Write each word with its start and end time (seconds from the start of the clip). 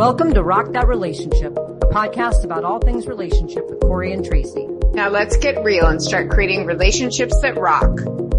Welcome 0.00 0.32
to 0.32 0.42
Rock 0.42 0.72
That 0.72 0.88
Relationship, 0.88 1.58
a 1.58 1.86
podcast 1.92 2.42
about 2.42 2.64
all 2.64 2.78
things 2.78 3.06
relationship 3.06 3.68
with 3.68 3.80
Corey 3.80 4.14
and 4.14 4.24
Tracy. 4.24 4.66
Now 4.94 5.10
let's 5.10 5.36
get 5.36 5.62
real 5.62 5.84
and 5.88 6.02
start 6.02 6.30
creating 6.30 6.64
relationships 6.64 7.38
that 7.42 7.58
rock. 7.58 8.29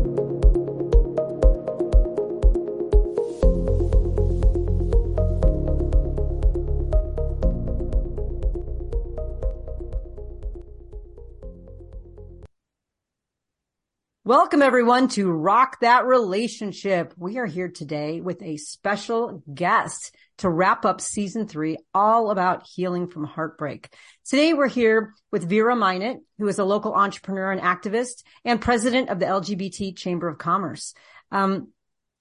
Welcome 14.31 14.61
everyone 14.61 15.09
to 15.09 15.29
Rock 15.29 15.81
That 15.81 16.05
Relationship. 16.05 17.13
We 17.17 17.38
are 17.38 17.45
here 17.45 17.67
today 17.67 18.21
with 18.21 18.41
a 18.41 18.55
special 18.55 19.44
guest 19.53 20.16
to 20.38 20.49
wrap 20.49 20.85
up 20.85 21.02
season 21.02 21.49
three, 21.49 21.76
all 21.94 22.31
about 22.31 22.66
healing 22.66 23.09
from 23.09 23.25
heartbreak. 23.25 23.94
Today 24.23 24.53
we're 24.53 24.70
here 24.70 25.13
with 25.34 25.49
Vera 25.49 25.75
Minot, 25.75 26.20
who 26.38 26.48
is 26.48 26.59
a 26.59 26.63
local 26.63 26.94
entrepreneur 26.94 27.52
and 27.52 27.59
activist 27.59 28.23
and 28.45 28.62
president 28.62 29.09
of 29.09 29.20
the 29.20 29.25
LGBT 29.25 29.98
Chamber 29.98 30.30
of 30.30 30.38
Commerce. 30.38 30.94
Um, 31.30 31.73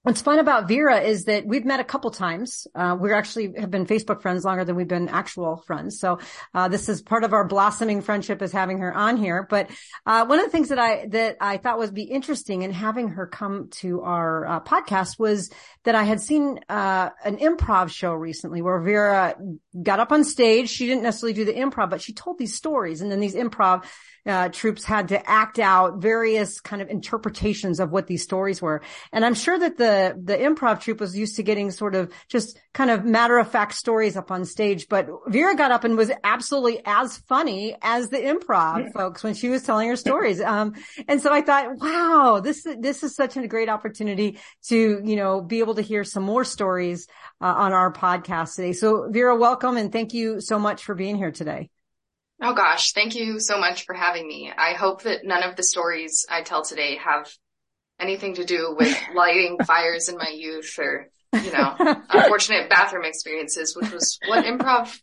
What's 0.03 0.23
fun 0.23 0.39
about 0.39 0.67
Vera 0.67 0.99
is 0.99 1.25
that 1.25 1.45
we've 1.45 1.63
met 1.63 1.79
a 1.79 1.83
couple 1.83 2.09
times. 2.09 2.65
Uh, 2.73 2.97
we 2.99 3.13
actually 3.13 3.53
have 3.59 3.69
been 3.69 3.85
Facebook 3.85 4.23
friends 4.23 4.43
longer 4.43 4.65
than 4.65 4.75
we've 4.75 4.87
been 4.87 5.07
actual 5.07 5.57
friends. 5.57 5.99
So, 5.99 6.17
uh, 6.55 6.69
this 6.69 6.89
is 6.89 7.03
part 7.03 7.23
of 7.23 7.33
our 7.33 7.47
blossoming 7.47 8.01
friendship 8.01 8.41
is 8.41 8.51
having 8.51 8.79
her 8.79 8.91
on 8.91 9.17
here. 9.17 9.45
But, 9.47 9.69
uh, 10.07 10.25
one 10.25 10.39
of 10.39 10.45
the 10.45 10.51
things 10.51 10.69
that 10.69 10.79
I, 10.79 11.05
that 11.09 11.37
I 11.39 11.57
thought 11.57 11.77
would 11.77 11.93
be 11.93 12.01
interesting 12.01 12.63
in 12.63 12.71
having 12.71 13.09
her 13.09 13.27
come 13.27 13.69
to 13.81 14.01
our 14.01 14.47
uh, 14.47 14.59
podcast 14.61 15.19
was 15.19 15.51
that 15.83 15.93
I 15.93 16.01
had 16.01 16.19
seen, 16.19 16.59
uh, 16.67 17.11
an 17.23 17.37
improv 17.37 17.91
show 17.91 18.13
recently 18.13 18.63
where 18.63 18.79
Vera 18.79 19.35
got 19.83 19.99
up 19.99 20.11
on 20.11 20.23
stage. 20.23 20.69
She 20.69 20.87
didn't 20.87 21.03
necessarily 21.03 21.33
do 21.33 21.45
the 21.45 21.53
improv, 21.53 21.91
but 21.91 22.01
she 22.01 22.13
told 22.13 22.39
these 22.39 22.55
stories 22.55 23.01
and 23.01 23.11
then 23.11 23.19
these 23.19 23.35
improv 23.35 23.85
uh, 24.25 24.49
troupes 24.49 24.83
had 24.83 25.09
to 25.09 25.29
act 25.29 25.59
out 25.59 25.97
various 25.97 26.59
kind 26.61 26.81
of 26.81 26.89
interpretations 26.89 27.79
of 27.79 27.91
what 27.91 28.07
these 28.07 28.23
stories 28.23 28.61
were. 28.61 28.81
And 29.11 29.25
I'm 29.25 29.33
sure 29.33 29.57
that 29.57 29.77
the, 29.77 30.15
the 30.21 30.37
improv 30.37 30.81
troupe 30.81 30.99
was 30.99 31.17
used 31.17 31.35
to 31.37 31.43
getting 31.43 31.71
sort 31.71 31.95
of 31.95 32.11
just 32.27 32.59
kind 32.73 32.91
of 32.91 33.03
matter 33.03 33.37
of 33.37 33.49
fact 33.49 33.73
stories 33.73 34.15
up 34.15 34.31
on 34.31 34.45
stage. 34.45 34.87
But 34.89 35.07
Vera 35.27 35.55
got 35.55 35.71
up 35.71 35.83
and 35.83 35.97
was 35.97 36.11
absolutely 36.23 36.81
as 36.85 37.17
funny 37.17 37.75
as 37.81 38.09
the 38.09 38.17
improv 38.17 38.93
folks 38.93 39.23
when 39.23 39.33
she 39.33 39.49
was 39.49 39.63
telling 39.63 39.89
her 39.89 39.95
stories. 39.95 40.41
Um, 40.51 40.73
and 41.07 41.21
so 41.21 41.31
I 41.31 41.41
thought, 41.41 41.77
wow, 41.77 42.41
this, 42.43 42.67
this 42.77 43.03
is 43.03 43.15
such 43.15 43.37
a 43.37 43.47
great 43.47 43.69
opportunity 43.69 44.37
to, 44.67 45.01
you 45.01 45.15
know, 45.15 45.39
be 45.39 45.59
able 45.59 45.75
to 45.75 45.81
hear 45.81 46.03
some 46.03 46.23
more 46.23 46.43
stories 46.43 47.07
uh, 47.39 47.45
on 47.45 47.71
our 47.71 47.93
podcast 47.93 48.55
today. 48.55 48.73
So 48.73 49.07
Vera, 49.09 49.35
welcome 49.35 49.77
and 49.77 49.91
thank 49.91 50.13
you 50.13 50.41
so 50.41 50.59
much 50.59 50.83
for 50.83 50.93
being 50.93 51.15
here 51.15 51.31
today. 51.31 51.69
Oh 52.41 52.53
gosh, 52.53 52.93
thank 52.93 53.15
you 53.15 53.39
so 53.39 53.59
much 53.59 53.85
for 53.85 53.93
having 53.93 54.27
me. 54.27 54.51
I 54.55 54.73
hope 54.73 55.03
that 55.03 55.23
none 55.23 55.43
of 55.43 55.55
the 55.55 55.63
stories 55.63 56.25
I 56.29 56.41
tell 56.41 56.63
today 56.63 56.97
have 56.97 57.31
anything 57.99 58.33
to 58.35 58.45
do 58.45 58.75
with 58.77 58.97
lighting 59.15 59.59
fires 59.63 60.09
in 60.09 60.17
my 60.17 60.29
youth 60.35 60.73
or, 60.79 61.09
you 61.43 61.51
know, 61.51 61.75
unfortunate 62.09 62.67
bathroom 62.69 63.05
experiences, 63.05 63.75
which 63.75 63.91
was 63.91 64.17
what 64.27 64.43
improv 64.43 64.99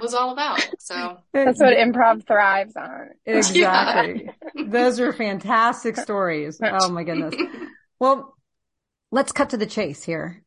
was 0.00 0.14
all 0.14 0.32
about. 0.32 0.64
So 0.78 1.18
that's 1.32 1.58
what 1.58 1.76
improv 1.76 2.24
thrives 2.26 2.76
on. 2.76 3.08
Exactly. 3.26 4.30
Yeah. 4.54 4.64
Those 4.66 5.00
are 5.00 5.12
fantastic 5.12 5.96
stories. 5.96 6.60
Oh 6.62 6.88
my 6.88 7.02
goodness. 7.02 7.34
Well, 7.98 8.34
let's 9.10 9.32
cut 9.32 9.50
to 9.50 9.56
the 9.56 9.66
chase 9.66 10.04
here. 10.04 10.42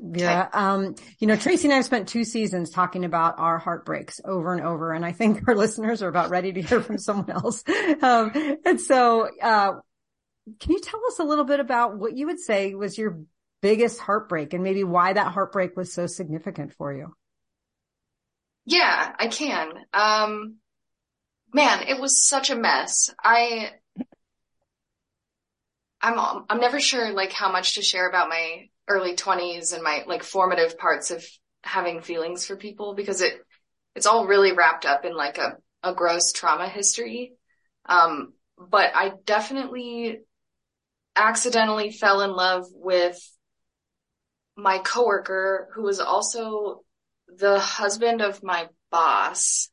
Vera. 0.00 0.48
Um, 0.52 0.94
you 1.18 1.26
know, 1.26 1.36
Tracy 1.36 1.66
and 1.66 1.72
I 1.72 1.76
have 1.76 1.84
spent 1.84 2.08
two 2.08 2.24
seasons 2.24 2.70
talking 2.70 3.04
about 3.04 3.38
our 3.38 3.58
heartbreaks 3.58 4.20
over 4.24 4.52
and 4.52 4.64
over. 4.64 4.92
And 4.92 5.04
I 5.04 5.12
think 5.12 5.48
our 5.48 5.54
listeners 5.56 6.02
are 6.02 6.08
about 6.08 6.30
ready 6.30 6.52
to 6.52 6.62
hear 6.62 6.80
from 6.80 6.98
someone 6.98 7.30
else. 7.30 7.64
Um, 8.02 8.32
and 8.64 8.80
so, 8.80 9.28
uh, 9.40 9.74
can 10.60 10.72
you 10.72 10.80
tell 10.80 11.00
us 11.06 11.18
a 11.20 11.24
little 11.24 11.44
bit 11.44 11.60
about 11.60 11.96
what 11.96 12.16
you 12.16 12.26
would 12.26 12.40
say 12.40 12.74
was 12.74 12.98
your 12.98 13.20
biggest 13.62 13.98
heartbreak 13.98 14.52
and 14.52 14.62
maybe 14.62 14.84
why 14.84 15.12
that 15.12 15.32
heartbreak 15.32 15.76
was 15.76 15.92
so 15.92 16.06
significant 16.06 16.74
for 16.74 16.92
you? 16.92 17.14
Yeah, 18.66 19.14
I 19.18 19.28
can. 19.28 19.72
Um, 19.92 20.56
man, 21.52 21.88
it 21.88 21.98
was 22.00 22.26
such 22.26 22.50
a 22.50 22.56
mess. 22.56 23.10
I, 23.22 23.70
I'm, 26.02 26.44
I'm 26.48 26.60
never 26.60 26.80
sure 26.80 27.12
like 27.12 27.32
how 27.32 27.50
much 27.50 27.76
to 27.76 27.82
share 27.82 28.08
about 28.08 28.28
my 28.28 28.68
early 28.88 29.14
twenties 29.16 29.72
and 29.72 29.82
my 29.82 30.04
like 30.06 30.22
formative 30.22 30.78
parts 30.78 31.10
of 31.10 31.24
having 31.62 32.02
feelings 32.02 32.46
for 32.46 32.56
people 32.56 32.94
because 32.94 33.20
it, 33.20 33.34
it's 33.94 34.06
all 34.06 34.26
really 34.26 34.52
wrapped 34.52 34.84
up 34.84 35.04
in 35.04 35.14
like 35.14 35.38
a, 35.38 35.56
a 35.82 35.94
gross 35.94 36.32
trauma 36.32 36.68
history. 36.68 37.32
Um, 37.86 38.34
but 38.58 38.90
I 38.94 39.12
definitely 39.24 40.20
accidentally 41.16 41.90
fell 41.90 42.20
in 42.20 42.32
love 42.32 42.66
with 42.70 43.18
my 44.56 44.78
coworker 44.78 45.68
who 45.74 45.82
was 45.82 46.00
also 46.00 46.82
the 47.28 47.58
husband 47.58 48.20
of 48.20 48.42
my 48.42 48.68
boss 48.90 49.70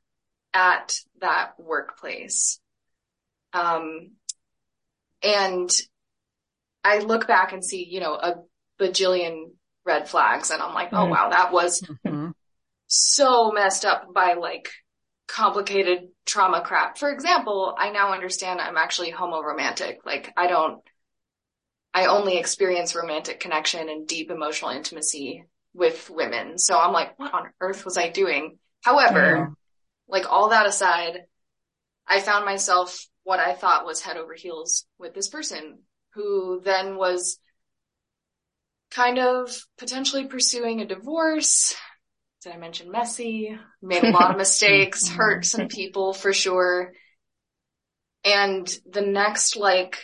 at 0.54 0.96
that 1.20 1.52
workplace. 1.60 2.60
Um, 3.54 4.12
and 5.22 5.70
I 6.84 7.00
look 7.00 7.28
back 7.28 7.54
and 7.54 7.64
see, 7.64 7.86
you 7.90 8.00
know, 8.00 8.14
a 8.14 8.36
bajillion 8.82 9.52
red 9.86 10.10
flags 10.10 10.50
and 10.52 10.62
I'm 10.62 10.74
like, 10.74 10.90
oh 10.92 11.06
wow, 11.06 11.30
that 11.30 11.54
was 11.54 11.82
mm-hmm. 11.82 12.32
so 12.88 13.52
messed 13.52 13.86
up 13.86 14.14
by 14.14 14.34
like 14.34 14.70
complicated 15.28 16.10
trauma 16.26 16.62
crap. 16.62 16.98
For 16.98 17.12
example, 17.12 17.74
I 17.78 17.92
now 17.92 18.14
understand 18.14 18.60
I'm 18.60 18.78
actually 18.78 19.12
homo-romantic. 19.12 20.00
Like 20.06 20.34
I 20.36 20.48
don't, 20.48 20.82
I 21.94 22.06
only 22.06 22.38
experience 22.38 22.96
romantic 22.96 23.40
connection 23.40 23.90
and 23.90 24.08
deep 24.08 24.32
emotional 24.32 24.72
intimacy 24.72 25.46
with 25.74 26.10
women. 26.10 26.58
So 26.58 26.78
I'm 26.78 26.94
like, 26.94 27.18
what 27.18 27.34
on 27.34 27.50
earth 27.60 27.86
was 27.86 27.98
I 27.98 28.10
doing? 28.10 28.58
However, 28.84 29.36
yeah. 29.38 29.48
like 30.08 30.32
all 30.32 30.50
that 30.50 30.66
aside, 30.66 31.22
I 32.08 32.20
found 32.20 32.46
myself 32.46 33.08
what 33.24 33.40
I 33.40 33.54
thought 33.54 33.86
was 33.86 34.02
head 34.02 34.18
over 34.18 34.34
heels 34.34 34.86
with 34.98 35.14
this 35.14 35.30
person 35.30 35.80
who 36.14 36.62
then 36.64 36.98
was 36.98 37.40
kind 38.92 39.20
of 39.20 39.50
potentially 39.78 40.28
pursuing 40.28 40.82
a 40.82 40.86
divorce. 40.86 41.76
Did 42.44 42.54
I 42.54 42.58
mention 42.58 42.92
messy? 42.92 43.58
Made 43.82 44.04
a 44.04 44.12
lot 44.12 44.32
of 44.32 44.38
mistakes, 44.46 45.08
hurt 45.08 45.46
some 45.46 45.68
people 45.68 46.14
for 46.14 46.34
sure. 46.34 46.94
And 48.24 48.68
the 48.90 49.02
next 49.02 49.56
like 49.56 50.04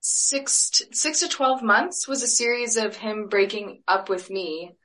six 0.00 0.70
to, 0.70 0.86
six 0.92 1.20
to 1.20 1.28
12 1.28 1.62
months 1.62 2.08
was 2.08 2.22
a 2.22 2.28
series 2.28 2.76
of 2.76 2.96
him 2.96 3.28
breaking 3.28 3.82
up 3.86 4.08
with 4.08 4.30
me 4.30 4.76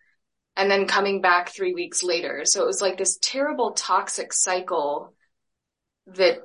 and 0.55 0.69
then 0.69 0.87
coming 0.87 1.21
back 1.21 1.49
three 1.49 1.73
weeks 1.73 2.03
later. 2.03 2.41
So 2.45 2.63
it 2.63 2.67
was 2.67 2.81
like 2.81 2.97
this 2.97 3.17
terrible 3.21 3.71
toxic 3.71 4.33
cycle 4.33 5.13
that 6.07 6.39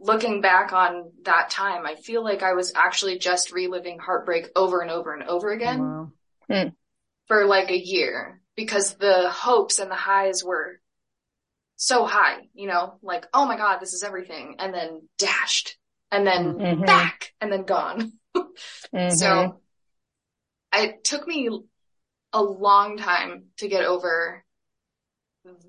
looking 0.00 0.40
back 0.40 0.72
on 0.72 1.12
that 1.24 1.50
time, 1.50 1.86
I 1.86 1.94
feel 1.94 2.24
like 2.24 2.42
I 2.42 2.54
was 2.54 2.72
actually 2.74 3.18
just 3.18 3.52
reliving 3.52 3.98
heartbreak 3.98 4.48
over 4.56 4.80
and 4.80 4.90
over 4.90 5.14
and 5.14 5.22
over 5.24 5.50
again 5.52 5.80
wow. 5.80 6.12
Hmm. 6.50 6.68
for 7.28 7.44
like 7.44 7.70
a 7.70 7.78
year 7.78 8.40
because 8.56 8.94
the 8.94 9.28
hopes 9.30 9.78
and 9.78 9.90
the 9.90 9.96
highs 9.96 10.42
were 10.42 10.80
so 11.76 12.04
high, 12.04 12.48
you 12.54 12.66
know, 12.66 12.98
like, 13.02 13.26
oh 13.32 13.46
my 13.46 13.56
God, 13.56 13.78
this 13.78 13.94
is 13.94 14.02
everything. 14.02 14.56
And 14.58 14.74
then 14.74 15.08
dashed 15.18 15.76
and 16.10 16.26
then 16.26 16.54
mm-hmm. 16.54 16.84
back 16.84 17.32
and 17.40 17.52
then 17.52 17.64
gone. 17.64 18.12
mm-hmm. 18.36 19.14
So 19.14 19.60
it 20.74 21.04
took 21.04 21.26
me 21.26 21.48
a 22.32 22.42
long 22.42 22.96
time 22.96 23.44
to 23.58 23.68
get 23.68 23.84
over 23.84 24.44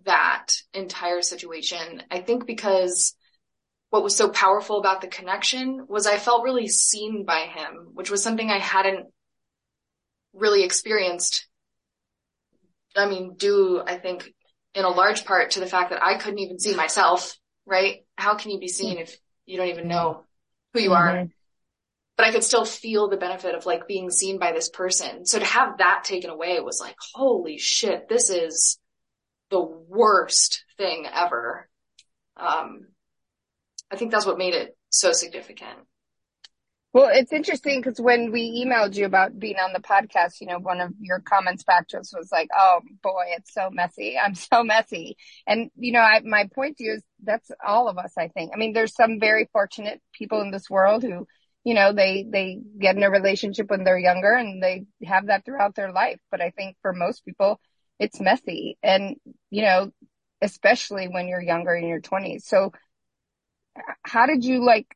that 0.06 0.48
entire 0.74 1.22
situation. 1.22 2.04
I 2.12 2.20
think 2.20 2.46
because 2.46 3.16
what 3.92 4.04
was 4.04 4.16
so 4.16 4.30
powerful 4.30 4.80
about 4.80 5.02
the 5.02 5.08
connection 5.08 5.86
was 5.88 6.08
I 6.08 6.18
felt 6.18 6.44
really 6.44 6.70
seen 6.70 7.26
by 7.26 7.42
him, 7.42 7.90
which 7.94 8.10
was 8.10 8.24
something 8.24 8.50
I 8.50 8.58
hadn't 8.58 9.08
really 10.34 10.64
experienced. 10.64 11.46
I 12.96 13.08
mean, 13.08 13.36
due, 13.36 13.84
I 13.86 13.98
think, 13.98 14.34
in 14.74 14.86
a 14.86 14.90
large 14.90 15.26
part 15.26 15.52
to 15.52 15.60
the 15.60 15.68
fact 15.68 15.90
that 15.90 16.02
I 16.02 16.18
couldn't 16.18 16.40
even 16.40 16.58
see 16.58 16.74
myself, 16.74 17.38
right? 17.66 18.06
How 18.16 18.36
can 18.36 18.52
you 18.52 18.60
be 18.60 18.70
seen 18.70 18.98
if 18.98 19.18
you 19.46 19.58
don't 19.58 19.68
even 19.68 19.90
know 19.90 20.24
who 20.74 20.80
you 20.80 20.92
mm-hmm. 20.92 21.18
are? 21.20 21.28
But 22.16 22.28
I 22.28 22.32
could 22.32 22.46
still 22.46 22.66
feel 22.66 23.10
the 23.10 23.18
benefit 23.18 23.56
of 23.56 23.66
like 23.66 23.90
being 23.90 24.10
seen 24.10 24.40
by 24.40 24.54
this 24.54 24.70
person. 24.70 25.26
So 25.26 25.38
to 25.38 25.46
have 25.46 25.80
that 25.80 26.06
taken 26.06 26.30
away 26.30 26.62
was 26.62 26.80
like, 26.80 26.96
holy 27.14 27.58
shit, 27.58 28.08
this 28.08 28.30
is 28.30 28.80
the 29.50 29.62
worst 29.62 30.64
thing 30.78 31.06
ever. 31.14 31.68
Um, 32.38 32.88
I 33.92 33.98
think 33.98 34.12
that's 34.12 34.26
what 34.26 34.38
made 34.38 34.54
it 34.54 34.78
so 34.90 35.12
significant. 35.12 35.78
Well, 36.94 37.10
it's 37.14 37.32
interesting 37.32 37.80
because 37.80 38.02
when 38.02 38.32
we 38.32 38.66
emailed 38.66 38.96
you 38.96 39.06
about 39.06 39.40
being 39.40 39.56
on 39.56 39.72
the 39.72 39.80
podcast, 39.80 40.42
you 40.42 40.48
know, 40.48 40.60
one 40.60 40.82
of 40.82 40.92
your 41.00 41.22
comments 41.22 41.64
back 41.64 41.88
to 41.90 42.00
us 42.00 42.14
was 42.14 42.30
like, 42.32 42.50
"Oh 42.54 42.82
boy, 43.02 43.26
it's 43.38 43.54
so 43.54 43.70
messy. 43.70 44.18
I'm 44.18 44.36
so 44.36 44.64
messy." 44.64 45.16
And 45.48 45.72
you 45.78 45.94
know, 45.94 46.02
I, 46.02 46.20
my 46.22 46.50
point 46.54 46.78
to 46.78 46.84
you 46.84 46.94
is 46.94 47.04
that's 47.24 47.50
all 47.66 47.88
of 47.88 47.98
us. 47.98 48.14
I 48.18 48.28
think. 48.28 48.52
I 48.54 48.58
mean, 48.58 48.74
there's 48.74 48.94
some 48.94 49.20
very 49.22 49.50
fortunate 49.54 50.02
people 50.14 50.42
in 50.42 50.52
this 50.52 50.70
world 50.70 51.04
who, 51.04 51.28
you 51.64 51.74
know, 51.76 51.94
they 51.94 52.26
they 52.30 52.60
get 52.78 52.98
in 52.98 53.04
a 53.04 53.10
relationship 53.10 53.70
when 53.70 53.86
they're 53.86 53.98
younger 53.98 54.34
and 54.34 54.62
they 54.62 54.86
have 55.06 55.28
that 55.28 55.46
throughout 55.46 55.76
their 55.76 55.94
life. 55.94 56.20
But 56.30 56.42
I 56.42 56.50
think 56.50 56.76
for 56.82 56.92
most 56.92 57.24
people, 57.24 57.62
it's 58.00 58.20
messy, 58.20 58.78
and 58.84 59.16
you 59.50 59.62
know, 59.62 59.92
especially 60.42 61.08
when 61.08 61.28
you're 61.30 61.42
younger 61.42 61.74
in 61.74 61.88
your 61.88 62.02
20s. 62.02 62.44
So, 62.44 62.74
how 64.04 64.26
did 64.26 64.44
you 64.44 64.64
like? 64.64 64.88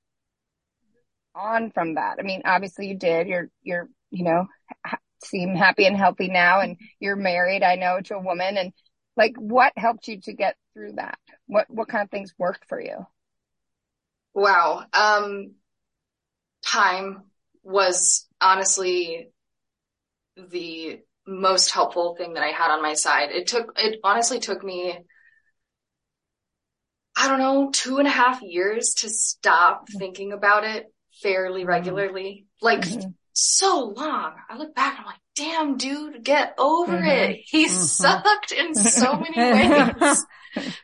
on 1.35 1.71
from 1.71 1.95
that? 1.95 2.17
I 2.19 2.23
mean, 2.23 2.41
obviously 2.45 2.87
you 2.87 2.97
did. 2.97 3.27
You're, 3.27 3.49
you're, 3.61 3.89
you 4.09 4.23
know, 4.23 4.47
ha- 4.85 4.99
seem 5.23 5.55
happy 5.55 5.85
and 5.85 5.97
healthy 5.97 6.27
now 6.29 6.61
and 6.61 6.77
you're 6.99 7.15
married, 7.15 7.63
I 7.63 7.75
know, 7.75 7.99
to 8.01 8.15
a 8.15 8.21
woman. 8.21 8.57
And 8.57 8.73
like, 9.17 9.33
what 9.37 9.73
helped 9.75 10.07
you 10.07 10.19
to 10.21 10.33
get 10.33 10.55
through 10.73 10.93
that? 10.93 11.17
What, 11.47 11.65
what 11.69 11.87
kind 11.87 12.03
of 12.03 12.09
things 12.09 12.33
worked 12.37 12.65
for 12.67 12.79
you? 12.79 13.05
Wow. 14.33 14.83
Um, 14.93 15.55
time 16.65 17.23
was 17.63 18.27
honestly 18.41 19.29
the 20.37 20.99
most 21.27 21.71
helpful 21.71 22.15
thing 22.15 22.33
that 22.33 22.43
I 22.43 22.51
had 22.51 22.71
on 22.71 22.81
my 22.81 22.93
side. 22.93 23.31
It 23.31 23.47
took, 23.47 23.73
it 23.77 23.99
honestly 24.03 24.39
took 24.39 24.63
me, 24.63 24.97
I 27.15 27.27
don't 27.27 27.39
know, 27.39 27.69
two 27.71 27.97
and 27.97 28.07
a 28.07 28.11
half 28.11 28.41
years 28.41 28.95
to 28.95 29.09
stop 29.09 29.87
thinking 29.89 30.33
about 30.33 30.63
it 30.63 30.91
fairly 31.21 31.61
mm-hmm. 31.61 31.69
regularly, 31.69 32.45
like 32.61 32.81
mm-hmm. 32.81 33.09
so 33.33 33.93
long. 33.95 34.33
I 34.49 34.57
look 34.57 34.75
back, 34.75 34.97
and 34.97 35.01
I'm 35.01 35.05
like, 35.05 35.21
damn 35.35 35.77
dude, 35.77 36.23
get 36.23 36.55
over 36.57 36.93
mm-hmm. 36.93 37.07
it. 37.07 37.39
He 37.45 37.65
mm-hmm. 37.65 37.73
sucked 37.73 38.51
in 38.51 38.73
so 38.75 39.17
many 39.17 39.35
ways. 39.53 40.25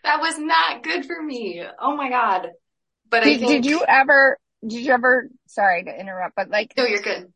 that 0.03 0.19
was 0.19 0.37
not 0.37 0.83
good 0.83 1.05
for 1.05 1.21
me. 1.21 1.63
Oh 1.79 1.95
my 1.95 2.09
God. 2.09 2.49
But 3.09 3.23
did, 3.23 3.35
I 3.35 3.37
think, 3.39 3.63
did 3.63 3.65
you 3.65 3.83
ever, 3.85 4.37
did 4.65 4.79
you 4.79 4.91
ever, 4.93 5.29
sorry 5.47 5.83
to 5.83 5.99
interrupt, 5.99 6.35
but 6.35 6.49
like, 6.49 6.73
no, 6.77 6.85
you're 6.85 7.01
good. 7.01 7.31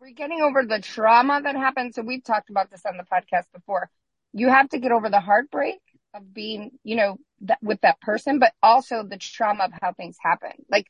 We're 0.00 0.10
getting 0.10 0.42
over 0.42 0.64
the 0.64 0.80
trauma 0.80 1.40
that 1.42 1.56
happened. 1.56 1.94
So 1.94 2.02
we've 2.02 2.24
talked 2.24 2.50
about 2.50 2.70
this 2.70 2.82
on 2.86 2.98
the 2.98 3.04
podcast 3.04 3.44
before. 3.54 3.88
You 4.34 4.48
have 4.48 4.68
to 4.70 4.78
get 4.78 4.92
over 4.92 5.08
the 5.08 5.20
heartbreak 5.20 5.78
of 6.14 6.34
being, 6.34 6.72
you 6.82 6.96
know, 6.96 7.16
that, 7.44 7.58
with 7.62 7.80
that 7.82 8.00
person, 8.00 8.38
but 8.38 8.52
also 8.62 9.02
the 9.02 9.16
trauma 9.18 9.64
of 9.64 9.72
how 9.80 9.92
things 9.92 10.16
happen. 10.20 10.52
Like 10.70 10.86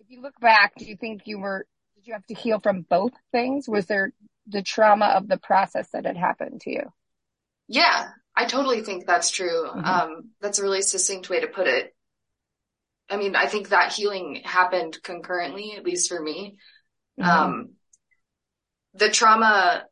if 0.00 0.10
you 0.10 0.20
look 0.20 0.38
back, 0.40 0.74
do 0.76 0.84
you 0.84 0.96
think 0.96 1.22
you 1.26 1.38
were, 1.38 1.66
did 1.96 2.06
you 2.06 2.12
have 2.12 2.26
to 2.26 2.34
heal 2.34 2.60
from 2.60 2.82
both 2.82 3.12
things? 3.32 3.68
Was 3.68 3.86
there 3.86 4.12
the 4.46 4.62
trauma 4.62 5.06
of 5.06 5.28
the 5.28 5.38
process 5.38 5.88
that 5.92 6.04
had 6.04 6.16
happened 6.16 6.60
to 6.62 6.70
you? 6.70 6.82
Yeah, 7.68 8.08
I 8.36 8.44
totally 8.44 8.82
think 8.82 9.06
that's 9.06 9.30
true. 9.30 9.68
Mm-hmm. 9.68 9.84
Um, 9.84 10.30
that's 10.40 10.58
a 10.58 10.62
really 10.62 10.82
succinct 10.82 11.30
way 11.30 11.40
to 11.40 11.46
put 11.46 11.66
it. 11.66 11.94
I 13.08 13.16
mean, 13.16 13.36
I 13.36 13.46
think 13.46 13.68
that 13.68 13.92
healing 13.92 14.42
happened 14.44 14.98
concurrently, 15.02 15.74
at 15.76 15.84
least 15.84 16.08
for 16.08 16.20
me. 16.20 16.56
Mm-hmm. 17.20 17.30
Um, 17.30 17.68
the 18.94 19.10
trauma 19.10 19.84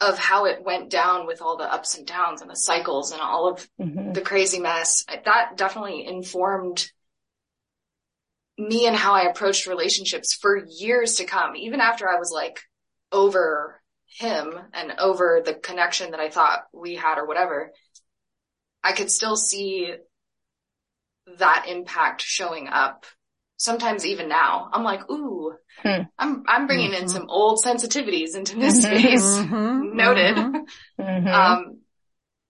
of 0.00 0.18
how 0.18 0.44
it 0.44 0.64
went 0.64 0.90
down 0.90 1.26
with 1.26 1.40
all 1.40 1.56
the 1.56 1.72
ups 1.72 1.96
and 1.96 2.06
downs 2.06 2.42
and 2.42 2.50
the 2.50 2.56
cycles 2.56 3.12
and 3.12 3.20
all 3.20 3.48
of 3.48 3.68
mm-hmm. 3.80 4.12
the 4.12 4.20
crazy 4.20 4.58
mess, 4.58 5.04
that 5.24 5.56
definitely 5.56 6.06
informed 6.06 6.90
me 8.58 8.86
and 8.86 8.96
how 8.96 9.14
I 9.14 9.22
approached 9.22 9.66
relationships 9.66 10.34
for 10.34 10.56
years 10.56 11.16
to 11.16 11.24
come, 11.24 11.56
even 11.56 11.80
after 11.80 12.08
I 12.08 12.18
was 12.18 12.30
like 12.32 12.60
over 13.10 13.80
him 14.06 14.54
and 14.72 14.94
over 14.98 15.42
the 15.44 15.54
connection 15.54 16.12
that 16.12 16.20
I 16.20 16.30
thought 16.30 16.66
we 16.72 16.94
had 16.94 17.18
or 17.18 17.26
whatever, 17.26 17.72
I 18.82 18.92
could 18.92 19.10
still 19.10 19.36
see 19.36 19.92
that 21.38 21.66
impact 21.68 22.22
showing 22.22 22.68
up. 22.68 23.06
Sometimes 23.64 24.04
even 24.04 24.28
now, 24.28 24.68
I'm 24.70 24.84
like, 24.84 25.10
ooh, 25.10 25.54
hmm. 25.82 26.02
I'm, 26.18 26.42
I'm 26.46 26.66
bringing 26.66 26.90
mm-hmm. 26.90 27.04
in 27.04 27.08
some 27.08 27.30
old 27.30 27.64
sensitivities 27.64 28.36
into 28.36 28.56
this 28.56 28.84
mm-hmm. 28.84 28.98
space. 28.98 29.22
Mm-hmm. 29.22 29.96
Noted. 29.96 30.36
Mm-hmm. 30.36 31.02
mm-hmm. 31.02 31.28
Um, 31.28 31.78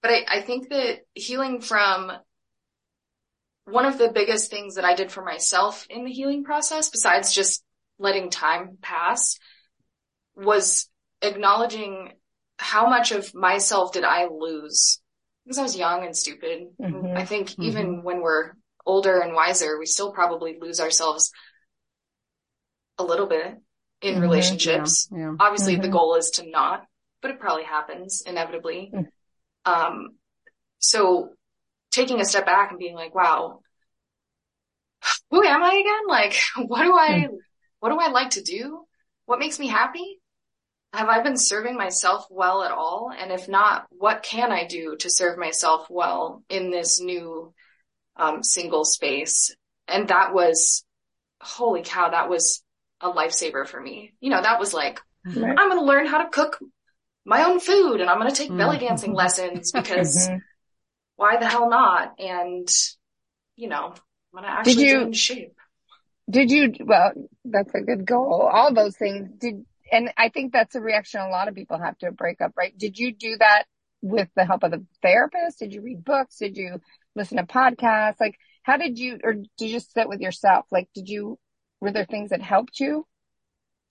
but 0.03 0.11
I, 0.11 0.25
I 0.29 0.41
think 0.41 0.71
that 0.71 1.03
healing 1.15 1.61
from 1.61 2.11
one 3.67 3.87
of 3.87 3.97
the 3.97 4.11
biggest 4.11 4.51
things 4.51 4.75
that 4.75 4.85
I 4.85 4.97
did 4.97 5.13
for 5.13 5.25
myself 5.25 5.87
in 5.89 6.05
the 6.05 6.11
healing 6.11 6.43
process, 6.43 6.91
besides 6.91 7.33
just 7.33 7.63
letting 8.01 8.29
time 8.29 8.79
pass, 8.83 9.39
was 10.35 10.91
acknowledging 11.23 12.11
how 12.59 12.89
much 12.89 13.13
of 13.13 13.33
myself 13.37 13.93
did 13.93 14.03
I 14.03 14.27
lose 14.27 15.01
because 15.45 15.59
I 15.59 15.63
was 15.63 15.77
young 15.77 16.05
and 16.05 16.17
stupid. 16.17 16.71
Mm-hmm. 16.83 17.17
I 17.17 17.25
think 17.25 17.51
mm-hmm. 17.51 17.63
even 17.63 18.03
when 18.03 18.21
we're 18.21 18.55
older 18.87 19.21
and 19.21 19.35
wiser, 19.35 19.79
we 19.79 19.87
still 19.87 20.13
probably 20.13 20.57
lose 20.61 20.81
ourselves 20.81 21.31
a 22.99 23.05
little 23.05 23.27
bit 23.27 23.57
in 24.03 24.15
mm-hmm. 24.15 24.23
relationships. 24.23 25.09
Yeah. 25.11 25.19
Yeah. 25.19 25.35
Obviously 25.41 25.77
the 25.77 25.83
mm-hmm. 25.83 25.93
goal 25.93 26.15
is 26.17 26.31
to 26.33 26.49
not, 26.49 26.85
but 27.23 27.31
it 27.31 27.41
probably 27.41 27.65
happens 27.65 28.23
inevitably. 28.27 28.93
Mm. 28.95 29.07
Um, 29.65 30.09
so 30.79 31.31
taking 31.91 32.21
a 32.21 32.25
step 32.25 32.45
back 32.45 32.71
and 32.71 32.79
being 32.79 32.95
like, 32.95 33.15
wow, 33.15 33.61
who 35.31 35.43
am 35.43 35.63
I 35.63 35.75
again? 35.75 36.09
Like, 36.09 36.37
what 36.69 36.83
do 36.83 36.95
I, 36.95 37.27
hmm. 37.29 37.35
what 37.81 37.91
do 37.91 37.99
I 37.99 38.11
like 38.11 38.31
to 38.31 38.43
do? 38.43 38.85
What 39.27 39.39
makes 39.39 39.59
me 39.59 39.69
happy? 39.69 40.21
Have 40.93 41.09
I 41.09 41.23
been 41.23 41.37
serving 41.37 41.77
myself 41.77 42.27
well 42.31 42.63
at 42.63 42.71
all? 42.71 43.11
And 43.17 43.33
if 43.33 43.49
not, 43.49 43.87
what 43.91 44.23
can 44.23 44.53
I 44.53 44.67
do 44.67 44.97
to 45.01 45.11
serve 45.11 45.39
myself 45.39 45.89
well 45.91 46.45
in 46.49 46.71
this 46.71 47.01
new, 47.01 47.53
um, 48.17 48.43
single 48.43 48.85
space? 48.85 49.55
And 49.89 50.09
that 50.09 50.35
was, 50.35 50.85
holy 51.41 51.83
cow, 51.83 52.11
that 52.11 52.29
was 52.29 52.63
a 53.01 53.11
lifesaver 53.11 53.67
for 53.67 53.81
me. 53.81 54.15
You 54.21 54.31
know, 54.31 54.41
that 54.41 54.59
was 54.59 54.73
like, 54.73 55.01
right. 55.27 55.37
I'm 55.37 55.69
going 55.69 55.79
to 55.79 55.85
learn 55.85 56.07
how 56.07 56.23
to 56.23 56.31
cook 56.31 56.59
my 57.27 57.45
own 57.45 57.61
food 57.61 58.01
and 58.01 58.11
I'm 58.11 58.19
going 58.19 58.31
to 58.31 58.37
take 58.37 58.55
belly 58.55 58.77
mm-hmm. 58.77 58.87
dancing 58.87 59.13
lessons 59.13 59.73
because 59.73 60.29
mm-hmm 60.29 60.39
why 61.17 61.37
the 61.39 61.47
hell 61.47 61.69
not? 61.69 62.15
And, 62.19 62.69
you 63.57 63.69
know, 63.69 63.95
I'm 63.95 64.43
going 64.43 64.45
to 64.45 64.51
actually 64.51 64.75
did 64.75 64.83
you, 64.83 64.93
get 64.95 65.03
in 65.03 65.13
shape. 65.13 65.57
Did 66.29 66.51
you, 66.51 66.73
well, 66.81 67.13
that's 67.45 67.75
a 67.75 67.81
good 67.81 68.07
goal. 68.07 68.49
All 68.53 68.73
those 68.73 68.97
things 68.97 69.31
did, 69.39 69.65
and 69.93 70.13
I 70.17 70.29
think 70.31 70.53
that's 70.53 70.75
a 70.75 70.81
reaction 70.81 71.21
a 71.21 71.29
lot 71.29 71.49
of 71.49 71.55
people 71.55 71.79
have 71.79 71.99
to 71.99 72.09
a 72.09 72.13
breakup, 72.13 72.53
right? 72.57 72.77
Did 72.77 72.99
you 72.99 73.13
do 73.13 73.37
that 73.39 73.65
with 74.03 74.29
the 74.35 74.45
help 74.45 74.63
of 74.63 74.71
the 74.71 74.85
therapist? 75.03 75.59
Did 75.59 75.73
you 75.73 75.83
read 75.83 76.05
books? 76.05 76.39
Did 76.39 76.57
you 76.57 76.81
listen 77.15 77.37
to 77.37 77.45
podcasts? 77.45 78.21
Like, 78.21 78.37
how 78.63 78.77
did 78.77 78.99
you, 78.99 79.19
or 79.23 79.35
did 79.35 79.49
you 79.59 79.69
just 79.69 79.93
sit 79.93 80.09
with 80.09 80.21
yourself? 80.21 80.67
Like, 80.71 80.89
did 80.95 81.09
you, 81.09 81.39
were 81.81 81.93
there 81.93 82.05
things 82.05 82.31
that 82.31 82.43
helped 82.43 82.81
you 82.81 83.07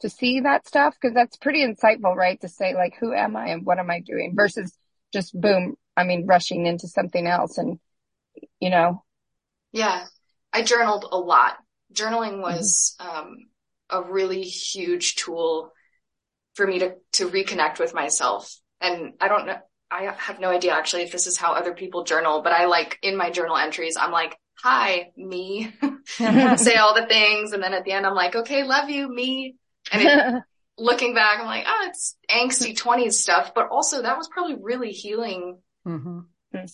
to 0.01 0.09
see 0.09 0.41
that 0.41 0.67
stuff? 0.67 0.95
Cause 1.01 1.13
that's 1.13 1.37
pretty 1.37 1.65
insightful, 1.65 2.15
right? 2.15 2.39
To 2.41 2.47
say 2.47 2.73
like, 2.73 2.95
who 2.99 3.13
am 3.13 3.35
I 3.35 3.49
and 3.49 3.65
what 3.65 3.79
am 3.79 3.89
I 3.91 3.99
doing 3.99 4.33
versus 4.35 4.75
just 5.13 5.39
boom, 5.39 5.75
I 5.95 6.03
mean, 6.03 6.25
rushing 6.25 6.65
into 6.65 6.87
something 6.87 7.27
else 7.27 7.57
and, 7.57 7.79
you 8.59 8.69
know. 8.69 9.03
Yeah. 9.71 10.05
I 10.51 10.63
journaled 10.63 11.05
a 11.11 11.17
lot. 11.17 11.57
Journaling 11.93 12.41
was, 12.41 12.95
mm-hmm. 12.99 13.17
um, 13.17 13.37
a 13.89 14.01
really 14.01 14.41
huge 14.41 15.15
tool 15.15 15.71
for 16.55 16.65
me 16.65 16.79
to, 16.79 16.95
to 17.13 17.29
reconnect 17.29 17.79
with 17.79 17.93
myself. 17.93 18.55
And 18.81 19.13
I 19.21 19.27
don't 19.27 19.45
know, 19.45 19.57
I 19.93 20.15
have 20.17 20.39
no 20.39 20.49
idea 20.49 20.73
actually 20.73 21.03
if 21.03 21.11
this 21.11 21.27
is 21.27 21.37
how 21.37 21.53
other 21.53 21.73
people 21.73 22.03
journal, 22.03 22.41
but 22.41 22.51
I 22.51 22.65
like 22.65 22.97
in 23.03 23.15
my 23.15 23.29
journal 23.29 23.55
entries, 23.55 23.95
I'm 23.95 24.11
like, 24.11 24.35
hi, 24.55 25.11
me, 25.15 25.71
say 26.07 26.75
all 26.75 26.95
the 26.95 27.05
things. 27.07 27.51
And 27.51 27.61
then 27.61 27.73
at 27.73 27.83
the 27.83 27.91
end, 27.91 28.05
I'm 28.05 28.15
like, 28.15 28.35
okay, 28.35 28.63
love 28.63 28.89
you, 28.89 29.07
me. 29.07 29.55
And 29.91 30.01
it, 30.01 30.43
looking 30.77 31.13
back, 31.13 31.39
I'm 31.39 31.45
like, 31.45 31.65
oh, 31.67 31.87
it's 31.87 32.17
angsty 32.29 32.75
20s 32.75 33.13
stuff, 33.13 33.53
but 33.53 33.69
also 33.69 34.01
that 34.01 34.17
was 34.17 34.27
probably 34.29 34.55
really 34.59 34.91
healing 34.91 35.59
mm-hmm. 35.85 36.21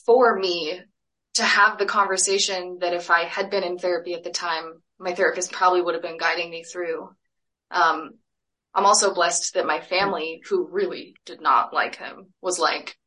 for 0.06 0.40
me 0.40 0.80
to 1.36 1.44
have 1.44 1.78
the 1.78 1.86
conversation 1.86 2.78
that 2.80 2.94
if 2.94 3.12
I 3.12 3.24
had 3.24 3.50
been 3.50 3.64
in 3.64 3.78
therapy 3.78 4.14
at 4.14 4.24
the 4.24 4.32
time, 4.32 4.82
my 4.98 5.14
therapist 5.14 5.52
probably 5.52 5.82
would 5.82 5.94
have 5.94 6.04
been 6.04 6.18
guiding 6.18 6.50
me 6.50 6.64
through. 6.64 7.10
Um, 7.72 8.12
I'm 8.74 8.86
also 8.86 9.14
blessed 9.14 9.56
that 9.56 9.66
my 9.66 9.82
family, 9.82 10.42
who 10.48 10.68
really 10.70 11.16
did 11.26 11.42
not 11.42 11.74
like 11.74 11.96
him, 11.96 12.34
was 12.42 12.60
like, 12.60 12.98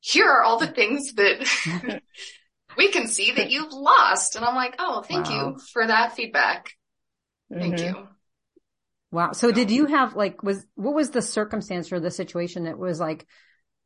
here 0.00 0.26
are 0.26 0.42
all 0.42 0.58
the 0.58 0.66
things 0.66 1.12
that 1.14 2.02
we 2.76 2.88
can 2.90 3.06
see 3.06 3.32
that 3.32 3.50
you've 3.50 3.72
lost. 3.72 4.36
And 4.36 4.44
I'm 4.44 4.54
like, 4.54 4.76
oh, 4.78 5.02
thank 5.02 5.26
wow. 5.26 5.50
you 5.50 5.58
for 5.72 5.86
that 5.86 6.14
feedback. 6.14 6.72
Thank 7.52 7.76
mm-hmm. 7.76 7.96
you. 7.96 8.08
Wow. 9.12 9.32
So 9.32 9.50
did 9.50 9.70
you 9.70 9.86
have 9.86 10.14
like, 10.14 10.42
was, 10.42 10.64
what 10.74 10.94
was 10.94 11.10
the 11.10 11.22
circumstance 11.22 11.92
or 11.92 12.00
the 12.00 12.10
situation 12.10 12.64
that 12.64 12.78
was 12.78 13.00
like 13.00 13.26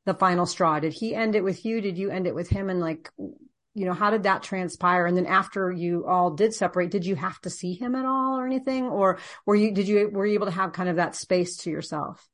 the 0.04 0.14
final 0.14 0.46
straw? 0.46 0.80
Did 0.80 0.92
he 0.92 1.14
end 1.14 1.34
it 1.34 1.42
with 1.42 1.64
you? 1.64 1.80
Did 1.80 1.96
you 1.96 2.10
end 2.10 2.26
it 2.26 2.34
with 2.34 2.48
him? 2.48 2.68
And 2.68 2.80
like, 2.80 3.10
you 3.16 3.86
know, 3.86 3.94
how 3.94 4.10
did 4.10 4.24
that 4.24 4.42
transpire? 4.42 5.06
And 5.06 5.16
then 5.16 5.26
after 5.26 5.72
you 5.72 6.06
all 6.06 6.32
did 6.32 6.54
separate, 6.54 6.90
did 6.90 7.06
you 7.06 7.16
have 7.16 7.40
to 7.40 7.50
see 7.50 7.72
him 7.72 7.94
at 7.94 8.04
all 8.04 8.38
or 8.38 8.46
anything? 8.46 8.84
Or 8.84 9.18
were 9.46 9.56
you, 9.56 9.72
did 9.72 9.88
you, 9.88 10.10
were 10.12 10.26
you 10.26 10.34
able 10.34 10.46
to 10.46 10.52
have 10.52 10.72
kind 10.72 10.90
of 10.90 10.96
that 10.96 11.16
space 11.16 11.56
to 11.58 11.70
yourself? 11.70 12.28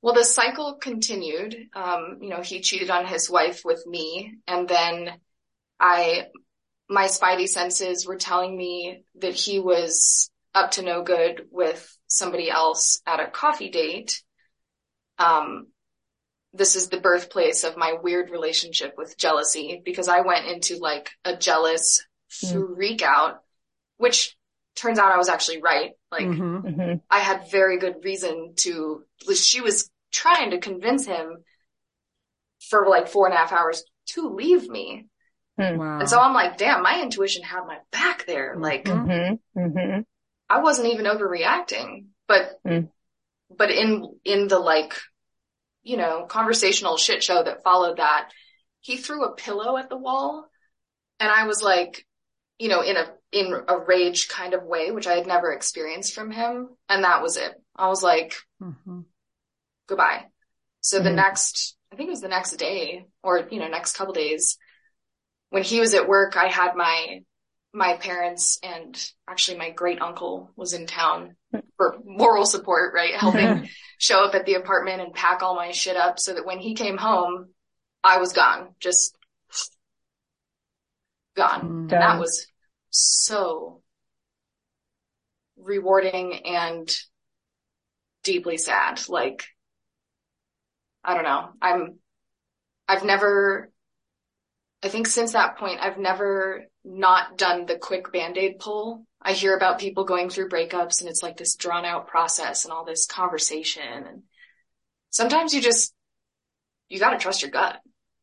Well, 0.00 0.14
the 0.14 0.24
cycle 0.24 0.74
continued. 0.80 1.56
Um, 1.74 2.18
you 2.20 2.28
know, 2.28 2.40
he 2.40 2.60
cheated 2.60 2.90
on 2.90 3.06
his 3.06 3.28
wife 3.28 3.62
with 3.64 3.84
me 3.86 4.34
and 4.46 4.68
then 4.68 5.12
I, 5.80 6.28
my 6.88 7.06
spidey 7.06 7.48
senses 7.48 8.06
were 8.06 8.16
telling 8.16 8.56
me 8.56 9.02
that 9.20 9.34
he 9.34 9.58
was 9.58 10.30
up 10.54 10.72
to 10.72 10.82
no 10.82 11.02
good 11.02 11.46
with 11.50 11.96
somebody 12.06 12.50
else 12.50 13.00
at 13.06 13.20
a 13.20 13.26
coffee 13.26 13.70
date. 13.70 14.22
Um, 15.18 15.68
this 16.52 16.76
is 16.76 16.88
the 16.88 17.00
birthplace 17.00 17.64
of 17.64 17.76
my 17.76 17.94
weird 18.02 18.30
relationship 18.30 18.94
with 18.96 19.18
jealousy 19.18 19.82
because 19.84 20.08
I 20.08 20.20
went 20.20 20.46
into 20.46 20.78
like 20.78 21.10
a 21.24 21.36
jealous 21.36 22.04
mm. 22.44 22.74
freak 22.74 23.02
out, 23.02 23.40
which 23.98 24.36
turns 24.74 24.98
out 24.98 25.12
I 25.12 25.18
was 25.18 25.28
actually 25.28 25.60
right. 25.60 25.92
Like 26.10 26.26
mm-hmm. 26.26 26.66
mm-hmm. 26.66 26.94
I 27.10 27.18
had 27.20 27.50
very 27.50 27.78
good 27.78 27.96
reason 28.02 28.54
to, 28.56 29.04
she 29.34 29.60
was 29.60 29.90
trying 30.12 30.50
to 30.52 30.58
convince 30.58 31.06
him 31.06 31.44
for 32.70 32.88
like 32.88 33.08
four 33.08 33.26
and 33.26 33.34
a 33.34 33.38
half 33.38 33.52
hours 33.52 33.84
to 34.10 34.30
leave 34.30 34.68
me. 34.68 35.06
Hmm. 35.58 35.76
Wow. 35.76 35.98
And 36.00 36.08
so 36.08 36.18
I'm 36.18 36.34
like, 36.34 36.56
damn, 36.56 36.82
my 36.82 37.02
intuition 37.02 37.42
had 37.42 37.66
my 37.66 37.78
back 37.92 38.26
there. 38.26 38.56
Like 38.58 38.84
mm-hmm. 38.84 39.58
Mm-hmm. 39.58 40.00
I 40.48 40.62
wasn't 40.62 40.92
even 40.92 41.04
overreacting, 41.04 42.06
but, 42.26 42.58
mm. 42.66 42.88
but 43.54 43.70
in, 43.70 44.18
in 44.24 44.48
the 44.48 44.58
like 44.58 44.94
you 45.88 45.96
know, 45.96 46.26
conversational 46.28 46.98
shit 46.98 47.22
show 47.22 47.42
that 47.42 47.62
followed 47.62 47.96
that, 47.96 48.30
he 48.80 48.98
threw 48.98 49.24
a 49.24 49.34
pillow 49.34 49.78
at 49.78 49.88
the 49.88 49.96
wall 49.96 50.46
and 51.18 51.30
I 51.30 51.46
was 51.46 51.62
like, 51.62 52.06
you 52.58 52.68
know, 52.68 52.82
in 52.82 52.96
a, 52.96 53.06
in 53.32 53.52
a 53.68 53.78
rage 53.78 54.28
kind 54.28 54.54
of 54.54 54.64
way, 54.64 54.90
which 54.90 55.06
I 55.06 55.14
had 55.14 55.26
never 55.26 55.52
experienced 55.52 56.14
from 56.14 56.30
him. 56.30 56.70
And 56.88 57.04
that 57.04 57.22
was 57.22 57.36
it. 57.36 57.52
I 57.76 57.88
was 57.88 58.02
like, 58.02 58.34
mm-hmm. 58.62 59.00
goodbye. 59.86 60.24
So 60.80 60.96
mm-hmm. 60.96 61.04
the 61.04 61.12
next, 61.12 61.76
I 61.92 61.96
think 61.96 62.08
it 62.08 62.12
was 62.12 62.20
the 62.20 62.28
next 62.28 62.52
day 62.52 63.06
or, 63.22 63.46
you 63.50 63.58
know, 63.58 63.68
next 63.68 63.96
couple 63.96 64.14
days 64.14 64.58
when 65.50 65.62
he 65.62 65.80
was 65.80 65.94
at 65.94 66.08
work, 66.08 66.36
I 66.36 66.48
had 66.48 66.74
my, 66.74 67.22
my 67.72 67.96
parents 67.96 68.58
and 68.62 68.96
actually 69.28 69.58
my 69.58 69.70
great 69.70 70.00
uncle 70.00 70.50
was 70.56 70.72
in 70.72 70.86
town 70.86 71.36
for 71.76 71.98
moral 72.04 72.46
support, 72.46 72.94
right? 72.94 73.14
Helping 73.16 73.68
show 73.98 74.24
up 74.24 74.34
at 74.34 74.46
the 74.46 74.54
apartment 74.54 75.00
and 75.00 75.14
pack 75.14 75.42
all 75.42 75.54
my 75.54 75.70
shit 75.70 75.96
up 75.96 76.18
so 76.18 76.34
that 76.34 76.46
when 76.46 76.58
he 76.58 76.74
came 76.74 76.96
home, 76.96 77.48
I 78.02 78.18
was 78.18 78.32
gone, 78.32 78.74
just 78.80 79.16
gone. 81.36 81.60
Mm. 81.60 81.80
And 81.80 81.90
that 81.90 82.18
was 82.18 82.46
so 82.98 83.82
rewarding 85.56 86.46
and 86.46 86.90
deeply 88.22 88.56
sad. 88.56 89.00
Like, 89.08 89.44
I 91.04 91.14
don't 91.14 91.24
know. 91.24 91.50
I'm, 91.60 91.98
I've 92.86 93.04
never, 93.04 93.70
I 94.82 94.88
think 94.88 95.06
since 95.06 95.32
that 95.32 95.58
point, 95.58 95.80
I've 95.80 95.98
never 95.98 96.64
not 96.84 97.36
done 97.36 97.66
the 97.66 97.76
quick 97.76 98.12
band-aid 98.12 98.58
pull 98.58 99.06
I 99.20 99.32
hear 99.32 99.56
about 99.56 99.80
people 99.80 100.04
going 100.04 100.30
through 100.30 100.48
breakups 100.48 101.00
and 101.00 101.08
it's 101.08 101.22
like 101.22 101.36
this 101.36 101.56
drawn 101.56 101.84
out 101.84 102.06
process 102.06 102.64
and 102.64 102.72
all 102.72 102.84
this 102.84 103.06
conversation. 103.06 103.82
And 103.82 104.22
sometimes 105.10 105.52
you 105.52 105.60
just, 105.60 105.92
you 106.88 106.98
got 106.98 107.10
to 107.10 107.18
trust 107.18 107.42
your 107.42 107.50
gut. 107.50 107.80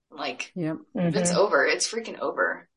Like, 0.09 0.51
yep. 0.55 0.77
Mm-hmm. 0.95 1.07
if 1.07 1.15
it's 1.15 1.33
over, 1.33 1.65
it's 1.65 1.91
freaking 1.91 2.19
over. 2.19 2.67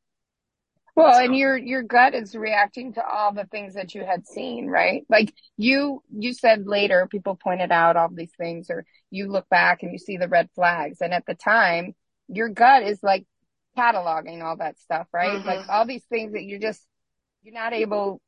Well, 0.99 1.13
so. 1.13 1.23
and 1.23 1.35
your, 1.35 1.57
your 1.57 1.83
gut 1.83 2.13
is 2.13 2.35
reacting 2.35 2.93
to 2.93 3.05
all 3.05 3.33
the 3.33 3.45
things 3.45 3.75
that 3.75 3.95
you 3.95 4.05
had 4.05 4.27
seen, 4.27 4.67
right? 4.67 5.05
Like 5.09 5.33
you, 5.57 6.03
you 6.15 6.33
said 6.33 6.67
later, 6.67 7.07
people 7.09 7.35
pointed 7.35 7.71
out 7.71 7.95
all 7.95 8.09
these 8.11 8.33
things 8.37 8.69
or 8.69 8.85
you 9.09 9.31
look 9.31 9.47
back 9.49 9.81
and 9.81 9.91
you 9.91 9.97
see 9.97 10.17
the 10.17 10.27
red 10.27 10.49
flags. 10.55 11.01
And 11.01 11.13
at 11.13 11.25
the 11.25 11.35
time, 11.35 11.95
your 12.27 12.49
gut 12.49 12.83
is 12.83 13.01
like 13.01 13.25
cataloging 13.77 14.43
all 14.43 14.57
that 14.57 14.79
stuff, 14.79 15.07
right? 15.13 15.39
Mm-hmm. 15.39 15.47
Like 15.47 15.69
all 15.69 15.85
these 15.85 16.03
things 16.05 16.33
that 16.33 16.43
you're 16.43 16.59
just, 16.59 16.85
you're 17.43 17.53
not 17.53 17.73
able, 17.73 18.21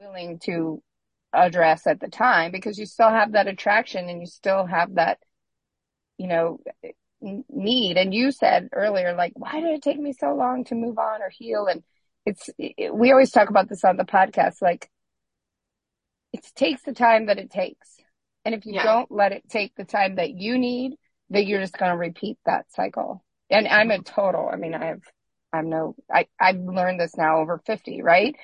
willing 0.00 0.38
to 0.40 0.82
address 1.32 1.86
at 1.86 2.00
the 2.00 2.08
time 2.08 2.52
because 2.52 2.78
you 2.78 2.86
still 2.86 3.10
have 3.10 3.32
that 3.32 3.48
attraction 3.48 4.08
and 4.08 4.20
you 4.20 4.26
still 4.26 4.66
have 4.66 4.94
that, 4.94 5.18
you 6.18 6.28
know, 6.28 6.60
need. 7.48 7.96
And 7.96 8.14
you 8.14 8.30
said 8.30 8.68
earlier, 8.72 9.14
like, 9.14 9.32
why 9.34 9.60
did 9.60 9.74
it 9.74 9.82
take 9.82 9.98
me 9.98 10.12
so 10.12 10.34
long 10.34 10.64
to 10.64 10.74
move 10.74 10.98
on 10.98 11.22
or 11.22 11.30
heal? 11.30 11.66
And 11.66 11.82
it's, 12.26 12.50
it, 12.58 12.94
we 12.94 13.10
always 13.10 13.30
talk 13.30 13.50
about 13.50 13.68
this 13.68 13.84
on 13.84 13.96
the 13.96 14.04
podcast, 14.04 14.62
like, 14.62 14.90
it 16.32 16.44
takes 16.56 16.82
the 16.82 16.92
time 16.92 17.26
that 17.26 17.38
it 17.38 17.50
takes. 17.50 17.96
And 18.44 18.54
if 18.54 18.66
you 18.66 18.74
yeah. 18.74 18.82
don't 18.82 19.10
let 19.10 19.32
it 19.32 19.48
take 19.48 19.74
the 19.76 19.84
time 19.84 20.16
that 20.16 20.30
you 20.30 20.58
need, 20.58 20.96
then 21.30 21.46
you're 21.46 21.60
just 21.60 21.78
going 21.78 21.92
to 21.92 21.96
repeat 21.96 22.38
that 22.44 22.66
cycle. 22.72 23.24
And 23.50 23.68
I'm 23.68 23.90
a 23.90 24.02
total, 24.02 24.48
I 24.52 24.56
mean, 24.56 24.74
I 24.74 24.86
have 24.86 25.00
I'm 25.54 25.68
no, 25.68 25.94
I, 26.12 26.26
I've 26.38 26.58
learned 26.58 27.00
this 27.00 27.16
now 27.16 27.38
over 27.38 27.62
50, 27.64 28.02
right? 28.02 28.34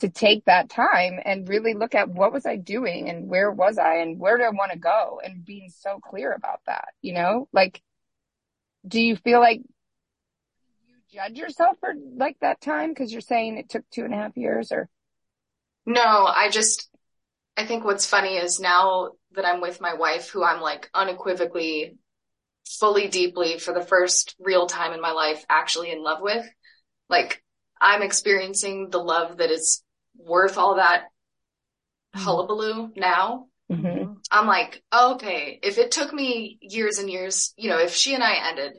To 0.00 0.08
take 0.08 0.44
that 0.44 0.70
time 0.70 1.18
and 1.24 1.48
really 1.48 1.74
look 1.74 1.94
at 1.94 2.08
what 2.08 2.32
was 2.32 2.46
I 2.46 2.56
doing 2.56 3.10
and 3.10 3.28
where 3.28 3.50
was 3.50 3.78
I 3.78 3.96
and 3.96 4.18
where 4.18 4.38
do 4.38 4.44
I 4.44 4.50
want 4.50 4.72
to 4.72 4.78
go 4.78 5.20
and 5.22 5.44
being 5.44 5.70
so 5.70 5.98
clear 5.98 6.32
about 6.32 6.60
that, 6.66 6.88
you 7.02 7.14
know, 7.14 7.48
like, 7.52 7.82
do 8.86 9.00
you 9.00 9.16
feel 9.16 9.40
like 9.40 9.60
you 10.86 10.94
judge 11.12 11.38
yourself 11.38 11.76
for 11.80 11.94
like 12.16 12.36
that 12.40 12.60
time? 12.60 12.94
Cause 12.94 13.12
you're 13.12 13.20
saying 13.20 13.58
it 13.58 13.68
took 13.68 13.88
two 13.90 14.04
and 14.04 14.14
a 14.14 14.16
half 14.16 14.36
years 14.36 14.72
or? 14.72 14.88
No, 15.84 16.26
I 16.26 16.48
just, 16.50 16.88
I 17.56 17.66
think 17.66 17.84
what's 17.84 18.06
funny 18.06 18.36
is 18.36 18.60
now 18.60 19.12
that 19.34 19.46
I'm 19.46 19.60
with 19.60 19.80
my 19.80 19.94
wife, 19.94 20.28
who 20.30 20.44
I'm 20.44 20.60
like 20.60 20.88
unequivocally 20.94 21.96
fully 22.66 23.08
deeply 23.08 23.58
for 23.58 23.74
the 23.74 23.82
first 23.84 24.34
real 24.38 24.66
time 24.66 24.92
in 24.92 25.00
my 25.00 25.12
life 25.12 25.44
actually 25.48 25.90
in 25.90 26.02
love 26.02 26.18
with. 26.20 26.46
Like 27.08 27.42
I'm 27.80 28.02
experiencing 28.02 28.88
the 28.90 28.98
love 28.98 29.38
that 29.38 29.50
is 29.50 29.82
worth 30.16 30.56
all 30.58 30.76
that 30.76 31.04
hullabaloo 32.14 32.92
now. 32.96 33.46
Mm-hmm. 33.70 34.01
I'm 34.30 34.46
like, 34.46 34.82
okay, 34.92 35.58
if 35.62 35.78
it 35.78 35.90
took 35.90 36.12
me 36.12 36.58
years 36.60 36.98
and 36.98 37.10
years, 37.10 37.52
you 37.56 37.68
know, 37.68 37.78
if 37.78 37.94
she 37.94 38.14
and 38.14 38.22
I 38.22 38.48
ended 38.48 38.72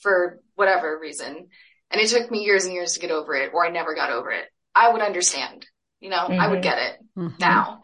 for 0.00 0.40
whatever 0.54 0.98
reason 1.00 1.48
and 1.90 2.00
it 2.00 2.08
took 2.08 2.30
me 2.30 2.44
years 2.44 2.64
and 2.64 2.74
years 2.74 2.94
to 2.94 3.00
get 3.00 3.10
over 3.10 3.34
it 3.34 3.52
or 3.54 3.64
I 3.64 3.70
never 3.70 3.94
got 3.94 4.10
over 4.10 4.30
it, 4.30 4.44
I 4.74 4.92
would 4.92 5.02
understand, 5.02 5.66
you 6.00 6.10
know, 6.10 6.18
mm-hmm. 6.18 6.40
I 6.40 6.48
would 6.48 6.60
mm-hmm. 6.60 6.62
get 6.62 6.78
it 6.78 6.96
mm-hmm. 7.16 7.36
now. 7.38 7.82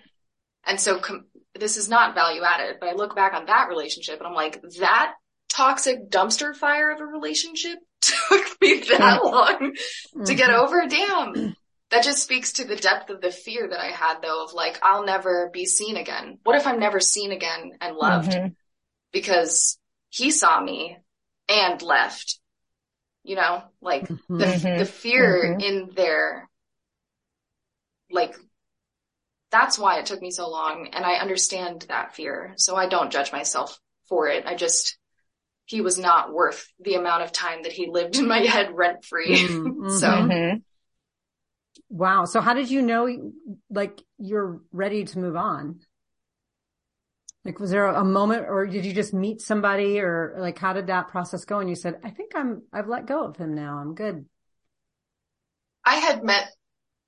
And 0.66 0.80
so 0.80 0.98
com- 0.98 1.26
this 1.54 1.76
is 1.76 1.88
not 1.88 2.14
value 2.14 2.42
added, 2.42 2.76
but 2.80 2.88
I 2.88 2.92
look 2.94 3.14
back 3.14 3.34
on 3.34 3.46
that 3.46 3.68
relationship 3.68 4.18
and 4.18 4.26
I'm 4.26 4.34
like, 4.34 4.60
that 4.78 5.14
toxic 5.48 6.10
dumpster 6.10 6.54
fire 6.54 6.90
of 6.90 7.00
a 7.00 7.06
relationship 7.06 7.78
took 8.00 8.60
me 8.60 8.80
that 8.80 9.20
long 9.24 9.54
mm-hmm. 9.54 10.24
to 10.24 10.34
get 10.34 10.50
over. 10.50 10.86
Damn. 10.88 11.56
That 11.90 12.04
just 12.04 12.22
speaks 12.22 12.52
to 12.54 12.64
the 12.64 12.76
depth 12.76 13.10
of 13.10 13.20
the 13.20 13.32
fear 13.32 13.68
that 13.68 13.80
I 13.80 13.90
had 13.90 14.22
though 14.22 14.44
of 14.44 14.52
like, 14.52 14.78
I'll 14.82 15.04
never 15.04 15.50
be 15.52 15.66
seen 15.66 15.96
again. 15.96 16.38
What 16.44 16.56
if 16.56 16.66
I'm 16.66 16.78
never 16.78 17.00
seen 17.00 17.32
again 17.32 17.72
and 17.80 17.96
loved? 17.96 18.30
Mm-hmm. 18.30 18.48
Because 19.12 19.78
he 20.08 20.30
saw 20.30 20.60
me 20.62 20.98
and 21.48 21.82
left, 21.82 22.38
you 23.24 23.34
know, 23.34 23.62
like 23.80 24.06
mm-hmm. 24.06 24.38
the, 24.38 24.44
mm-hmm. 24.44 24.78
the 24.78 24.84
fear 24.84 25.44
mm-hmm. 25.44 25.60
in 25.60 25.90
there, 25.96 26.48
like 28.08 28.36
that's 29.50 29.76
why 29.76 29.98
it 29.98 30.06
took 30.06 30.22
me 30.22 30.30
so 30.30 30.48
long. 30.48 30.90
And 30.92 31.04
I 31.04 31.14
understand 31.14 31.86
that 31.88 32.14
fear. 32.14 32.54
So 32.56 32.76
I 32.76 32.88
don't 32.88 33.10
judge 33.10 33.32
myself 33.32 33.76
for 34.08 34.28
it. 34.28 34.46
I 34.46 34.54
just, 34.54 34.96
he 35.64 35.80
was 35.80 35.98
not 35.98 36.32
worth 36.32 36.68
the 36.78 36.94
amount 36.94 37.24
of 37.24 37.32
time 37.32 37.64
that 37.64 37.72
he 37.72 37.90
lived 37.90 38.16
in 38.16 38.28
my 38.28 38.38
head 38.46 38.68
rent 38.72 39.04
free. 39.04 39.36
Mm-hmm. 39.36 39.88
so. 39.98 40.08
Mm-hmm. 40.08 40.58
Wow. 41.90 42.24
So 42.24 42.40
how 42.40 42.54
did 42.54 42.70
you 42.70 42.82
know, 42.82 43.32
like, 43.68 44.00
you're 44.16 44.60
ready 44.72 45.04
to 45.04 45.18
move 45.18 45.36
on? 45.36 45.80
Like, 47.44 47.58
was 47.58 47.70
there 47.70 47.86
a 47.86 48.04
moment 48.04 48.46
or 48.48 48.66
did 48.66 48.84
you 48.84 48.92
just 48.92 49.12
meet 49.12 49.40
somebody 49.40 49.98
or 49.98 50.36
like, 50.38 50.58
how 50.58 50.72
did 50.72 50.86
that 50.86 51.08
process 51.08 51.44
go? 51.44 51.58
And 51.58 51.68
you 51.68 51.74
said, 51.74 51.98
I 52.04 52.10
think 52.10 52.32
I'm, 52.36 52.62
I've 52.72 52.88
let 52.88 53.06
go 53.06 53.24
of 53.24 53.36
him 53.36 53.54
now. 53.54 53.78
I'm 53.78 53.94
good. 53.94 54.26
I 55.84 55.96
had 55.96 56.22
met, 56.22 56.50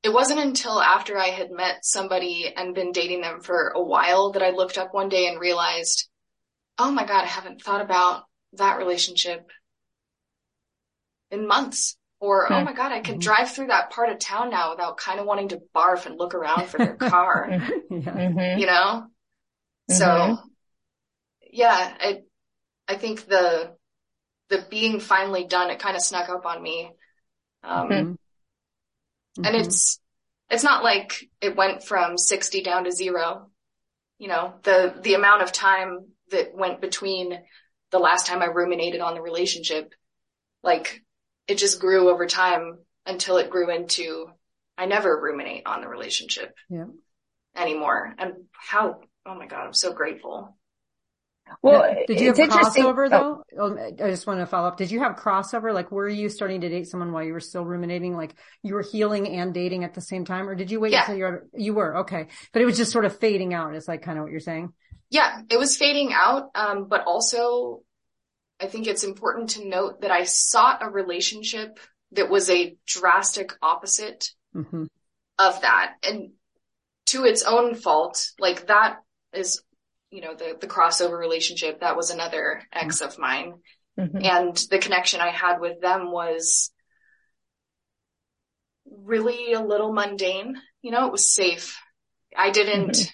it 0.02 0.12
wasn't 0.12 0.40
until 0.40 0.80
after 0.80 1.16
I 1.16 1.28
had 1.28 1.52
met 1.52 1.84
somebody 1.84 2.52
and 2.56 2.74
been 2.74 2.90
dating 2.90 3.20
them 3.20 3.40
for 3.40 3.68
a 3.68 3.82
while 3.82 4.32
that 4.32 4.42
I 4.42 4.50
looked 4.50 4.78
up 4.78 4.92
one 4.92 5.08
day 5.08 5.28
and 5.28 5.38
realized, 5.38 6.08
oh 6.78 6.90
my 6.90 7.06
God, 7.06 7.22
I 7.22 7.28
haven't 7.28 7.62
thought 7.62 7.82
about 7.82 8.24
that 8.54 8.78
relationship 8.78 9.48
in 11.30 11.46
months. 11.46 11.96
Or, 12.22 12.52
oh 12.52 12.62
my 12.62 12.72
God, 12.72 12.92
I 12.92 13.00
can 13.00 13.14
mm-hmm. 13.14 13.20
drive 13.20 13.50
through 13.50 13.66
that 13.66 13.90
part 13.90 14.08
of 14.08 14.20
town 14.20 14.50
now 14.50 14.70
without 14.70 14.96
kind 14.96 15.18
of 15.18 15.26
wanting 15.26 15.48
to 15.48 15.60
barf 15.74 16.06
and 16.06 16.16
look 16.16 16.34
around 16.34 16.68
for 16.68 16.78
their 16.78 16.94
car. 16.94 17.48
mm-hmm. 17.90 18.60
You 18.60 18.66
know? 18.66 19.06
Mm-hmm. 19.90 19.94
So 19.94 20.38
yeah, 21.50 21.96
I, 21.98 22.20
I 22.86 22.94
think 22.94 23.26
the, 23.26 23.74
the 24.50 24.64
being 24.70 25.00
finally 25.00 25.46
done, 25.46 25.70
it 25.70 25.80
kind 25.80 25.96
of 25.96 26.02
snuck 26.02 26.28
up 26.28 26.46
on 26.46 26.62
me. 26.62 26.92
Um, 27.64 27.88
Mhm. 27.88 28.16
and 29.38 29.46
Mhm. 29.46 29.60
it's, 29.66 29.98
it's 30.48 30.62
not 30.62 30.84
like 30.84 31.28
it 31.40 31.56
went 31.56 31.82
from 31.82 32.16
60 32.16 32.62
down 32.62 32.84
to 32.84 32.92
zero. 32.92 33.50
You 34.18 34.28
know, 34.28 34.60
the, 34.62 34.94
the 35.02 35.14
amount 35.14 35.42
of 35.42 35.50
time 35.50 36.12
that 36.30 36.54
went 36.54 36.80
between 36.80 37.42
the 37.90 37.98
last 37.98 38.28
time 38.28 38.42
I 38.42 38.46
ruminated 38.46 39.00
on 39.00 39.14
the 39.14 39.22
relationship, 39.22 39.92
like 40.62 41.02
it 41.48 41.58
just 41.58 41.80
grew 41.80 42.10
over 42.10 42.26
time 42.26 42.78
until 43.06 43.36
it 43.38 43.50
grew 43.50 43.70
into, 43.70 44.26
I 44.78 44.86
never 44.86 45.20
ruminate 45.20 45.62
on 45.66 45.80
the 45.80 45.88
relationship 45.88 46.54
Yeah. 46.70 46.86
anymore. 47.56 48.14
And 48.18 48.34
how, 48.52 49.00
oh 49.26 49.34
my 49.34 49.46
God, 49.46 49.66
I'm 49.66 49.74
so 49.74 49.92
grateful. 49.92 50.56
Well, 51.60 51.94
did 52.06 52.20
you 52.20 52.28
have 52.28 52.38
it's 52.38 52.54
crossover 52.54 53.08
oh, 53.12 53.42
though? 53.54 53.64
Um, 53.64 53.78
I 53.78 54.10
just 54.10 54.26
want 54.26 54.40
to 54.40 54.46
follow 54.46 54.68
up. 54.68 54.76
Did 54.76 54.90
you 54.90 55.00
have 55.00 55.16
crossover? 55.16 55.74
Like, 55.74 55.90
were 55.90 56.08
you 56.08 56.28
starting 56.28 56.60
to 56.62 56.68
date 56.68 56.86
someone 56.86 57.12
while 57.12 57.24
you 57.24 57.32
were 57.32 57.40
still 57.40 57.64
ruminating? 57.64 58.16
Like, 58.16 58.34
you 58.62 58.74
were 58.74 58.82
healing 58.82 59.28
and 59.28 59.52
dating 59.52 59.84
at 59.84 59.92
the 59.92 60.00
same 60.00 60.24
time, 60.24 60.48
or 60.48 60.54
did 60.54 60.70
you 60.70 60.80
wait 60.80 60.92
Yeah. 60.92 61.00
until 61.00 61.16
you're? 61.16 61.46
You 61.52 61.74
were 61.74 61.98
okay, 61.98 62.28
but 62.52 62.62
it 62.62 62.64
was 62.64 62.76
just 62.76 62.92
sort 62.92 63.04
of 63.04 63.18
fading 63.18 63.52
out. 63.52 63.74
Is 63.74 63.88
like 63.88 64.02
kind 64.02 64.18
of 64.18 64.24
what 64.24 64.30
you're 64.30 64.40
saying. 64.40 64.72
Yeah, 65.10 65.42
it 65.50 65.58
was 65.58 65.76
fading 65.76 66.12
out. 66.14 66.50
Um, 66.54 66.86
but 66.88 67.02
also 67.06 67.82
I 68.62 68.66
think 68.66 68.86
it's 68.86 69.02
important 69.02 69.50
to 69.50 69.68
note 69.68 70.02
that 70.02 70.12
I 70.12 70.22
sought 70.22 70.82
a 70.82 70.88
relationship 70.88 71.80
that 72.12 72.30
was 72.30 72.48
a 72.48 72.76
drastic 72.86 73.52
opposite 73.60 74.30
hmm 74.52 74.84
of 75.38 75.60
that. 75.62 75.94
And 76.06 76.32
to 77.06 77.24
its 77.24 77.42
own 77.42 77.74
fault, 77.74 78.30
like 78.38 78.68
that 78.68 78.98
is, 79.32 79.62
you 80.10 80.20
know, 80.20 80.34
the, 80.34 80.56
the 80.60 80.68
crossover 80.68 81.18
relationship, 81.18 81.80
that 81.80 81.96
was 81.96 82.10
another 82.10 82.62
ex 82.72 83.00
of 83.00 83.18
mine. 83.18 83.54
mhm. 83.98 84.24
And 84.24 84.56
the 84.70 84.78
connection 84.78 85.20
I 85.20 85.30
had 85.30 85.58
with 85.58 85.80
them 85.80 86.12
was 86.12 86.70
really 88.86 89.54
a 89.54 89.60
little 89.60 89.92
mundane. 89.92 90.60
You 90.82 90.92
know, 90.92 91.06
it 91.06 91.12
was 91.12 91.32
safe. 91.32 91.80
I 92.36 92.50
didn't, 92.50 93.12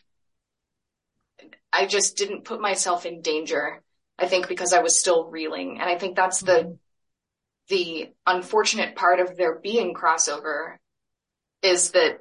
I 1.72 1.86
just 1.86 2.16
didn't 2.16 2.44
put 2.44 2.60
myself 2.60 3.06
in 3.06 3.22
danger. 3.22 3.82
I 4.18 4.26
think 4.26 4.48
because 4.48 4.72
I 4.72 4.82
was 4.82 4.98
still 4.98 5.30
reeling. 5.30 5.78
And 5.80 5.88
I 5.88 5.96
think 5.96 6.16
that's 6.16 6.40
the, 6.40 6.76
the 7.68 8.08
unfortunate 8.26 8.96
part 8.96 9.20
of 9.20 9.36
there 9.36 9.58
being 9.58 9.94
crossover 9.94 10.76
is 11.62 11.92
that 11.92 12.20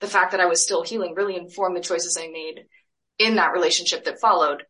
the 0.00 0.06
fact 0.06 0.32
that 0.32 0.40
I 0.40 0.46
was 0.46 0.62
still 0.62 0.82
healing 0.82 1.14
really 1.14 1.36
informed 1.36 1.76
the 1.76 1.80
choices 1.80 2.18
I 2.20 2.28
made 2.28 2.64
in 3.18 3.36
that 3.36 3.52
relationship 3.52 4.04
that 4.04 4.20
followed 4.20 4.64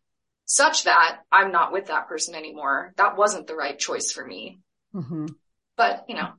such 0.46 0.84
that 0.84 1.20
I'm 1.32 1.52
not 1.52 1.72
with 1.72 1.86
that 1.86 2.08
person 2.08 2.34
anymore. 2.34 2.92
That 2.96 3.16
wasn't 3.16 3.46
the 3.46 3.54
right 3.54 3.78
choice 3.78 4.12
for 4.12 4.24
me. 4.24 4.60
hmm 4.92 5.26
But, 5.76 6.04
you 6.08 6.14
know, 6.14 6.30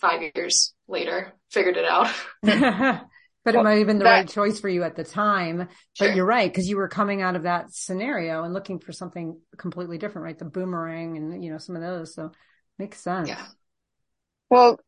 five 0.00 0.22
years 0.34 0.74
later, 0.88 1.32
figured 1.50 1.76
it 1.76 1.84
out. 1.84 2.12
but 3.46 3.54
it 3.54 3.62
might 3.62 3.78
have 3.78 3.86
been 3.86 3.98
the 3.98 4.04
that- 4.04 4.10
right 4.10 4.28
choice 4.28 4.60
for 4.60 4.68
you 4.68 4.82
at 4.82 4.94
the 4.96 5.04
time. 5.04 5.68
Sure. 5.94 6.08
But 6.08 6.16
you're 6.16 6.26
right 6.26 6.50
because 6.52 6.68
you 6.68 6.76
were 6.76 6.88
coming 6.88 7.22
out 7.22 7.36
of 7.36 7.44
that 7.44 7.72
scenario 7.72 8.42
and 8.42 8.52
looking 8.52 8.78
for 8.78 8.92
something 8.92 9.40
completely 9.56 9.96
different, 9.96 10.24
right? 10.24 10.38
The 10.38 10.44
boomerang 10.44 11.16
and 11.16 11.42
you 11.42 11.50
know 11.50 11.58
some 11.58 11.76
of 11.76 11.82
those. 11.82 12.14
So 12.14 12.32
makes 12.78 13.00
sense. 13.00 13.28
Yeah. 13.28 13.46
Well, 14.50 14.78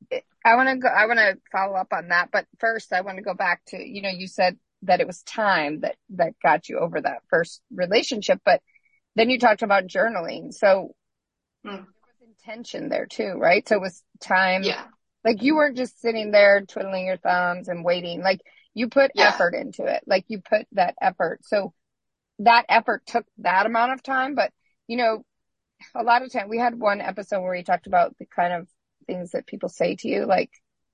I 0.45 0.55
want 0.55 0.69
to 0.69 0.77
go, 0.77 0.89
I 0.89 1.07
want 1.07 1.19
to 1.19 1.37
follow 1.51 1.75
up 1.75 1.89
on 1.93 2.09
that, 2.09 2.29
but 2.31 2.47
first 2.61 2.93
I 2.93 3.01
want 3.01 3.17
to 3.17 3.23
go 3.23 3.35
back 3.35 3.63
to, 3.69 3.77
you 3.77 4.03
know, 4.03 4.11
you 4.11 4.27
said 4.29 4.57
that 4.83 5.01
it 5.01 5.07
was 5.07 5.23
time 5.23 5.81
that, 5.81 5.97
that 6.11 6.35
got 6.43 6.69
you 6.69 6.79
over 6.79 7.01
that 7.01 7.23
first 7.29 7.61
relationship, 7.75 8.41
but 8.45 8.63
then 9.17 9.31
you 9.31 9.39
talked 9.39 9.63
about 9.63 9.87
journaling. 9.89 10.53
So 10.53 10.95
Hmm. 11.65 11.71
there 11.71 11.79
was 11.81 12.29
intention 12.29 12.89
there 12.89 13.07
too, 13.07 13.33
right? 13.37 13.67
So 13.67 13.75
it 13.75 13.81
was 13.81 14.05
time. 14.21 14.63
Yeah. 14.63 14.85
Like 15.25 15.43
you 15.43 15.57
weren't 15.57 15.77
just 15.77 16.01
sitting 16.01 16.31
there 16.31 16.63
twiddling 16.65 17.07
your 17.07 17.17
thumbs 17.17 17.69
and 17.69 17.85
waiting. 17.85 18.23
Like 18.23 18.41
you 18.75 18.89
put 18.89 19.11
Yeah. 19.15 19.29
effort 19.29 19.55
into 19.55 19.85
it. 19.85 20.03
Like 20.07 20.25
you 20.29 20.41
put 20.41 20.67
that 20.73 20.95
effort. 21.01 21.41
So 21.45 21.75
that 22.41 22.67
effort 22.69 23.05
took 23.07 23.27
that 23.39 23.67
amount 23.67 23.93
of 23.93 24.03
time, 24.03 24.35
but 24.35 24.53
you 24.87 24.97
know, 24.97 25.25
a 25.95 26.03
lot 26.03 26.23
of 26.23 26.33
time 26.33 26.49
we 26.49 26.59
had 26.59 26.79
one 26.79 27.01
episode 27.01 27.41
where 27.43 27.53
we 27.53 27.63
talked 27.63 27.87
about 27.87 28.17
the 28.19 28.27
kind 28.27 28.53
of 28.53 28.69
things 29.07 29.33
that 29.33 29.47
people 29.47 29.69
say 29.69 29.97
to 29.97 30.09
you, 30.09 30.27
like 30.27 30.51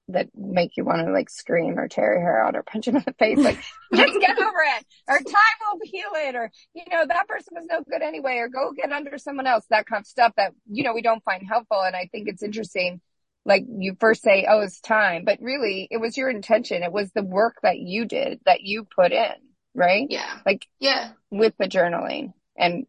that 0.08 0.28
make 0.37 0.76
you 0.76 0.84
want 0.84 1.06
to 1.06 1.12
like 1.12 1.30
scream 1.30 1.78
or 1.78 1.88
tear 1.88 2.12
your 2.12 2.20
hair 2.20 2.44
out 2.44 2.56
or 2.56 2.62
punch 2.62 2.84
them 2.87 2.96
in 2.96 3.02
the 3.06 3.14
face, 3.14 3.42
like 3.42 3.58
just 3.94 4.20
get 4.20 4.38
over 4.38 4.58
it, 4.78 4.87
or 5.08 5.16
time 5.24 5.58
will 5.72 5.80
heal 5.84 6.10
it, 6.14 6.34
or 6.34 6.50
you 6.74 6.82
know 6.90 7.04
that 7.06 7.26
person 7.28 7.54
was 7.56 7.66
no 7.70 7.80
good 7.88 8.02
anyway, 8.02 8.37
or 8.37 8.48
go 8.48 8.72
get 8.72 8.92
under 8.92 9.16
someone 9.18 9.46
else. 9.46 9.64
That 9.70 9.87
kind 9.87 10.00
of 10.02 10.06
stuff 10.06 10.32
that 10.37 10.52
you 10.70 10.84
know 10.84 10.92
we 10.92 11.02
don't 11.02 11.24
find 11.24 11.46
helpful, 11.46 11.80
and 11.80 11.96
I 11.96 12.08
think 12.12 12.28
it's 12.28 12.42
interesting. 12.42 13.00
Like 13.44 13.64
you 13.68 13.96
first 14.00 14.22
say, 14.22 14.46
"Oh, 14.48 14.61
it's 14.61 14.80
time," 14.80 15.24
but 15.24 15.40
really 15.40 15.87
it 15.90 15.98
was 15.98 16.16
your 16.16 16.30
intention. 16.30 16.83
It 16.83 16.92
was 16.92 17.11
the 17.12 17.22
work 17.22 17.57
that 17.62 17.78
you 17.78 18.07
did 18.07 18.40
that 18.46 18.62
you 18.62 18.85
put 18.85 19.12
in, 19.12 19.35
right? 19.74 20.07
Yeah. 20.09 20.38
Like 20.46 20.66
Yeah. 20.80 21.12
with 21.30 21.54
the 21.59 21.66
journaling 21.66 22.33
and 22.57 22.87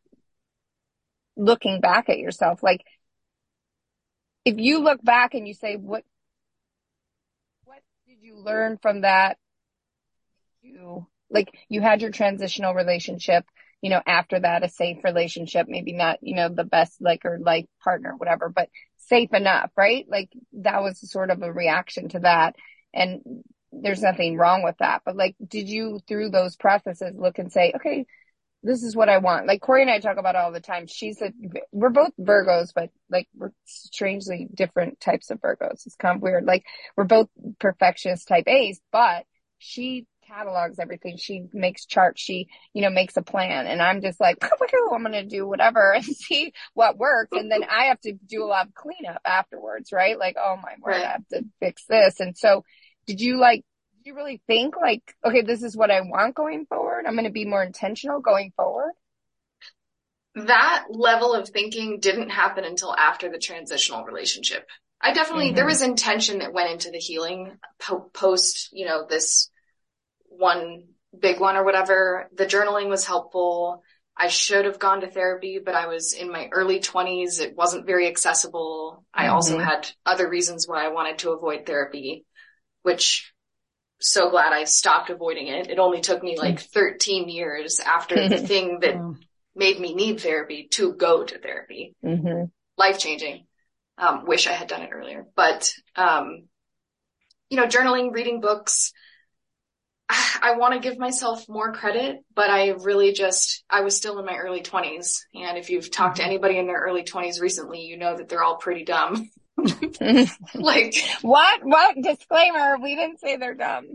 looking 1.36 1.82
back 1.82 2.10
at 2.10 2.20
yourself. 2.20 2.64
Like, 2.64 2.86
if 4.46 4.58
you 4.58 4.80
look 4.80 5.04
back 5.04 5.34
and 5.34 5.48
you 5.48 5.54
say, 5.54 5.76
what, 5.76 6.04
what 7.66 7.82
did 8.08 8.18
you 8.22 8.38
learn 8.38 8.78
from 8.78 9.02
that? 9.02 9.38
You, 10.62 11.08
like, 11.30 11.50
you 11.70 11.82
had 11.82 12.02
your 12.02 12.12
transitional 12.12 12.74
relationship, 12.74 13.46
you 13.86 13.92
know, 13.92 14.02
after 14.08 14.40
that, 14.40 14.64
a 14.64 14.68
safe 14.70 15.04
relationship, 15.04 15.68
maybe 15.70 15.94
not, 15.94 16.18
you 16.24 16.36
know, 16.36 16.50
the 16.50 16.64
best, 16.64 17.00
like, 17.00 17.24
or 17.24 17.38
life 17.40 17.68
partner, 17.84 18.16
whatever, 18.18 18.50
but 18.50 18.68
safe 18.98 19.32
enough, 19.32 19.70
right? 19.78 20.08
Like, 20.10 20.32
that 20.54 20.82
was 20.82 21.08
sort 21.12 21.30
of 21.30 21.44
a 21.44 21.54
reaction 21.54 22.10
to 22.10 22.20
that. 22.22 22.56
And 22.96 23.22
there's 23.72 24.02
nothing 24.02 24.38
wrong 24.38 24.64
with 24.64 24.78
that. 24.80 25.04
But 25.06 25.16
like, 25.16 25.36
did 25.46 25.70
you 25.70 26.00
through 26.08 26.32
those 26.32 26.56
processes 26.56 27.14
look 27.16 27.38
and 27.38 27.52
say, 27.52 27.74
okay, 27.76 28.08
this 28.64 28.82
is 28.82 28.96
what 28.96 29.10
I 29.10 29.20
want. 29.20 29.46
Like 29.46 29.62
Corey 29.62 29.84
and 29.84 29.92
I 29.92 30.00
talk 30.00 30.18
about 30.18 30.36
all 30.36 30.52
the 30.52 30.60
time. 30.60 30.88
She's 30.88 31.22
a, 31.22 31.32
we're 31.72 31.90
both 31.90 32.14
Virgos, 32.20 32.72
but 32.74 32.90
like 33.12 33.28
we're 33.36 33.52
strangely 33.66 34.48
different 34.52 35.00
types 35.00 35.30
of 35.30 35.40
Virgos. 35.40 35.86
It's 35.86 35.96
kind 35.96 36.16
of 36.16 36.24
weird. 36.24 36.46
Like 36.46 36.64
we're 36.98 37.04
both 37.04 37.30
perfectionist 37.60 38.28
type 38.28 38.48
A's, 38.48 38.82
but 38.92 39.26
she 39.60 40.08
catalogs 40.28 40.80
everything. 40.80 41.18
She 41.18 41.46
makes 41.54 41.86
charts. 41.86 42.22
She, 42.22 42.48
you 42.74 42.82
know, 42.82 42.90
makes 42.90 43.18
a 43.18 43.22
plan. 43.22 43.68
And 43.68 43.82
I'm 43.82 44.02
just 44.02 44.20
like, 44.20 44.38
I'm 44.44 45.04
going 45.04 45.12
to 45.14 45.26
do 45.26 45.48
whatever 45.48 45.92
and 45.96 46.04
see 46.04 46.54
what 46.74 46.98
works. 46.98 47.32
And 47.36 47.52
then 47.52 47.64
I 47.64 47.86
have 47.86 48.00
to 48.02 48.14
do 48.14 48.44
a 48.44 48.48
lot 48.48 48.68
of 48.68 48.74
cleanup 48.74 49.22
afterwards, 49.26 49.92
right? 49.92 50.18
Like, 50.18 50.36
oh 50.40 50.58
my 50.62 50.74
word. 50.82 50.96
I 50.96 51.12
have 51.12 51.28
to 51.30 51.46
fix 51.60 51.86
this. 51.88 52.20
And 52.20 52.38
so 52.38 52.64
did 53.08 53.22
you 53.22 53.38
like, 53.40 53.64
did 53.98 54.10
you 54.10 54.16
really 54.16 54.42
think 54.48 54.76
like, 54.78 55.04
okay, 55.26 55.42
this 55.42 55.64
is 55.64 55.76
what 55.76 55.92
I 55.92 56.02
want 56.02 56.36
going 56.36 56.66
forward? 56.68 57.06
I'm 57.08 57.14
going 57.14 57.26
to 57.26 57.32
be 57.32 57.46
more 57.46 57.64
intentional 57.64 58.20
going 58.20 58.52
forward. 58.56 58.92
that 60.36 60.86
level 60.90 61.34
of 61.34 61.48
thinking 61.50 62.00
didn't 62.00 62.30
happen 62.30 62.66
until 62.66 62.94
after 62.96 63.30
the 63.30 63.38
transitional 63.40 64.04
relationship. 64.04 64.68
I 65.00 65.14
definitely, 65.14 65.54
there 65.54 65.66
Mhm. 65.66 65.70
was 65.70 65.82
intention 65.82 66.40
that 66.40 66.54
went 66.54 66.72
into 66.72 66.92
the 66.92 66.98
healing 67.00 67.58
po- 67.80 68.10
post, 68.14 68.70
you 68.74 68.86
know, 68.86 69.06
this 69.06 69.50
one 70.38 70.84
big 71.18 71.40
one 71.40 71.56
or 71.56 71.64
whatever. 71.64 72.30
The 72.36 72.46
journaling 72.46 72.90
was 72.90 73.06
helpful. 73.06 73.84
I 74.18 74.28
should 74.30 74.66
have 74.66 74.80
gone 74.80 75.02
to 75.02 75.12
therapy, 75.12 75.60
but 75.64 75.76
I 75.76 75.88
was 75.88 76.14
in 76.14 76.32
my 76.32 76.50
early 76.52 76.80
twenties. 76.80 77.40
It 77.40 77.56
wasn't 77.56 77.86
very 77.86 78.08
accessible. 78.08 79.04
I 79.14 79.28
also 79.28 79.60
had 79.60 79.90
other 80.06 80.30
reasons 80.30 80.68
why 80.68 80.86
I 80.86 80.90
wanted 80.90 81.20
to 81.20 81.32
avoid 81.32 81.66
therapy, 81.66 82.26
which 82.84 83.34
so 84.00 84.30
glad 84.30 84.54
I 84.54 84.66
stopped 84.66 85.10
avoiding 85.10 85.48
it. 85.48 85.70
It 85.70 85.80
only 85.80 86.02
took 86.02 86.22
me 86.22 86.38
like 86.38 86.60
13 86.60 87.30
years 87.30 87.80
after 87.80 88.28
the 88.30 88.38
thing 88.48 88.80
that 88.82 88.96
Um, 88.96 89.20
made 89.56 89.80
me 89.80 89.94
need 89.94 90.20
therapy 90.20 90.68
to 90.72 90.94
go 90.94 91.24
to 91.24 91.40
therapy. 91.40 91.96
Mm-hmm. 92.04 92.46
Life 92.78 93.00
changing. 93.00 93.48
Um, 93.98 94.26
wish 94.26 94.48
I 94.48 94.52
had 94.52 94.68
done 94.68 94.82
it 94.82 94.90
earlier, 94.92 95.26
but, 95.36 95.72
um, 95.96 96.50
you 97.50 97.56
know, 97.56 97.66
journaling, 97.66 98.14
reading 98.14 98.42
books. 98.42 98.92
I 100.42 100.56
want 100.58 100.74
to 100.74 100.80
give 100.80 100.98
myself 101.00 101.48
more 101.50 101.74
credit, 101.74 102.24
but 102.36 102.50
I 102.50 102.70
really 102.70 103.14
just, 103.14 103.64
I 103.70 103.82
was 103.82 103.98
still 103.98 104.20
in 104.20 104.26
my 104.26 104.36
early 104.38 104.62
twenties. 104.62 105.26
And 105.34 105.58
if 105.58 105.70
you've 105.70 105.92
talked 105.92 106.18
to 106.18 106.26
anybody 106.26 106.58
in 106.58 106.68
their 106.68 106.80
early 106.80 107.04
twenties 107.04 107.40
recently, 107.40 107.82
you 107.82 107.98
know 107.98 108.16
that 108.18 108.30
they're 108.30 108.44
all 108.44 108.58
pretty 108.58 108.84
dumb. 108.86 109.30
like 110.54 110.96
what? 111.22 111.64
What? 111.64 111.96
Disclaimer. 112.02 112.78
We 112.82 112.96
didn't 112.96 113.20
say 113.20 113.38
they're 113.38 113.56
dumb. 113.56 113.88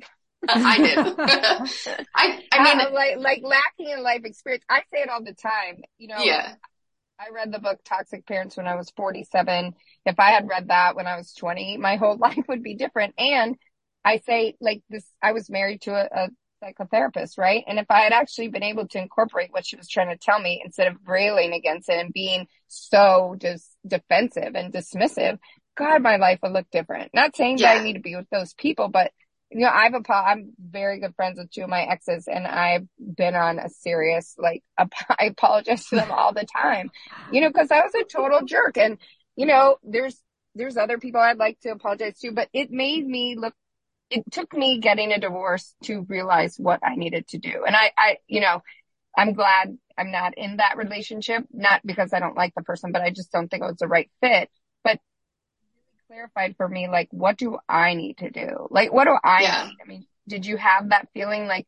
I 0.49 0.79
did. 0.79 0.99
I, 2.14 2.40
I 2.53 2.64
mean, 2.64 2.81
Uh, 2.81 2.90
like, 2.92 3.16
like 3.18 3.42
lacking 3.44 3.90
in 3.90 4.03
life 4.03 4.23
experience. 4.25 4.64
I 4.68 4.81
say 4.92 5.03
it 5.03 5.11
all 5.11 5.23
the 5.23 5.35
time. 5.35 5.83
You 5.99 6.09
know, 6.09 6.18
yeah, 6.18 6.55
I 7.18 7.31
read 7.35 7.53
the 7.53 7.59
book 7.59 7.79
Toxic 7.85 8.27
Parents 8.27 8.57
when 8.57 8.66
I 8.66 8.77
was 8.77 8.90
47. 8.96 9.75
If 10.07 10.18
I 10.18 10.31
had 10.31 10.49
read 10.49 10.68
that 10.68 10.96
when 10.96 11.07
I 11.07 11.16
was 11.16 11.35
20, 11.35 11.77
my 11.77 11.96
whole 11.96 12.16
life 12.16 12.44
would 12.49 12.62
be 12.62 12.75
different. 12.75 13.14
And 13.18 13.57
I 14.04 14.18
say 14.18 14.56
like 14.60 14.82
this, 14.88 15.04
I 15.22 15.32
was 15.32 15.50
married 15.50 15.82
to 15.82 15.92
a, 15.92 16.24
a 16.24 16.28
psychotherapist, 16.62 17.38
right? 17.38 17.64
And 17.66 17.78
if 17.78 17.86
I 17.90 18.00
had 18.00 18.12
actually 18.12 18.48
been 18.48 18.62
able 18.62 18.86
to 18.88 18.98
incorporate 18.98 19.52
what 19.52 19.66
she 19.66 19.76
was 19.76 19.88
trying 19.88 20.08
to 20.08 20.18
tell 20.18 20.40
me 20.40 20.62
instead 20.64 20.88
of 20.88 20.96
railing 21.06 21.52
against 21.52 21.88
it 21.88 21.98
and 21.98 22.12
being 22.12 22.46
so 22.68 23.36
just 23.38 23.68
defensive 23.86 24.54
and 24.54 24.72
dismissive, 24.72 25.38
God, 25.76 26.02
my 26.02 26.16
life 26.16 26.40
would 26.42 26.52
look 26.52 26.70
different. 26.70 27.10
Not 27.14 27.36
saying 27.36 27.58
yeah. 27.58 27.74
that 27.74 27.80
I 27.80 27.84
need 27.84 27.94
to 27.94 28.00
be 28.00 28.16
with 28.16 28.28
those 28.30 28.54
people, 28.54 28.88
but 28.88 29.12
you 29.50 29.60
know, 29.60 29.68
I've 29.68 29.94
a, 29.94 30.12
I'm 30.12 30.52
very 30.60 31.00
good 31.00 31.14
friends 31.16 31.38
with 31.38 31.50
two 31.50 31.62
of 31.62 31.68
my 31.68 31.82
exes 31.82 32.28
and 32.28 32.46
I've 32.46 32.86
been 32.98 33.34
on 33.34 33.58
a 33.58 33.68
serious, 33.68 34.36
like, 34.38 34.62
I 34.78 35.24
apologize 35.24 35.86
to 35.86 35.96
them 35.96 36.12
all 36.12 36.32
the 36.32 36.46
time, 36.46 36.90
you 37.32 37.40
know, 37.40 37.50
cause 37.50 37.70
I 37.70 37.80
was 37.80 37.94
a 37.94 38.04
total 38.04 38.46
jerk. 38.46 38.78
And, 38.78 38.98
you 39.36 39.46
know, 39.46 39.76
there's, 39.82 40.20
there's 40.54 40.76
other 40.76 40.98
people 40.98 41.20
I'd 41.20 41.38
like 41.38 41.58
to 41.60 41.70
apologize 41.70 42.18
to, 42.20 42.32
but 42.32 42.48
it 42.52 42.70
made 42.70 43.04
me 43.04 43.36
look, 43.36 43.54
it 44.11 44.25
took 44.31 44.53
me 44.53 44.81
getting 44.81 45.12
a 45.12 45.20
divorce 45.20 45.75
to 45.85 46.03
realize 46.09 46.57
what 46.59 46.81
I 46.83 46.96
needed 46.96 47.29
to 47.29 47.38
do. 47.38 47.64
And 47.66 47.77
I, 47.77 47.92
I, 47.96 48.16
you 48.27 48.40
know, 48.40 48.62
I'm 49.16 49.33
glad 49.35 49.77
I'm 49.96 50.11
not 50.11 50.37
in 50.37 50.57
that 50.57 50.77
relationship, 50.77 51.44
not 51.53 51.81
because 51.85 52.12
I 52.12 52.20
don't 52.20 52.37
like 52.37 52.55
the 52.57 52.62
person, 52.62 52.92
but 52.92 53.03
I 53.03 53.11
just 53.11 53.33
don't 53.33 53.49
think 53.49 53.62
it 53.62 53.66
was 53.66 53.79
the 53.79 53.88
right 53.88 54.11
fit. 54.20 54.51
But 54.83 54.99
clarified 56.09 56.57
for 56.57 56.68
me, 56.68 56.88
like, 56.88 57.09
what 57.11 57.37
do 57.37 57.59
I 57.68 57.94
need 57.94 58.18
to 58.18 58.31
do? 58.31 58.66
Like, 58.70 58.92
what 58.92 59.05
do 59.05 59.16
I 59.23 59.42
yeah. 59.42 59.66
need? 59.66 59.77
I 59.83 59.88
mean, 59.88 60.07
did 60.27 60.46
you 60.46 60.57
have 60.57 60.88
that 60.90 61.09
feeling 61.14 61.46
like, 61.46 61.66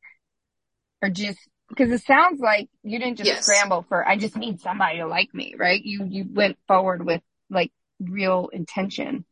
or 1.00 1.10
just, 1.10 1.38
because 1.68 1.90
it 1.90 2.02
sounds 2.04 2.40
like 2.40 2.68
you 2.82 2.98
didn't 2.98 3.18
just 3.18 3.28
yes. 3.28 3.44
scramble 3.44 3.84
for, 3.88 4.06
I 4.06 4.16
just 4.16 4.36
need 4.36 4.60
somebody 4.60 4.98
to 4.98 5.06
like 5.06 5.32
me, 5.32 5.54
right? 5.56 5.80
You, 5.82 6.06
you 6.08 6.26
went 6.28 6.58
forward 6.68 7.04
with 7.04 7.22
like 7.50 7.72
real 8.00 8.50
intention. 8.52 9.24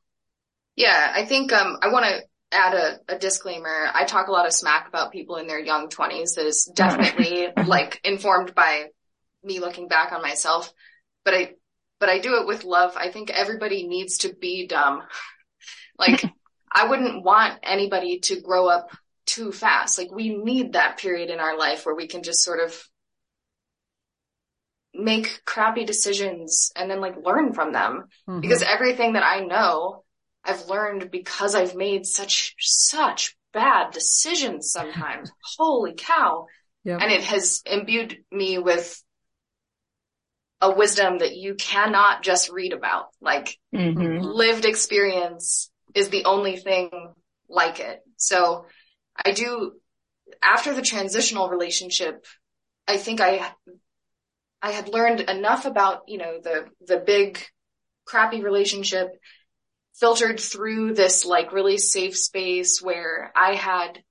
Yeah, 0.77 1.13
I 1.15 1.27
think, 1.27 1.53
um, 1.53 1.77
I 1.83 1.89
want 1.89 2.07
to 2.07 2.23
add 2.53 2.75
a, 2.75 3.15
a, 3.15 3.19
disclaimer. 3.19 3.89
I 3.93 4.05
talk 4.05 4.29
a 4.29 4.33
lot 4.33 4.47
of 4.47 4.53
smack 4.53 4.89
about 4.89 5.13
people 5.13 5.37
in 5.37 5.47
their 5.47 5.61
young 5.61 5.89
twenties 5.89 6.35
that 6.35 6.47
is 6.47 6.71
definitely 6.75 7.49
like 7.67 8.01
informed 8.05 8.55
by 8.55 8.87
me 9.45 9.61
looking 9.61 9.89
back 9.89 10.13
on 10.13 10.23
myself. 10.23 10.73
But 11.25 11.35
I, 11.35 11.51
but 11.99 12.09
I 12.09 12.19
do 12.19 12.41
it 12.41 12.47
with 12.47 12.65
love. 12.65 12.97
I 12.97 13.11
think 13.11 13.31
everybody 13.31 13.87
needs 13.87 14.19
to 14.19 14.35
be 14.35 14.67
dumb. 14.67 15.03
like 15.99 16.25
I 16.73 16.89
wouldn't 16.89 17.25
want 17.25 17.59
anybody 17.63 18.21
to 18.21 18.41
grow 18.41 18.69
up 18.69 18.91
too 19.27 19.53
fast. 19.53 19.99
Like 19.99 20.11
we 20.11 20.37
need 20.37 20.73
that 20.73 20.99
period 20.99 21.31
in 21.31 21.41
our 21.41 21.57
life 21.57 21.85
where 21.85 21.95
we 21.95 22.07
can 22.07 22.23
just 22.23 22.43
sort 22.43 22.61
of 22.61 22.81
make 24.93 25.45
crappy 25.45 25.85
decisions 25.85 26.73
and 26.75 26.91
then 26.91 27.01
like 27.01 27.15
learn 27.25 27.53
from 27.53 27.73
them 27.73 28.05
mm-hmm. 28.29 28.41
because 28.41 28.63
everything 28.63 29.13
that 29.13 29.23
I 29.23 29.41
know 29.41 30.05
I've 30.45 30.67
learned 30.69 31.11
because 31.11 31.55
I've 31.55 31.75
made 31.75 32.07
such 32.07 32.55
such 32.59 33.37
bad 33.53 33.93
decisions 33.93 34.73
sometimes. 34.73 35.31
Holy 35.59 35.95
cow. 35.97 36.47
Yep. 36.85 37.01
And 37.03 37.13
it 37.13 37.23
has 37.25 37.63
imbued 37.67 38.25
me 38.33 38.59
with 38.59 39.03
a 40.61 40.75
wisdom 40.75 41.19
that 41.19 41.37
you 41.37 41.55
cannot 41.55 42.23
just 42.23 42.51
read 42.51 42.73
about. 42.73 43.07
Like 43.21 43.59
mm-hmm. 43.75 44.23
lived 44.23 44.65
experience 44.65 45.71
is 45.95 46.09
the 46.09 46.25
only 46.25 46.57
thing 46.57 46.91
like 47.49 47.81
it. 47.81 48.01
So 48.17 48.67
I 49.23 49.33
do, 49.33 49.73
after 50.43 50.75
the 50.75 50.83
transitional 50.83 51.49
relationship, 51.49 52.25
I 52.87 52.97
think 52.97 53.21
I, 53.21 53.51
I 54.63 54.71
had 54.73 54.89
learned 54.89 55.21
enough 55.21 55.65
about, 55.65 56.03
you 56.07 56.19
know, 56.19 56.39
the, 56.43 56.67
the 56.87 56.99
big 56.99 57.43
crappy 58.05 58.43
relationship 58.43 59.09
filtered 59.95 60.41
through 60.41 60.95
this 60.95 61.25
like 61.25 61.53
really 61.53 61.79
safe 61.79 62.17
space 62.17 62.81
where 62.81 63.33
I 63.35 63.55
had, 63.55 64.03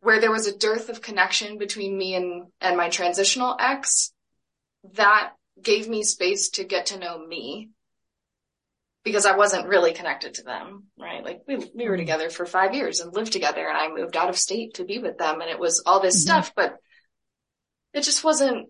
where 0.00 0.20
there 0.20 0.32
was 0.32 0.46
a 0.46 0.56
dearth 0.56 0.88
of 0.88 1.02
connection 1.02 1.58
between 1.58 1.96
me 1.96 2.14
and, 2.14 2.46
and 2.60 2.76
my 2.76 2.88
transitional 2.88 3.56
ex 3.58 4.12
that 4.94 5.32
gave 5.62 5.88
me 5.88 6.02
space 6.02 6.50
to 6.50 6.64
get 6.64 6.86
to 6.86 6.98
know 6.98 7.18
me 7.18 7.70
because 9.04 9.26
I 9.26 9.36
wasn't 9.36 9.68
really 9.68 9.92
connected 9.92 10.34
to 10.34 10.42
them, 10.42 10.84
right? 10.98 11.24
Like 11.24 11.42
we, 11.46 11.56
we 11.56 11.88
were 11.88 11.92
mm-hmm. 11.92 12.00
together 12.00 12.30
for 12.30 12.46
five 12.46 12.74
years 12.74 13.00
and 13.00 13.14
lived 13.14 13.32
together 13.32 13.66
and 13.66 13.76
I 13.76 13.88
moved 13.88 14.16
out 14.16 14.28
of 14.28 14.36
state 14.36 14.74
to 14.74 14.84
be 14.84 14.98
with 14.98 15.18
them 15.18 15.40
and 15.40 15.50
it 15.50 15.58
was 15.58 15.82
all 15.86 16.00
this 16.00 16.16
mm-hmm. 16.16 16.40
stuff, 16.40 16.52
but 16.54 16.76
it 17.94 18.02
just 18.02 18.22
wasn't, 18.22 18.68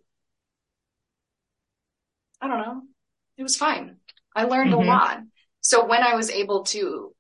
I 2.41 2.49
don't 2.49 2.61
know. 2.61 2.83
It 3.37 3.43
was 3.43 3.57
fine. 3.57 3.97
I 4.35 4.45
learned 4.45 4.73
mm-hmm. 4.73 4.89
a 4.89 4.93
lot. 4.93 5.19
So 5.69 5.85
when 5.85 6.03
I 6.03 6.15
was 6.15 6.31
able 6.31 6.65
to 6.69 7.15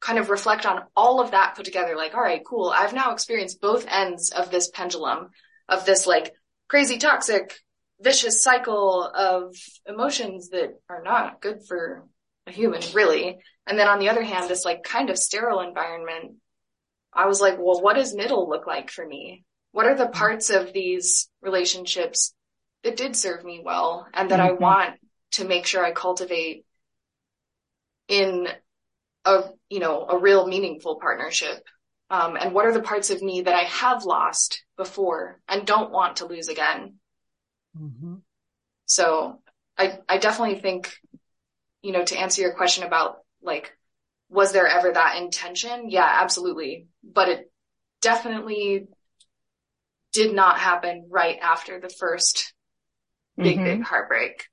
kind 0.00 0.20
of 0.20 0.30
reflect 0.30 0.64
on 0.66 0.84
all 0.96 1.20
of 1.20 1.32
that 1.32 1.56
put 1.56 1.64
together, 1.64 1.96
like, 1.96 2.14
all 2.14 2.22
right, 2.22 2.44
cool. 2.46 2.72
I've 2.72 2.92
now 2.92 3.10
experienced 3.10 3.60
both 3.60 3.88
ends 3.88 4.30
of 4.30 4.52
this 4.52 4.70
pendulum 4.70 5.30
of 5.68 5.84
this 5.84 6.06
like 6.06 6.32
crazy 6.68 6.98
toxic 6.98 7.58
vicious 8.00 8.40
cycle 8.40 9.02
of 9.02 9.56
emotions 9.84 10.50
that 10.50 10.78
are 10.88 11.02
not 11.02 11.40
good 11.40 11.66
for 11.66 12.04
a 12.46 12.52
human, 12.52 12.82
really. 12.94 13.38
And 13.66 13.76
then 13.76 13.88
on 13.88 13.98
the 13.98 14.10
other 14.10 14.22
hand, 14.22 14.48
this 14.48 14.64
like 14.64 14.84
kind 14.84 15.10
of 15.10 15.18
sterile 15.18 15.58
environment, 15.58 16.36
I 17.12 17.26
was 17.26 17.40
like, 17.40 17.58
well, 17.58 17.82
what 17.82 17.96
does 17.96 18.14
middle 18.14 18.48
look 18.48 18.64
like 18.64 18.92
for 18.92 19.04
me? 19.04 19.42
What 19.72 19.86
are 19.86 19.96
the 19.96 20.06
parts 20.06 20.50
of 20.50 20.72
these 20.72 21.28
relationships 21.42 22.32
that 22.84 22.96
did 22.96 23.16
serve 23.16 23.44
me 23.44 23.60
well 23.64 24.06
and 24.14 24.30
that 24.30 24.38
mm-hmm. 24.38 24.50
I 24.50 24.52
want 24.52 24.94
to 25.32 25.44
make 25.44 25.66
sure 25.66 25.84
I 25.84 25.90
cultivate 25.90 26.64
in 28.08 28.48
a, 29.24 29.44
you 29.68 29.80
know, 29.80 30.06
a 30.08 30.18
real 30.18 30.46
meaningful 30.46 30.96
partnership? 30.96 31.62
Um, 32.10 32.36
and 32.36 32.54
what 32.54 32.64
are 32.64 32.72
the 32.72 32.82
parts 32.82 33.10
of 33.10 33.22
me 33.22 33.42
that 33.42 33.54
I 33.54 33.64
have 33.64 34.04
lost 34.04 34.64
before 34.76 35.40
and 35.46 35.66
don't 35.66 35.92
want 35.92 36.16
to 36.16 36.26
lose 36.26 36.48
again? 36.48 36.94
Mm-hmm. 37.78 38.14
So 38.86 39.42
I, 39.76 39.98
I 40.08 40.16
definitely 40.18 40.60
think, 40.60 40.94
you 41.82 41.92
know, 41.92 42.04
to 42.04 42.18
answer 42.18 42.40
your 42.40 42.54
question 42.54 42.84
about 42.84 43.18
like, 43.42 43.76
was 44.30 44.52
there 44.52 44.66
ever 44.66 44.90
that 44.90 45.18
intention? 45.18 45.90
Yeah, 45.90 46.08
absolutely. 46.20 46.86
But 47.02 47.28
it 47.28 47.52
definitely 48.00 48.88
did 50.12 50.34
not 50.34 50.58
happen 50.58 51.06
right 51.10 51.38
after 51.40 51.78
the 51.78 51.90
first 51.90 52.54
big, 53.36 53.56
mm-hmm. 53.56 53.64
big 53.64 53.82
heartbreak. 53.82 54.46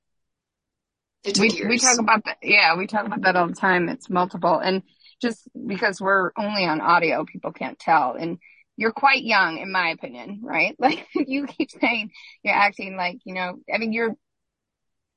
We, 1.38 1.50
years. 1.50 1.68
we 1.68 1.78
talk 1.78 1.98
about 1.98 2.24
that. 2.24 2.38
Yeah, 2.42 2.76
we 2.76 2.86
talk 2.86 3.06
about 3.06 3.22
that 3.22 3.36
all 3.36 3.48
the 3.48 3.54
time. 3.54 3.88
It's 3.88 4.08
multiple. 4.08 4.58
And 4.58 4.82
just 5.20 5.48
because 5.66 6.00
we're 6.00 6.30
only 6.36 6.64
on 6.64 6.80
audio, 6.80 7.24
people 7.24 7.52
can't 7.52 7.78
tell. 7.78 8.14
And 8.14 8.38
you're 8.76 8.92
quite 8.92 9.24
young 9.24 9.58
in 9.58 9.72
my 9.72 9.90
opinion, 9.90 10.40
right? 10.42 10.76
Like 10.80 11.06
you 11.14 11.46
keep 11.46 11.70
saying 11.70 12.10
you're 12.42 12.54
acting 12.54 12.96
like, 12.96 13.18
you 13.24 13.34
know, 13.34 13.58
I 13.72 13.78
mean, 13.78 13.92
you're 13.92 14.14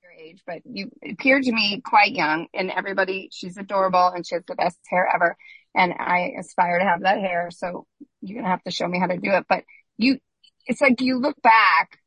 your 0.03 0.11
age, 0.17 0.41
but 0.47 0.61
you 0.65 0.89
appear 1.07 1.39
to 1.39 1.51
me 1.51 1.81
quite 1.85 2.13
young 2.13 2.47
and 2.53 2.71
everybody, 2.71 3.29
she's 3.31 3.57
adorable 3.57 4.07
and 4.07 4.25
she 4.25 4.35
has 4.35 4.43
the 4.47 4.55
best 4.55 4.77
hair 4.89 5.07
ever. 5.13 5.37
And 5.75 5.93
I 5.93 6.33
aspire 6.39 6.79
to 6.79 6.85
have 6.85 7.01
that 7.01 7.19
hair. 7.19 7.49
So 7.51 7.85
you're 8.21 8.35
going 8.35 8.45
to 8.45 8.49
have 8.49 8.63
to 8.63 8.71
show 8.71 8.87
me 8.87 8.99
how 8.99 9.07
to 9.07 9.17
do 9.17 9.31
it. 9.31 9.45
But 9.47 9.63
you, 9.97 10.17
it's 10.65 10.81
like 10.81 11.01
you 11.01 11.19
look 11.19 11.39
back 11.41 11.99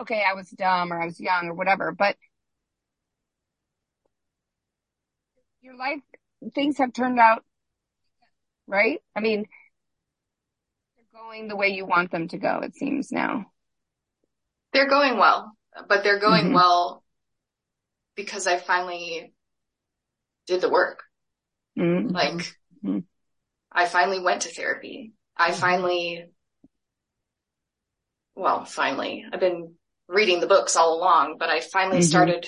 okay, 0.00 0.22
I 0.28 0.34
was 0.34 0.50
dumb 0.50 0.92
or 0.92 1.00
I 1.00 1.06
was 1.06 1.20
young 1.20 1.48
or 1.48 1.54
whatever, 1.54 1.92
but 1.92 2.16
your 5.60 5.76
life, 5.76 6.00
things 6.54 6.78
have 6.78 6.92
turned 6.92 7.18
out 7.18 7.44
right? 8.66 9.00
I 9.14 9.20
mean, 9.20 9.46
they're 10.96 11.20
going 11.20 11.48
the 11.48 11.56
way 11.56 11.68
you 11.68 11.86
want 11.86 12.10
them 12.10 12.28
to 12.28 12.38
go, 12.38 12.60
it 12.60 12.74
seems 12.74 13.12
now. 13.12 13.46
They're 14.72 14.88
going 14.88 15.18
well, 15.18 15.52
but 15.88 16.02
they're 16.02 16.18
going 16.18 16.46
mm-hmm. 16.46 16.54
well 16.54 17.04
because 18.16 18.46
I 18.46 18.58
finally 18.58 19.32
did 20.46 20.60
the 20.60 20.70
work. 20.70 21.02
Mm-hmm. 21.78 22.08
Like, 22.08 22.56
mm-hmm. 22.84 23.00
I 23.70 23.86
finally 23.86 24.20
went 24.20 24.42
to 24.42 24.48
therapy. 24.48 25.12
I 25.36 25.50
mm-hmm. 25.50 25.60
finally, 25.60 26.26
well, 28.34 28.64
finally, 28.64 29.26
I've 29.30 29.40
been 29.40 29.74
reading 30.12 30.40
the 30.40 30.46
books 30.46 30.76
all 30.76 30.98
along, 30.98 31.36
but 31.38 31.48
I 31.48 31.60
finally 31.60 31.98
mm-hmm. 31.98 32.06
started 32.06 32.46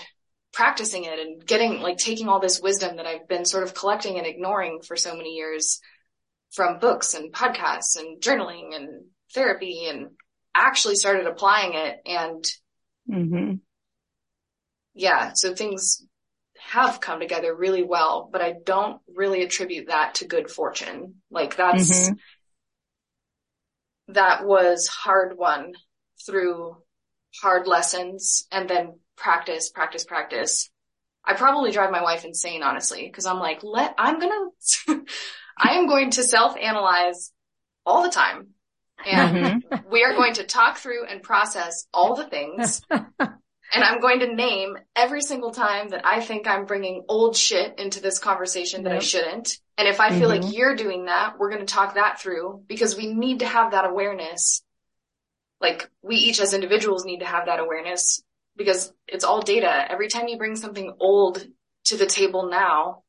practicing 0.52 1.04
it 1.04 1.18
and 1.18 1.44
getting, 1.44 1.80
like, 1.80 1.96
taking 1.96 2.28
all 2.28 2.40
this 2.40 2.60
wisdom 2.60 2.96
that 2.96 3.06
I've 3.06 3.26
been 3.26 3.44
sort 3.44 3.64
of 3.64 3.74
collecting 3.74 4.18
and 4.18 4.26
ignoring 4.26 4.80
for 4.86 4.96
so 4.96 5.16
many 5.16 5.30
years 5.30 5.80
from 6.52 6.78
books 6.78 7.14
and 7.14 7.32
podcasts 7.32 7.98
and 7.98 8.20
journaling 8.20 8.76
and 8.76 9.06
therapy 9.34 9.86
and 9.88 10.10
actually 10.54 10.94
started 10.94 11.26
applying 11.26 11.72
it 11.74 11.96
and 12.06 12.44
mm-hmm. 13.10 13.54
yeah, 14.94 15.32
so 15.34 15.54
things 15.54 16.06
have 16.70 17.00
come 17.00 17.18
together 17.18 17.54
really 17.54 17.82
well, 17.82 18.28
but 18.32 18.40
I 18.40 18.54
don't 18.64 19.00
really 19.12 19.42
attribute 19.42 19.88
that 19.88 20.16
to 20.16 20.26
good 20.26 20.48
fortune. 20.48 21.16
Like 21.30 21.56
that's, 21.56 22.08
mm-hmm. 22.08 24.12
that 24.12 24.46
was 24.46 24.86
hard 24.86 25.36
won 25.36 25.72
through 26.24 26.76
hard 27.42 27.66
lessons 27.66 28.46
and 28.52 28.68
then 28.68 28.98
practice, 29.16 29.70
practice, 29.70 30.04
practice. 30.04 30.70
I 31.24 31.34
probably 31.34 31.72
drive 31.72 31.90
my 31.92 32.02
wife 32.02 32.24
insane, 32.24 32.62
honestly, 32.62 33.06
because 33.06 33.26
I'm 33.26 33.40
like, 33.40 33.60
let, 33.62 33.94
I'm 33.98 34.20
gonna, 34.20 34.50
I 35.58 35.74
am 35.76 35.86
going 35.88 36.10
to 36.12 36.24
self 36.24 36.56
analyze 36.56 37.32
all 37.86 38.02
the 38.02 38.10
time. 38.10 38.48
And 39.04 39.34
Mm-hmm. 39.34 39.58
we 39.82 40.04
are 40.04 40.14
going 40.14 40.34
to 40.34 40.44
talk 40.44 40.78
through 40.78 41.06
and 41.06 41.22
process 41.22 41.86
all 41.94 42.16
the 42.16 42.26
things. 42.28 42.82
And 43.72 43.84
I'm 43.84 44.00
going 44.00 44.20
to 44.20 44.34
name 44.34 44.78
every 44.96 45.22
single 45.22 45.52
time 45.52 45.90
that 45.90 46.06
I 46.06 46.20
think 46.20 46.46
I'm 46.48 46.66
bringing 46.66 47.04
old 47.08 47.36
shit 47.36 47.78
into 47.78 48.00
this 48.00 48.18
conversation 48.18 48.84
that 48.84 48.92
I 48.92 49.00
shouldn't. 49.00 49.58
And 49.78 49.88
if 49.88 50.00
I 50.00 50.10
feel 50.12 50.28
Mhm. 50.28 50.30
like 50.30 50.56
you're 50.56 50.76
doing 50.76 51.06
that, 51.06 51.38
we're 51.38 51.50
going 51.50 51.66
to 51.66 51.72
talk 51.74 51.94
that 51.94 52.20
through 52.20 52.64
because 52.68 52.96
we 52.96 53.12
need 53.12 53.40
to 53.40 53.46
have 53.46 53.72
that 53.72 53.84
awareness. 53.86 54.63
Like 55.60 55.90
we 56.02 56.16
each 56.16 56.40
as 56.40 56.52
individuals 56.54 57.04
need 57.04 57.20
to 57.20 57.26
have 57.26 57.46
that 57.46 57.60
awareness 57.60 58.22
because 58.56 58.92
it's 59.08 59.24
all 59.24 59.40
data. 59.42 59.90
Every 59.90 60.08
time 60.08 60.28
you 60.28 60.38
bring 60.38 60.56
something 60.56 60.92
old 61.00 61.44
to 61.84 61.96
the 61.96 62.06
table 62.06 62.48
now, 62.48 63.02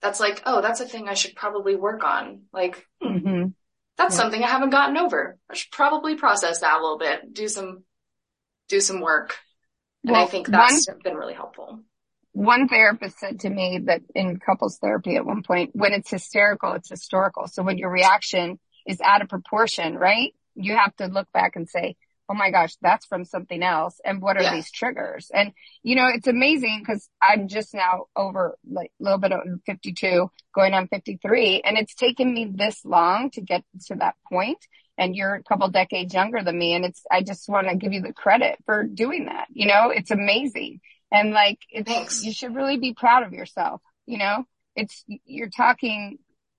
that's 0.00 0.20
like, 0.20 0.42
oh, 0.46 0.60
that's 0.60 0.80
a 0.80 0.86
thing 0.86 1.08
I 1.08 1.14
should 1.14 1.34
probably 1.34 1.76
work 1.76 2.04
on. 2.04 2.42
Like 2.52 2.86
Mhm. 3.02 3.54
that's 3.96 4.14
Yeah. 4.14 4.22
something 4.22 4.42
I 4.42 4.48
haven't 4.48 4.70
gotten 4.70 4.96
over. 4.96 5.38
I 5.50 5.54
should 5.54 5.72
probably 5.72 6.14
process 6.16 6.60
that 6.60 6.78
a 6.78 6.82
little 6.82 6.98
bit, 6.98 7.32
do 7.32 7.48
some, 7.48 7.84
do 8.68 8.80
some 8.80 9.00
work. 9.00 9.36
And 10.06 10.16
I 10.16 10.26
think 10.26 10.46
that's 10.46 10.86
been 11.02 11.16
really 11.16 11.34
helpful. 11.34 11.80
one 12.32 12.68
therapist 12.68 13.18
said 13.18 13.40
to 13.40 13.50
me 13.50 13.80
that 13.86 14.00
in 14.14 14.38
couples 14.38 14.78
therapy 14.78 15.16
at 15.16 15.26
one 15.26 15.42
point, 15.42 15.74
when 15.74 15.92
it's 15.92 16.10
hysterical, 16.10 16.72
it's 16.74 16.88
historical. 16.88 17.48
So 17.48 17.64
when 17.64 17.78
your 17.78 17.90
reaction 17.90 18.60
is 18.86 19.00
out 19.00 19.22
of 19.22 19.28
proportion, 19.28 19.96
right? 19.96 20.32
You 20.58 20.76
have 20.76 20.94
to 20.96 21.06
look 21.06 21.28
back 21.32 21.56
and 21.56 21.68
say, 21.68 21.96
Oh 22.30 22.34
my 22.34 22.50
gosh, 22.50 22.76
that's 22.82 23.06
from 23.06 23.24
something 23.24 23.62
else. 23.62 23.98
And 24.04 24.20
what 24.20 24.36
are 24.36 24.42
Yeah. 24.42 24.54
these 24.54 24.70
triggers? 24.70 25.30
And 25.32 25.52
you 25.82 25.96
know, 25.96 26.08
it's 26.08 26.26
amazing 26.26 26.82
because 26.82 27.08
I'm 27.22 27.48
just 27.48 27.72
now 27.74 28.04
over 28.14 28.58
like 28.70 28.92
a 29.00 29.02
little 29.02 29.18
bit 29.18 29.32
of 29.32 29.40
52 29.64 30.30
going 30.54 30.74
on 30.74 30.88
53 30.88 31.62
and 31.64 31.78
it's 31.78 31.94
taken 31.94 32.34
me 32.34 32.44
this 32.54 32.84
long 32.84 33.30
to 33.30 33.40
get 33.40 33.64
to 33.86 33.94
that 33.96 34.14
point. 34.30 34.58
And 34.98 35.16
you're 35.16 35.36
a 35.36 35.42
couple 35.44 35.68
decades 35.68 36.12
younger 36.12 36.42
than 36.42 36.58
me. 36.58 36.74
And 36.74 36.84
it's, 36.84 37.00
I 37.10 37.22
just 37.22 37.48
want 37.48 37.68
to 37.68 37.76
give 37.76 37.92
you 37.92 38.02
the 38.02 38.12
credit 38.12 38.56
for 38.66 38.82
doing 38.84 39.26
that. 39.26 39.46
You 39.50 39.66
know, 39.68 39.90
it's 39.90 40.10
amazing. 40.10 40.80
And 41.12 41.30
like, 41.30 41.60
it's, 41.70 41.88
Thanks. 41.90 42.24
you 42.24 42.32
should 42.32 42.54
really 42.54 42.78
be 42.78 42.92
proud 42.94 43.22
of 43.22 43.32
yourself. 43.32 43.80
You 44.06 44.18
know, 44.18 44.44
it's, 44.74 45.04
you're 45.24 45.50
talking 45.50 46.18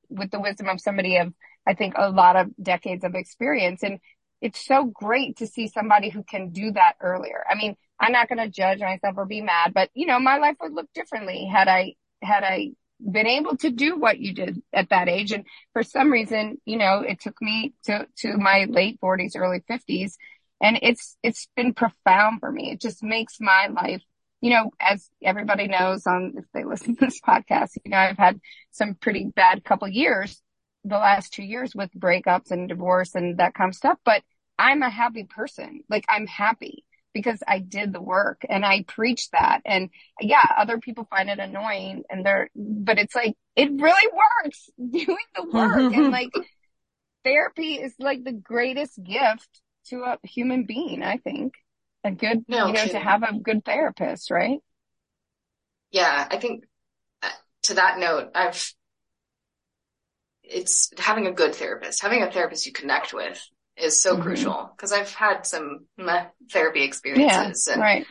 with 0.09 0.31
the 0.31 0.39
wisdom 0.39 0.69
of 0.69 0.79
somebody 0.81 1.17
of, 1.17 1.33
I 1.69 1.75
think 1.75 1.93
a 1.95 2.09
lot 2.09 2.35
of 2.35 2.49
decades 2.61 3.03
of 3.03 3.13
experience. 3.13 3.83
And 3.83 3.99
it's 4.41 4.65
so 4.65 4.85
great 4.85 5.37
to 5.37 5.45
see 5.45 5.67
somebody 5.67 6.09
who 6.09 6.23
can 6.23 6.49
do 6.49 6.71
that 6.71 6.93
earlier. 6.99 7.43
I 7.47 7.53
mean, 7.53 7.75
I'm 7.99 8.11
not 8.11 8.27
going 8.27 8.39
to 8.39 8.49
judge 8.49 8.79
myself 8.79 9.15
or 9.17 9.27
be 9.27 9.41
mad, 9.41 9.73
but 9.75 9.91
you 9.93 10.07
know, 10.07 10.19
my 10.19 10.37
life 10.39 10.55
would 10.61 10.73
look 10.73 10.91
differently 10.95 11.45
had 11.45 11.67
I, 11.67 11.93
had 12.23 12.43
I 12.43 12.71
been 12.99 13.27
able 13.27 13.55
to 13.57 13.69
do 13.69 13.97
what 13.97 14.17
you 14.19 14.33
did 14.33 14.63
at 14.73 14.89
that 14.89 15.09
age. 15.09 15.31
And 15.31 15.45
for 15.73 15.83
some 15.83 16.11
reason, 16.11 16.57
you 16.65 16.77
know, 16.77 17.01
it 17.01 17.21
took 17.21 17.39
me 17.39 17.75
to, 17.83 18.07
to 18.19 18.37
my 18.37 18.65
late 18.67 18.97
forties, 18.99 19.35
early 19.35 19.61
fifties. 19.67 20.17
And 20.59 20.79
it's, 20.81 21.17
it's 21.21 21.47
been 21.55 21.75
profound 21.75 22.39
for 22.39 22.51
me. 22.51 22.71
It 22.71 22.81
just 22.81 23.03
makes 23.03 23.35
my 23.39 23.67
life, 23.67 24.01
you 24.41 24.49
know, 24.49 24.71
as 24.81 25.07
everybody 25.23 25.67
knows 25.67 26.07
on, 26.07 26.33
if 26.35 26.45
they 26.51 26.63
listen 26.63 26.95
to 26.95 27.05
this 27.05 27.21
podcast, 27.27 27.77
you 27.85 27.91
know, 27.91 27.97
I've 27.97 28.17
had 28.17 28.39
some 28.71 28.95
pretty 28.95 29.25
bad 29.25 29.63
couple 29.63 29.87
years 29.87 30.41
the 30.83 30.97
last 30.97 31.33
two 31.33 31.43
years 31.43 31.73
with 31.75 31.91
breakups 31.93 32.51
and 32.51 32.69
divorce 32.69 33.15
and 33.15 33.37
that 33.37 33.53
kind 33.53 33.69
of 33.69 33.75
stuff. 33.75 33.97
But 34.05 34.23
I'm 34.57 34.81
a 34.81 34.89
happy 34.89 35.23
person. 35.23 35.83
Like 35.89 36.05
I'm 36.09 36.27
happy 36.27 36.83
because 37.13 37.41
I 37.47 37.59
did 37.59 37.93
the 37.93 38.01
work 38.01 38.45
and 38.47 38.65
I 38.65 38.83
preach 38.87 39.29
that. 39.31 39.61
And 39.65 39.89
yeah, 40.21 40.45
other 40.57 40.77
people 40.77 41.07
find 41.09 41.29
it 41.29 41.39
annoying 41.39 42.03
and 42.09 42.25
they're, 42.25 42.49
but 42.55 42.99
it's 42.99 43.15
like, 43.15 43.35
it 43.55 43.69
really 43.71 44.09
works 44.43 44.69
doing 44.77 45.17
the 45.35 45.45
work. 45.51 45.93
and 45.93 46.11
like 46.11 46.31
therapy 47.23 47.75
is 47.75 47.93
like 47.99 48.23
the 48.23 48.33
greatest 48.33 49.01
gift 49.03 49.61
to 49.87 50.03
a 50.03 50.17
human 50.27 50.65
being, 50.65 51.03
I 51.03 51.17
think. 51.17 51.53
A 52.03 52.11
good, 52.11 52.45
No 52.47 52.67
you 52.67 52.73
know, 52.73 52.87
to 52.87 52.99
have 52.99 53.23
a 53.23 53.37
good 53.37 53.65
therapist, 53.65 54.31
right? 54.31 54.59
Yeah. 55.91 56.27
I 56.29 56.37
think 56.37 56.63
uh, 57.21 57.29
to 57.63 57.73
that 57.73 57.97
note, 57.99 58.29
I've, 58.33 58.73
it's 60.49 60.91
having 60.97 61.27
a 61.27 61.31
good 61.31 61.55
therapist, 61.55 62.01
having 62.01 62.23
a 62.23 62.31
therapist 62.31 62.65
you 62.65 62.73
connect 62.73 63.13
with 63.13 63.39
is 63.77 64.01
so 64.01 64.17
Mhm. 64.17 64.23
crucial 64.23 64.71
because 64.75 64.91
I've 64.91 65.13
had 65.13 65.45
some 65.45 65.87
meh 65.97 66.25
therapy 66.51 66.81
Yeah. 66.81 66.87
experiences 66.87 67.67
and 67.71 67.81
Right. 67.81 68.05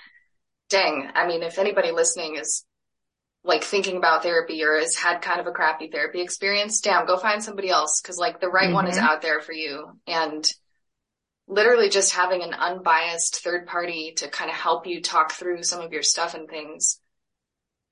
dang, 0.70 1.10
I 1.14 1.26
mean, 1.26 1.42
if 1.42 1.58
anybody 1.58 1.90
listening 1.92 2.36
is 2.36 2.64
like 3.44 3.64
thinking 3.64 3.96
about 3.96 4.22
therapy 4.22 4.62
or 4.64 4.78
has 4.78 4.96
had 4.96 5.22
kind 5.22 5.40
of 5.40 5.46
a 5.46 5.52
crappy 5.52 5.88
therapy 5.88 6.20
experience, 6.20 6.80
damn, 6.80 7.06
go 7.06 7.16
find 7.16 7.42
somebody 7.42 7.70
else 7.70 8.00
because 8.00 8.18
like 8.18 8.40
the 8.40 8.48
right 8.48 8.72
one 8.72 8.86
is 8.88 8.98
Mhm. 8.98 9.02
out 9.02 9.22
there 9.22 9.40
for 9.40 9.52
you. 9.52 10.00
And 10.06 10.50
literally 11.46 11.88
just 11.88 12.12
having 12.12 12.42
an 12.42 12.52
unbiased 12.54 13.42
third 13.42 13.66
party 13.66 14.12
to 14.16 14.28
kind 14.28 14.50
of 14.50 14.56
help 14.56 14.86
you 14.86 15.00
talk 15.00 15.32
through 15.32 15.62
some 15.62 15.80
of 15.80 15.92
your 15.92 16.02
stuff 16.02 16.34
and 16.34 16.48
things. 16.48 17.00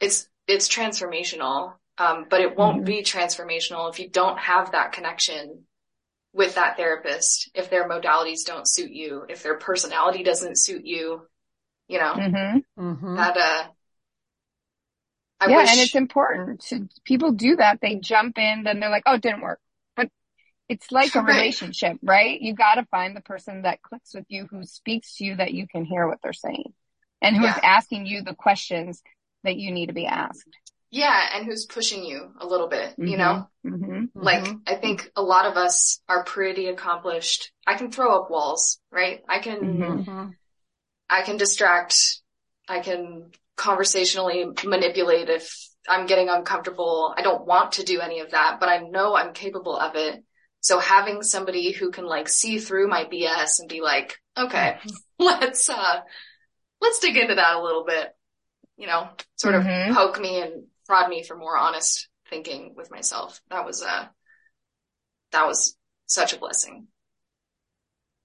It's, 0.01 0.29
it's 0.47 0.69
transformational. 0.69 1.75
Um, 1.99 2.27
but 2.29 2.41
it 2.43 2.57
won't 2.57 2.85
Mhm. 2.85 2.87
be 2.87 3.03
transformational 3.03 3.91
if 3.91 3.99
you 3.99 4.09
don't 4.11 4.39
have 4.39 4.73
that 4.73 4.93
connection 4.93 5.65
with 6.33 6.57
that 6.57 6.77
therapist, 6.77 7.51
if 7.55 7.71
their 7.71 7.89
modalities 7.89 8.45
don't 8.47 8.69
suit 8.69 8.91
you, 8.93 9.27
if 9.29 9.43
their 9.43 9.59
personality 9.59 10.23
doesn't 10.25 10.57
suit 10.59 10.87
you, 10.87 11.23
you 11.89 11.99
know, 11.99 12.23
hmm 12.23 12.59
Mhm. 12.77 13.17
that, 13.17 13.37
uh, 13.37 13.69
I 15.41 15.49
yeah, 15.49 15.55
wish, 15.55 15.71
and 15.71 15.81
it's 15.81 15.95
important 15.95 16.61
to 16.69 16.89
people 17.05 17.33
do 17.33 17.57
that. 17.57 17.81
They 17.81 17.97
jump 17.97 18.39
in, 18.39 18.65
then 18.65 18.81
they're 18.81 18.91
like, 18.91 19.05
"Oh, 19.07 19.15
it 19.15 19.23
didn't 19.23 19.43
work." 19.43 19.61
But 19.95 20.11
it's 20.69 20.93
like 20.93 21.17
a 21.17 21.23
Right. 21.27 21.27
relationship, 21.35 21.99
right? 22.03 22.41
You 22.41 22.55
got 22.55 22.77
to 22.77 22.87
find 22.87 23.17
the 23.17 23.21
person 23.23 23.63
that 23.63 23.83
clicks 23.83 24.15
with 24.15 24.27
you, 24.29 24.47
who 24.51 24.65
speaks 24.65 25.17
to 25.17 25.25
you, 25.25 25.37
that 25.37 25.55
you 25.55 25.69
can 25.69 25.85
hear 25.85 26.09
what 26.09 26.21
they're 26.23 26.33
saying, 26.33 26.75
and 27.23 27.37
who 27.37 27.47
is 27.47 27.55
Yeah. 27.55 27.63
asking 27.63 28.07
you 28.07 28.23
the 28.23 28.35
questions 28.35 29.03
that 29.45 29.57
you 29.57 29.73
need 29.73 29.87
to 29.89 29.95
be 29.95 30.07
asked. 30.07 30.59
Yeah, 30.97 31.29
and 31.35 31.45
who's 31.45 31.67
pushing 31.67 32.05
you 32.05 32.33
a 32.41 32.47
little 32.47 32.69
bit, 32.69 32.95
you 32.97 33.17
know? 33.17 33.49
hmm 33.63 34.05
Like, 34.15 34.45
Mhm. 34.45 34.63
I 34.67 34.77
think 34.77 35.11
a 35.15 35.23
lot 35.23 35.45
of 35.45 35.57
us 35.59 36.01
are 36.09 36.25
pretty 36.25 36.69
accomplished. 36.69 37.53
I 37.67 37.75
can 37.75 37.91
throw 37.91 38.19
up 38.19 38.31
walls, 38.31 38.81
right? 38.91 39.23
I 39.29 39.41
can, 39.41 39.59
Mhm. 39.61 40.07
Mhm. 40.07 40.37
I 41.11 41.23
can 41.23 41.37
distract. 41.37 42.23
I 42.67 42.81
can 42.81 43.31
conversationally 43.57 44.47
manipulate 44.65 45.29
if 45.29 45.69
I'm 45.89 46.07
getting 46.07 46.29
uncomfortable. 46.31 47.15
I 47.17 47.23
don't 47.23 47.47
want 47.47 47.73
to 47.73 47.85
do 47.85 48.01
any 48.01 48.21
of 48.21 48.31
that, 48.31 48.59
but 48.59 48.69
I 48.69 48.79
know 48.79 49.15
I'm 49.15 49.35
capable 49.35 49.77
of 49.77 49.97
it. 49.97 50.25
So 50.61 50.79
having 50.79 51.23
somebody 51.23 51.73
who 51.73 51.91
can 51.91 52.07
like 52.07 52.29
see 52.29 52.59
through 52.59 52.89
my 52.89 53.05
BS 53.05 53.61
and 53.61 53.69
be 53.69 53.83
like, 53.83 54.19
okay, 54.37 54.79
let's, 55.19 55.69
uh, 55.69 56.01
let's 56.81 56.99
dig 57.01 57.17
into 57.17 57.35
that 57.35 57.57
a 57.57 57.63
little 57.63 57.85
bit, 57.85 58.09
you 58.77 58.87
know, 58.87 59.09
sort 59.37 59.55
of 59.55 59.63
poke 59.95 60.19
me 60.21 60.41
and 60.41 60.67
prod 60.87 61.09
me 61.09 61.23
for 61.23 61.37
more 61.37 61.57
honest 61.57 62.09
thinking 62.29 62.75
with 62.77 62.91
myself. 62.91 63.41
That 63.51 63.65
was, 63.65 63.83
uh, 63.83 64.07
that 65.33 65.47
was 65.47 65.77
such 66.07 66.33
a 66.33 66.39
blessing. 66.39 66.89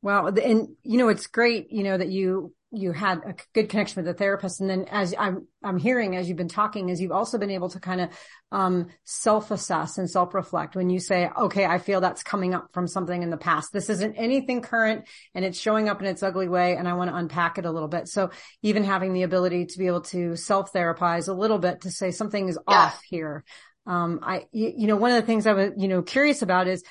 Wow. 0.01 0.27
And 0.27 0.69
you 0.83 0.97
know, 0.97 1.09
it's 1.09 1.27
great, 1.27 1.71
you 1.71 1.83
know, 1.83 1.97
that 1.97 2.09
you, 2.09 2.53
you 2.73 2.93
had 2.93 3.19
a 3.25 3.35
good 3.53 3.67
connection 3.67 3.97
with 3.97 4.05
the 4.05 4.17
therapist. 4.17 4.61
And 4.61 4.69
then 4.69 4.85
as 4.89 5.13
I'm, 5.17 5.47
I'm 5.61 5.77
hearing, 5.77 6.15
as 6.15 6.29
you've 6.29 6.37
been 6.37 6.47
talking, 6.47 6.87
is 6.87 7.01
you've 7.01 7.11
also 7.11 7.37
been 7.37 7.51
able 7.51 7.67
to 7.69 7.79
kind 7.79 8.01
of, 8.01 8.09
um, 8.51 8.87
self-assess 9.03 9.97
and 9.97 10.09
self-reflect 10.09 10.75
when 10.75 10.89
you 10.89 10.99
say, 10.99 11.29
okay, 11.37 11.65
I 11.65 11.79
feel 11.79 11.99
that's 11.99 12.23
coming 12.23 12.53
up 12.53 12.69
from 12.73 12.87
something 12.87 13.21
in 13.21 13.29
the 13.29 13.37
past. 13.37 13.73
This 13.73 13.89
isn't 13.89 14.15
anything 14.15 14.61
current 14.61 15.05
and 15.35 15.43
it's 15.43 15.59
showing 15.59 15.89
up 15.89 16.01
in 16.01 16.07
its 16.07 16.23
ugly 16.23 16.47
way. 16.47 16.77
And 16.77 16.87
I 16.87 16.93
want 16.93 17.09
to 17.11 17.15
unpack 17.17 17.57
it 17.57 17.65
a 17.65 17.71
little 17.71 17.89
bit. 17.89 18.07
So 18.07 18.29
even 18.61 18.83
having 18.85 19.13
the 19.13 19.23
ability 19.23 19.65
to 19.65 19.77
be 19.77 19.87
able 19.87 20.01
to 20.01 20.37
self-therapize 20.37 21.27
a 21.27 21.33
little 21.33 21.59
bit 21.59 21.81
to 21.81 21.91
say 21.91 22.11
something 22.11 22.47
is 22.47 22.57
Yeah. 22.69 22.85
off 22.85 23.01
here. 23.03 23.43
Um, 23.85 24.19
I, 24.21 24.45
you 24.51 24.87
know, 24.87 24.95
one 24.95 25.11
of 25.11 25.17
the 25.17 25.25
things 25.25 25.47
I 25.47 25.53
was, 25.53 25.71
you 25.75 25.87
know, 25.87 26.03
curious 26.03 26.41
about 26.41 26.67
is 26.67 26.83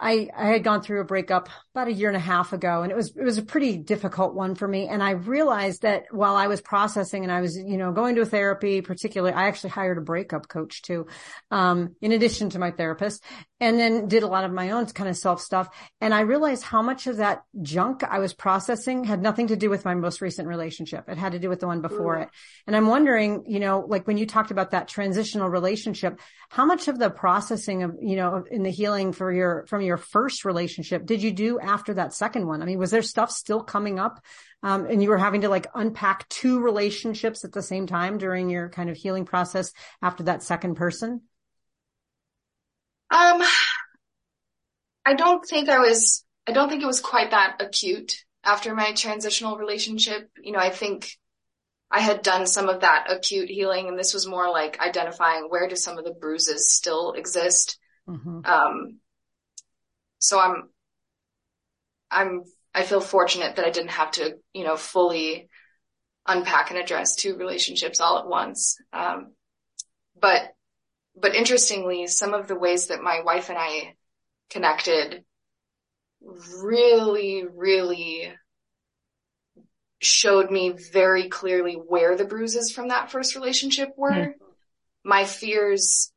I, 0.00 0.28
I 0.36 0.48
had 0.48 0.62
gone 0.62 0.82
through 0.82 1.00
a 1.00 1.04
breakup 1.04 1.48
about 1.74 1.88
a 1.88 1.92
year 1.92 2.08
and 2.08 2.16
a 2.16 2.20
half 2.20 2.52
ago 2.52 2.82
and 2.82 2.92
it 2.92 2.94
was, 2.94 3.16
it 3.16 3.24
was 3.24 3.38
a 3.38 3.42
pretty 3.42 3.76
difficult 3.76 4.34
one 4.34 4.54
for 4.54 4.68
me. 4.68 4.86
And 4.86 5.02
I 5.02 5.10
realized 5.10 5.82
that 5.82 6.04
while 6.10 6.36
I 6.36 6.46
was 6.46 6.60
processing 6.60 7.24
and 7.24 7.32
I 7.32 7.40
was, 7.40 7.56
you 7.56 7.76
know, 7.76 7.92
going 7.92 8.14
to 8.14 8.20
a 8.20 8.26
therapy, 8.26 8.80
particularly, 8.80 9.34
I 9.34 9.48
actually 9.48 9.70
hired 9.70 9.98
a 9.98 10.02
breakup 10.02 10.48
coach 10.48 10.82
too, 10.82 11.06
um, 11.50 11.96
in 12.00 12.12
addition 12.12 12.50
to 12.50 12.58
my 12.58 12.70
therapist 12.70 13.24
and 13.60 13.78
then 13.78 14.06
did 14.06 14.22
a 14.22 14.28
lot 14.28 14.44
of 14.44 14.52
my 14.52 14.70
own 14.70 14.86
kind 14.86 15.08
of 15.08 15.16
self 15.16 15.40
stuff. 15.40 15.68
And 16.00 16.14
I 16.14 16.20
realized 16.20 16.62
how 16.62 16.82
much 16.82 17.06
of 17.06 17.16
that 17.16 17.42
junk 17.60 18.04
I 18.04 18.18
was 18.18 18.32
processing 18.32 19.04
had 19.04 19.20
nothing 19.20 19.48
to 19.48 19.56
do 19.56 19.68
with 19.68 19.84
my 19.84 19.94
most 19.94 20.20
recent 20.20 20.46
relationship. 20.46 21.08
It 21.08 21.18
had 21.18 21.32
to 21.32 21.38
do 21.38 21.48
with 21.48 21.60
the 21.60 21.66
one 21.66 21.80
before 21.80 22.18
Ooh. 22.18 22.22
it. 22.22 22.28
And 22.66 22.76
I'm 22.76 22.86
wondering, 22.86 23.44
you 23.46 23.60
know, 23.60 23.84
like 23.86 24.06
when 24.06 24.16
you 24.16 24.26
talked 24.26 24.50
about 24.50 24.70
that 24.70 24.88
transitional 24.88 25.48
relationship, 25.48 26.20
how 26.48 26.64
much 26.64 26.88
of 26.88 26.98
the 26.98 27.10
processing 27.10 27.82
of, 27.82 27.96
you 28.00 28.16
know, 28.16 28.44
in 28.50 28.62
the 28.62 28.70
healing 28.70 29.12
for 29.12 29.32
your, 29.32 29.66
from 29.66 29.82
your 29.82 29.96
first 29.96 30.44
relationship 30.44 31.04
did 31.04 31.22
you 31.22 31.32
do 31.32 31.58
after 31.58 31.94
that 31.94 32.14
second 32.14 32.46
one? 32.46 32.62
I 32.62 32.64
mean, 32.64 32.78
was 32.78 32.90
there 32.90 33.02
stuff 33.02 33.30
still 33.30 33.62
coming 33.62 33.98
up? 33.98 34.24
Um, 34.62 34.86
and 34.86 35.02
you 35.02 35.08
were 35.08 35.18
having 35.18 35.42
to 35.42 35.48
like 35.48 35.66
unpack 35.74 36.28
two 36.28 36.60
relationships 36.60 37.44
at 37.44 37.52
the 37.52 37.62
same 37.62 37.86
time 37.86 38.18
during 38.18 38.50
your 38.50 38.68
kind 38.68 38.90
of 38.90 38.96
healing 38.96 39.24
process 39.24 39.72
after 40.02 40.24
that 40.24 40.42
second 40.42 40.74
person? 40.74 41.22
Um, 43.10 43.42
I 45.04 45.14
don't 45.14 45.44
think 45.44 45.68
I 45.68 45.78
was, 45.78 46.24
I 46.46 46.52
don't 46.52 46.68
think 46.68 46.82
it 46.82 46.86
was 46.86 47.00
quite 47.00 47.30
that 47.30 47.56
acute 47.60 48.24
after 48.44 48.74
my 48.74 48.92
transitional 48.92 49.56
relationship. 49.56 50.30
You 50.42 50.52
know, 50.52 50.58
I 50.58 50.70
think 50.70 51.10
I 51.90 52.00
had 52.00 52.22
done 52.22 52.46
some 52.46 52.68
of 52.68 52.80
that 52.80 53.06
acute 53.10 53.48
healing 53.48 53.88
and 53.88 53.98
this 53.98 54.12
was 54.12 54.26
more 54.26 54.50
like 54.50 54.78
identifying 54.80 55.46
where 55.48 55.68
do 55.68 55.76
some 55.76 55.96
of 55.96 56.04
the 56.04 56.12
bruises 56.12 56.72
still 56.72 57.12
exist. 57.12 57.78
Mm-hmm. 58.06 58.44
Um, 58.44 58.98
so 60.18 60.38
I'm, 60.38 60.68
I'm, 62.10 62.42
I 62.74 62.82
feel 62.82 63.00
fortunate 63.00 63.56
that 63.56 63.64
I 63.64 63.70
didn't 63.70 63.92
have 63.92 64.10
to, 64.12 64.34
you 64.52 64.64
know, 64.64 64.76
fully 64.76 65.48
unpack 66.26 66.70
and 66.70 66.78
address 66.78 67.16
two 67.16 67.36
relationships 67.36 68.00
all 68.00 68.18
at 68.18 68.26
once. 68.26 68.76
Um, 68.92 69.32
but, 70.20 70.54
but 71.20 71.34
interestingly, 71.34 72.06
some 72.06 72.34
of 72.34 72.48
the 72.48 72.58
ways 72.58 72.88
that 72.88 73.02
my 73.02 73.20
wife 73.22 73.48
and 73.48 73.58
I 73.58 73.94
connected 74.50 75.24
really, 76.20 77.44
really 77.44 78.32
showed 80.00 80.50
me 80.50 80.74
very 80.92 81.28
clearly 81.28 81.74
where 81.74 82.16
the 82.16 82.24
bruises 82.24 82.70
from 82.70 82.88
that 82.88 83.10
first 83.10 83.34
relationship 83.34 83.90
were. 83.96 84.10
Mm-hmm. 84.10 84.44
My 85.04 85.24
fears, 85.24 86.12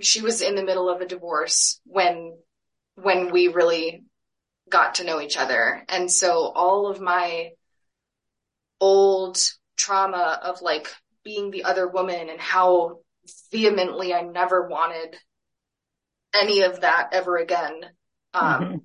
she 0.00 0.22
was 0.22 0.42
in 0.42 0.54
the 0.54 0.64
middle 0.64 0.88
of 0.88 1.00
a 1.00 1.06
divorce 1.06 1.80
when, 1.84 2.36
when 2.96 3.30
we 3.30 3.48
really 3.48 4.02
got 4.68 4.96
to 4.96 5.04
know 5.04 5.20
each 5.20 5.36
other. 5.36 5.84
And 5.88 6.10
so 6.10 6.32
all 6.32 6.88
of 6.88 7.00
my 7.00 7.50
old 8.80 9.38
trauma 9.76 10.40
of 10.42 10.62
like 10.62 10.88
being 11.22 11.50
the 11.50 11.64
other 11.64 11.86
woman 11.86 12.28
and 12.28 12.40
how 12.40 13.00
vehemently 13.50 14.14
I 14.14 14.22
never 14.22 14.68
wanted 14.68 15.16
any 16.34 16.62
of 16.62 16.80
that 16.80 17.10
ever 17.12 17.36
again. 17.36 17.80
Um, 18.32 18.62
mm-hmm. 18.62 18.76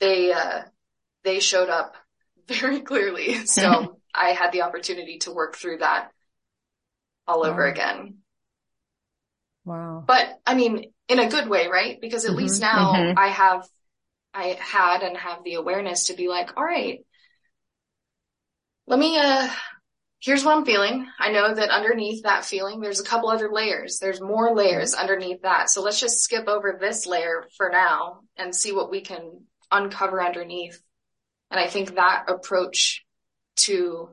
they, 0.00 0.32
uh, 0.32 0.62
they 1.24 1.40
showed 1.40 1.68
up 1.68 1.94
very 2.48 2.80
clearly. 2.80 3.34
So 3.46 3.98
I 4.14 4.30
had 4.30 4.52
the 4.52 4.62
opportunity 4.62 5.18
to 5.18 5.32
work 5.32 5.56
through 5.56 5.78
that 5.78 6.10
all 7.26 7.44
over 7.44 7.64
wow. 7.64 7.70
again. 7.70 8.18
Wow. 9.64 10.04
But 10.06 10.40
I 10.46 10.54
mean, 10.54 10.92
in 11.08 11.18
a 11.18 11.28
good 11.28 11.48
way, 11.48 11.68
right? 11.68 12.00
Because 12.00 12.24
at 12.24 12.30
mm-hmm. 12.30 12.38
least 12.40 12.60
now 12.60 12.92
mm-hmm. 12.92 13.18
I 13.18 13.28
have, 13.28 13.68
I 14.32 14.58
had 14.58 15.02
and 15.02 15.16
have 15.16 15.44
the 15.44 15.54
awareness 15.54 16.06
to 16.06 16.14
be 16.14 16.28
like, 16.28 16.56
all 16.56 16.64
right, 16.64 17.00
let 18.86 18.98
me, 18.98 19.18
uh, 19.18 19.48
here's 20.20 20.44
what 20.44 20.56
I'm 20.56 20.64
feeling. 20.64 21.06
I 21.18 21.32
know 21.32 21.54
that 21.54 21.70
underneath 21.70 22.22
that 22.24 22.44
feeling, 22.44 22.80
there's 22.80 23.00
a 23.00 23.04
couple 23.04 23.30
other 23.30 23.50
layers. 23.50 23.98
There's 23.98 24.20
more 24.20 24.54
layers 24.54 24.94
underneath 24.94 25.42
that. 25.42 25.70
So 25.70 25.82
let's 25.82 26.00
just 26.00 26.20
skip 26.20 26.46
over 26.46 26.76
this 26.78 27.06
layer 27.06 27.48
for 27.56 27.70
now 27.70 28.20
and 28.36 28.54
see 28.54 28.72
what 28.72 28.90
we 28.90 29.00
can 29.00 29.44
uncover 29.70 30.22
underneath. 30.22 30.80
And 31.50 31.58
I 31.58 31.66
think 31.66 31.94
that 31.94 32.26
approach 32.28 33.04
to 33.56 34.10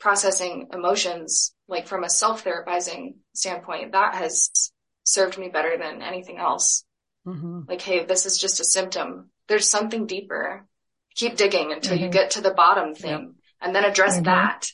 processing 0.00 0.68
emotions, 0.72 1.54
like 1.68 1.86
from 1.86 2.02
a 2.02 2.10
self-therapizing 2.10 3.16
standpoint, 3.34 3.92
that 3.92 4.14
has 4.14 4.50
served 5.04 5.38
me 5.38 5.48
better 5.48 5.76
than 5.78 6.02
anything 6.02 6.38
else. 6.38 6.84
Mm-hmm. 7.26 7.60
Like, 7.68 7.82
hey, 7.82 8.04
this 8.04 8.26
is 8.26 8.38
just 8.38 8.60
a 8.60 8.64
symptom. 8.64 9.30
There's 9.48 9.68
something 9.68 10.06
deeper. 10.06 10.66
Keep 11.14 11.36
digging 11.36 11.72
until 11.72 11.94
mm-hmm. 11.94 12.04
you 12.04 12.10
get 12.10 12.32
to 12.32 12.40
the 12.40 12.54
bottom 12.54 12.94
thing 12.94 13.34
and 13.60 13.74
then 13.74 13.84
address 13.84 14.14
mm-hmm. 14.14 14.24
that 14.24 14.66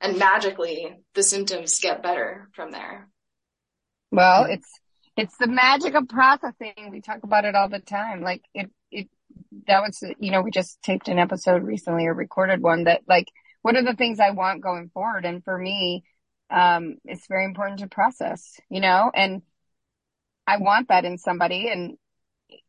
and 0.00 0.18
magically 0.18 0.96
the 1.14 1.22
symptoms 1.22 1.80
get 1.80 2.02
better 2.02 2.48
from 2.54 2.70
there. 2.70 3.08
Well, 4.12 4.44
it's, 4.44 4.68
it's 5.16 5.36
the 5.38 5.46
magic 5.46 5.94
of 5.94 6.08
processing. 6.08 6.90
We 6.90 7.00
talk 7.00 7.22
about 7.22 7.44
it 7.44 7.54
all 7.54 7.68
the 7.68 7.80
time. 7.80 8.22
Like 8.22 8.42
it, 8.54 8.70
it, 8.90 9.08
that 9.66 9.80
was, 9.80 10.02
you 10.18 10.30
know, 10.30 10.42
we 10.42 10.50
just 10.50 10.80
taped 10.82 11.08
an 11.08 11.18
episode 11.18 11.62
recently 11.62 12.06
or 12.06 12.14
recorded 12.14 12.62
one 12.62 12.84
that 12.84 13.02
like, 13.08 13.28
what 13.62 13.76
are 13.76 13.84
the 13.84 13.96
things 13.96 14.20
I 14.20 14.30
want 14.30 14.62
going 14.62 14.90
forward? 14.94 15.24
And 15.24 15.42
for 15.42 15.58
me, 15.58 16.04
um, 16.50 16.96
it's 17.04 17.26
very 17.26 17.44
important 17.44 17.80
to 17.80 17.88
process, 17.88 18.60
you 18.70 18.80
know, 18.80 19.10
and 19.12 19.42
I 20.46 20.58
want 20.58 20.88
that 20.88 21.04
in 21.04 21.18
somebody 21.18 21.68
and 21.68 21.96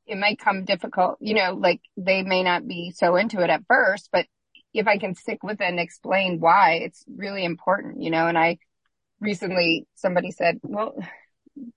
it 0.08 0.18
might 0.18 0.40
come 0.40 0.66
difficult, 0.66 1.18
you 1.20 1.36
know, 1.36 1.54
like 1.54 1.82
they 1.96 2.24
may 2.24 2.42
not 2.42 2.68
be 2.68 2.92
so 2.96 3.16
into 3.16 3.42
it 3.42 3.50
at 3.50 3.66
first, 3.68 4.10
but 4.12 4.26
if 4.78 4.88
I 4.88 4.98
can 4.98 5.16
stick 5.16 5.44
with 5.44 5.62
it 5.62 5.68
and 5.68 5.80
explain 5.80 6.40
why, 6.40 6.74
it's 6.84 7.04
really 7.08 7.44
important, 7.44 8.02
you 8.02 8.10
know, 8.10 8.28
and 8.28 8.38
I 8.38 8.58
recently 9.20 9.88
somebody 9.96 10.32
said, 10.32 10.60
well, 10.64 10.96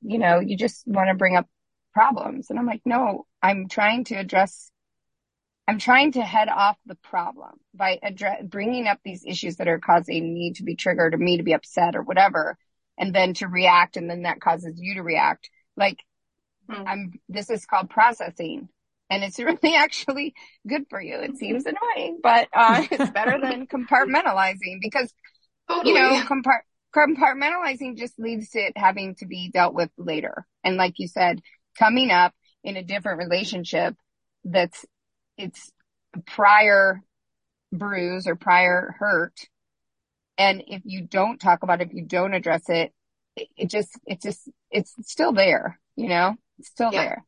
you 0.02 0.18
know, 0.18 0.40
you 0.40 0.56
just 0.56 0.86
want 0.86 1.08
to 1.08 1.14
bring 1.14 1.36
up 1.36 1.48
problems. 1.92 2.50
And 2.50 2.58
I'm 2.58 2.66
like, 2.66 2.82
no, 2.84 3.26
I'm 3.42 3.68
trying 3.68 4.04
to 4.04 4.14
address, 4.16 4.70
I'm 5.66 5.78
trying 5.78 6.12
to 6.12 6.22
head 6.22 6.48
off 6.48 6.76
the 6.86 6.96
problem 6.96 7.52
by 7.74 7.98
address, 8.02 8.42
bringing 8.44 8.86
up 8.86 8.98
these 9.04 9.24
issues 9.26 9.56
that 9.56 9.68
are 9.68 9.78
causing 9.78 10.32
me 10.34 10.52
to 10.54 10.62
be 10.62 10.76
triggered 10.76 11.14
or 11.14 11.18
me 11.18 11.38
to 11.38 11.42
be 11.42 11.54
upset 11.54 11.96
or 11.96 12.02
whatever. 12.02 12.56
And 12.98 13.14
then 13.14 13.32
to 13.34 13.48
react. 13.48 13.96
And 13.96 14.10
then 14.10 14.22
that 14.22 14.42
causes 14.42 14.78
you 14.78 14.96
to 14.96 15.02
react. 15.02 15.48
Like 15.74 16.00
mm. 16.70 16.86
I'm, 16.86 17.12
this 17.30 17.48
is 17.48 17.64
called 17.64 17.88
processing 17.88 18.68
and 19.10 19.24
it's 19.24 19.38
really 19.38 19.74
actually 19.74 20.34
good 20.66 20.84
for 20.88 21.00
you. 21.00 21.18
It 21.18 21.36
seems 21.36 21.66
annoying, 21.66 22.20
but 22.22 22.48
uh, 22.52 22.84
it's 22.90 23.10
better 23.10 23.38
than 23.40 23.66
compartmentalizing 23.66 24.80
because 24.80 25.12
totally. 25.68 25.92
you 25.92 25.98
know 25.98 26.22
compart- 26.22 26.62
compartmentalizing 26.94 27.98
just 27.98 28.18
leads 28.18 28.50
to 28.50 28.60
it 28.60 28.72
having 28.76 29.16
to 29.16 29.26
be 29.26 29.50
dealt 29.50 29.74
with 29.74 29.90
later. 29.98 30.46
And 30.64 30.76
like 30.76 30.94
you 30.98 31.08
said, 31.08 31.40
coming 31.78 32.10
up 32.10 32.32
in 32.64 32.76
a 32.76 32.82
different 32.82 33.18
relationship 33.18 33.96
that's 34.44 34.86
it's 35.36 35.70
prior 36.26 37.02
bruise 37.72 38.26
or 38.26 38.36
prior 38.36 38.94
hurt. 38.98 39.34
And 40.38 40.62
if 40.66 40.82
you 40.84 41.02
don't 41.02 41.38
talk 41.38 41.62
about 41.62 41.80
it, 41.80 41.88
if 41.88 41.94
you 41.94 42.04
don't 42.04 42.34
address 42.34 42.68
it, 42.68 42.92
it, 43.36 43.48
it 43.56 43.70
just, 43.70 43.90
it 44.06 44.22
just, 44.22 44.48
it's 44.70 44.94
still 45.02 45.32
there, 45.32 45.78
you 45.96 46.08
know, 46.08 46.36
it's 46.58 46.68
still 46.68 46.90
yeah. 46.92 47.02
there. 47.02 47.24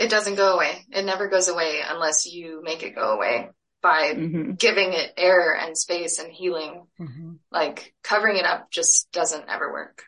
It 0.00 0.08
doesn't 0.08 0.36
go 0.36 0.54
away. 0.54 0.86
It 0.90 1.04
never 1.04 1.28
goes 1.28 1.48
away 1.48 1.80
unless 1.86 2.24
you 2.24 2.62
make 2.64 2.82
it 2.82 2.94
go 2.94 3.12
away 3.12 3.50
by 3.82 4.14
mm-hmm. 4.14 4.52
giving 4.52 4.94
it 4.94 5.12
air 5.18 5.54
and 5.54 5.76
space 5.76 6.18
and 6.18 6.32
healing. 6.32 6.86
Mm-hmm. 6.98 7.32
Like 7.52 7.92
covering 8.02 8.38
it 8.38 8.46
up 8.46 8.70
just 8.70 9.12
doesn't 9.12 9.44
ever 9.46 9.70
work. 9.70 10.04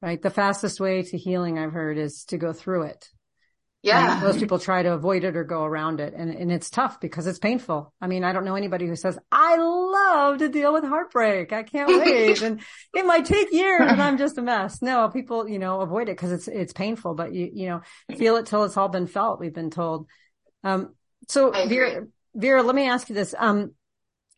Right. 0.00 0.20
The 0.20 0.30
fastest 0.30 0.80
way 0.80 1.02
to 1.02 1.18
healing 1.18 1.58
I've 1.58 1.72
heard 1.72 1.98
is 1.98 2.24
to 2.28 2.38
go 2.38 2.54
through 2.54 2.84
it. 2.84 3.06
Yeah. 3.84 4.14
And 4.14 4.22
most 4.22 4.38
people 4.38 4.58
try 4.58 4.82
to 4.82 4.92
avoid 4.94 5.24
it 5.24 5.36
or 5.36 5.44
go 5.44 5.62
around 5.62 6.00
it. 6.00 6.14
And, 6.14 6.30
and 6.30 6.50
it's 6.50 6.70
tough 6.70 7.00
because 7.00 7.26
it's 7.26 7.38
painful. 7.38 7.92
I 8.00 8.06
mean, 8.06 8.24
I 8.24 8.32
don't 8.32 8.46
know 8.46 8.54
anybody 8.54 8.86
who 8.86 8.96
says, 8.96 9.18
I 9.30 9.56
love 9.56 10.38
to 10.38 10.48
deal 10.48 10.72
with 10.72 10.84
heartbreak. 10.84 11.52
I 11.52 11.64
can't 11.64 11.88
wait. 12.04 12.40
and 12.40 12.60
it 12.94 13.04
might 13.04 13.26
take 13.26 13.52
years 13.52 13.82
and 13.82 14.00
I'm 14.00 14.16
just 14.16 14.38
a 14.38 14.42
mess. 14.42 14.80
No, 14.80 15.10
people, 15.10 15.46
you 15.46 15.58
know, 15.58 15.82
avoid 15.82 16.08
it 16.08 16.16
because 16.16 16.32
it's, 16.32 16.48
it's 16.48 16.72
painful, 16.72 17.14
but 17.14 17.34
you, 17.34 17.50
you 17.52 17.68
know, 17.68 17.82
feel 18.16 18.36
it 18.36 18.46
till 18.46 18.64
it's 18.64 18.78
all 18.78 18.88
been 18.88 19.06
felt. 19.06 19.38
We've 19.38 19.54
been 19.54 19.70
told. 19.70 20.08
Um, 20.62 20.94
so 21.28 21.50
Vera, 21.50 22.06
Vera, 22.34 22.62
let 22.62 22.74
me 22.74 22.88
ask 22.88 23.10
you 23.10 23.14
this. 23.14 23.34
Um, 23.38 23.72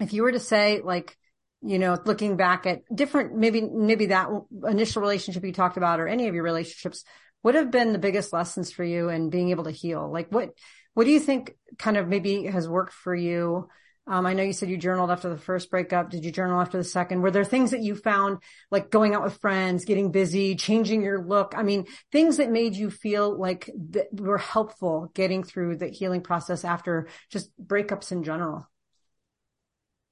if 0.01 0.13
you 0.13 0.25
were 0.25 0.33
to 0.33 0.41
say 0.41 0.81
like, 0.83 1.17
you 1.63 1.79
know, 1.79 1.97
looking 2.05 2.37
back 2.37 2.67
at 2.67 2.83
different, 2.93 3.37
maybe, 3.37 3.61
maybe 3.61 4.07
that 4.07 4.29
initial 4.69 5.03
relationship 5.03 5.45
you 5.45 5.53
talked 5.53 5.77
about 5.77 6.01
or 6.01 6.09
any 6.09 6.27
of 6.27 6.35
your 6.35 6.45
relationships, 6.45 7.05
what 7.42 7.55
have 7.55 7.70
been 7.70 7.92
the 7.92 7.99
biggest 7.99 8.33
lessons 8.33 8.72
for 8.72 8.85
you 8.85 9.09
in 9.09 9.31
being 9.31 9.51
able 9.51 9.64
to 9.64 9.70
heal? 9.70 10.11
Like 10.11 10.33
what, 10.33 10.51
what 10.94 11.05
do 11.05 11.11
you 11.11 11.20
think 11.20 11.55
kind 11.79 11.96
of 11.96 12.09
maybe 12.09 12.44
has 12.44 12.68
worked 12.68 12.92
for 12.92 13.14
you? 13.14 13.68
Um, 14.09 14.25
I 14.25 14.35
know 14.35 14.44
you 14.44 14.53
said 14.53 14.70
you 14.70 14.77
journaled 14.77 15.11
after 15.11 15.29
the 15.29 15.37
first 15.37 15.68
breakup. 15.68 16.11
Did 16.11 16.25
you 16.25 16.31
journal 16.31 16.61
after 16.61 16.79
the 16.79 16.85
second? 16.85 17.22
Were 17.22 17.33
there 17.33 17.44
things 17.44 17.72
that 17.72 17.83
you 17.83 17.96
found 17.96 18.38
like 18.70 18.88
going 18.88 19.14
out 19.14 19.25
with 19.25 19.38
friends, 19.38 19.85
getting 19.85 20.12
busy, 20.12 20.55
changing 20.55 21.03
your 21.03 21.25
look? 21.25 21.55
I 21.57 21.64
mean, 21.64 21.87
things 22.12 22.37
that 22.37 22.51
made 22.51 22.77
you 22.77 22.88
feel 22.88 23.37
like 23.37 23.68
that 23.90 24.07
were 24.12 24.38
helpful 24.38 25.11
getting 25.14 25.42
through 25.42 25.79
the 25.79 25.88
healing 25.88 26.20
process 26.20 26.64
after 26.64 27.09
just 27.31 27.51
breakups 27.61 28.12
in 28.12 28.22
general? 28.22 28.68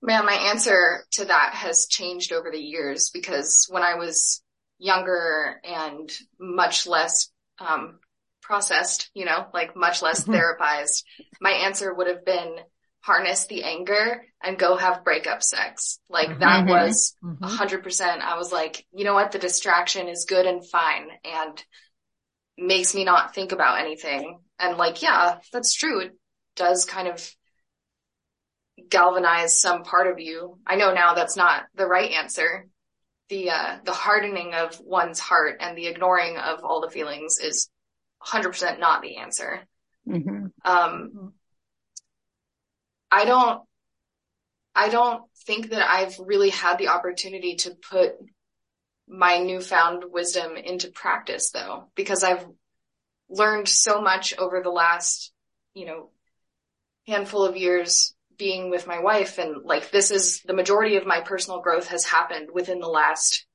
Man, 0.02 0.26
my 0.26 0.34
answer 0.34 1.06
to 1.12 1.24
that 1.26 1.54
has 1.54 1.86
changed 1.88 2.32
over 2.32 2.50
the 2.50 2.58
years 2.58 3.10
because 3.14 3.66
when 3.70 3.82
I 3.82 3.94
was 3.94 4.42
younger 4.78 5.60
and 5.64 6.10
much 6.38 6.86
less 6.86 7.30
um, 7.58 7.98
processed, 8.42 9.10
you 9.14 9.24
know, 9.24 9.46
like 9.52 9.76
much 9.76 10.02
less 10.02 10.24
mm-hmm. 10.24 10.34
therapized, 10.34 11.04
my 11.40 11.50
answer 11.50 11.92
would 11.92 12.06
have 12.06 12.24
been 12.24 12.56
harness 13.00 13.46
the 13.46 13.64
anger 13.64 14.24
and 14.42 14.58
go 14.58 14.76
have 14.76 15.04
breakup 15.04 15.42
sex. 15.42 15.98
Like 16.08 16.28
mm-hmm. 16.28 16.40
that 16.40 16.66
was 16.66 17.16
a 17.22 17.26
mm-hmm. 17.26 17.44
hundred 17.44 17.82
percent. 17.82 18.22
I 18.22 18.36
was 18.36 18.52
like, 18.52 18.86
you 18.92 19.04
know 19.04 19.14
what? 19.14 19.32
The 19.32 19.38
distraction 19.38 20.08
is 20.08 20.26
good 20.26 20.46
and 20.46 20.66
fine 20.66 21.08
and 21.24 21.64
makes 22.56 22.94
me 22.94 23.04
not 23.04 23.34
think 23.34 23.52
about 23.52 23.80
anything. 23.80 24.38
And 24.58 24.78
like, 24.78 25.02
yeah, 25.02 25.38
that's 25.52 25.74
true. 25.74 26.00
It 26.00 26.12
does 26.56 26.84
kind 26.84 27.08
of 27.08 27.30
galvanize 28.88 29.60
some 29.60 29.82
part 29.82 30.06
of 30.06 30.18
you. 30.18 30.58
I 30.66 30.76
know 30.76 30.92
now 30.92 31.14
that's 31.14 31.36
not 31.36 31.64
the 31.74 31.86
right 31.86 32.10
answer, 32.10 32.68
the, 33.28 33.50
uh, 33.50 33.78
the 33.84 33.92
hardening 33.92 34.54
of 34.54 34.78
one's 34.80 35.18
heart 35.18 35.58
and 35.60 35.76
the 35.76 35.86
ignoring 35.86 36.36
of 36.36 36.62
all 36.62 36.80
the 36.80 36.90
feelings 36.90 37.38
is 37.38 37.70
100% 38.26 38.78
not 38.78 39.02
the 39.02 39.16
answer. 39.16 39.60
Mm-hmm. 40.08 40.46
Um, 40.64 41.32
I 43.10 43.24
don't, 43.24 43.62
I 44.74 44.88
don't 44.88 45.22
think 45.46 45.70
that 45.70 45.88
I've 45.88 46.18
really 46.18 46.50
had 46.50 46.78
the 46.78 46.88
opportunity 46.88 47.56
to 47.56 47.70
put 47.70 48.14
my 49.06 49.38
newfound 49.38 50.04
wisdom 50.10 50.56
into 50.56 50.90
practice 50.90 51.50
though, 51.50 51.84
because 51.94 52.24
I've 52.24 52.46
learned 53.28 53.68
so 53.68 54.00
much 54.00 54.36
over 54.36 54.62
the 54.62 54.70
last, 54.70 55.32
you 55.74 55.86
know, 55.86 56.10
handful 57.06 57.44
of 57.44 57.56
years 57.56 58.13
being 58.36 58.70
with 58.70 58.86
my 58.86 59.00
wife. 59.00 59.38
And 59.38 59.64
like, 59.64 59.90
this 59.90 60.10
is 60.10 60.42
the 60.42 60.54
majority 60.54 60.96
of 60.96 61.06
my 61.06 61.20
personal 61.20 61.60
growth 61.60 61.88
has 61.88 62.04
happened 62.04 62.48
within 62.52 62.80
the 62.80 62.88
last 62.88 63.46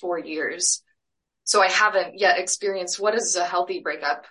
four 0.00 0.18
years. 0.18 0.82
So 1.44 1.62
I 1.62 1.68
haven't 1.68 2.18
yet 2.18 2.38
experienced 2.38 3.00
what 3.00 3.14
does 3.14 3.36
a 3.36 3.44
healthy 3.44 3.80
breakup 3.80 4.26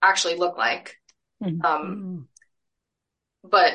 actually 0.00 0.36
look 0.36 0.56
like. 0.56 0.96
Mm-hmm. 1.42 1.64
Um, 1.64 2.28
but 3.42 3.72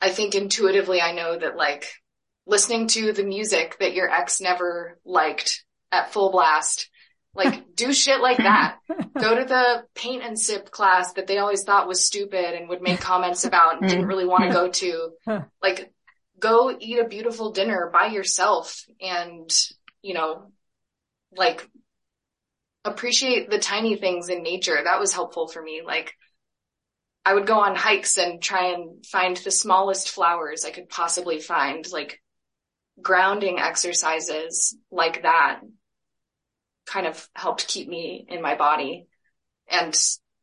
I 0.00 0.10
think 0.10 0.34
intuitively 0.34 1.00
I 1.00 1.12
know 1.12 1.38
that 1.38 1.56
like 1.56 1.90
listening 2.46 2.86
to 2.88 3.12
the 3.12 3.24
music 3.24 3.76
that 3.80 3.94
your 3.94 4.08
ex 4.10 4.40
never 4.40 4.98
liked 5.04 5.64
at 5.90 6.12
full 6.12 6.30
blast, 6.30 6.88
like 7.38 7.76
do 7.76 7.92
shit 7.92 8.20
like 8.20 8.38
that. 8.38 8.78
Go 9.18 9.38
to 9.38 9.44
the 9.44 9.84
paint 9.94 10.24
and 10.24 10.38
sip 10.38 10.70
class 10.70 11.12
that 11.12 11.28
they 11.28 11.38
always 11.38 11.62
thought 11.62 11.86
was 11.86 12.04
stupid 12.04 12.54
and 12.54 12.68
would 12.68 12.82
make 12.82 13.00
comments 13.00 13.44
about 13.44 13.80
and 13.80 13.88
didn't 13.88 14.06
really 14.06 14.26
want 14.26 14.44
to 14.44 14.50
go 14.50 14.68
to. 14.68 15.10
Like 15.62 15.92
go 16.38 16.76
eat 16.78 16.98
a 16.98 17.08
beautiful 17.08 17.52
dinner 17.52 17.90
by 17.92 18.06
yourself 18.06 18.84
and, 19.00 19.50
you 20.02 20.14
know, 20.14 20.52
like 21.36 21.68
appreciate 22.84 23.50
the 23.50 23.58
tiny 23.58 23.96
things 23.96 24.28
in 24.28 24.42
nature. 24.42 24.78
That 24.82 25.00
was 25.00 25.12
helpful 25.12 25.48
for 25.48 25.60
me. 25.62 25.82
Like 25.84 26.14
I 27.24 27.34
would 27.34 27.46
go 27.46 27.60
on 27.60 27.74
hikes 27.76 28.18
and 28.18 28.42
try 28.42 28.72
and 28.72 29.04
find 29.04 29.36
the 29.36 29.50
smallest 29.50 30.10
flowers 30.10 30.64
I 30.64 30.70
could 30.70 30.88
possibly 30.88 31.40
find, 31.40 31.84
like 31.92 32.20
grounding 33.00 33.58
exercises 33.58 34.76
like 34.90 35.22
that 35.22 35.60
kind 36.88 37.06
of 37.06 37.28
helped 37.34 37.68
keep 37.68 37.88
me 37.88 38.26
in 38.28 38.42
my 38.42 38.56
body 38.56 39.06
and 39.70 39.94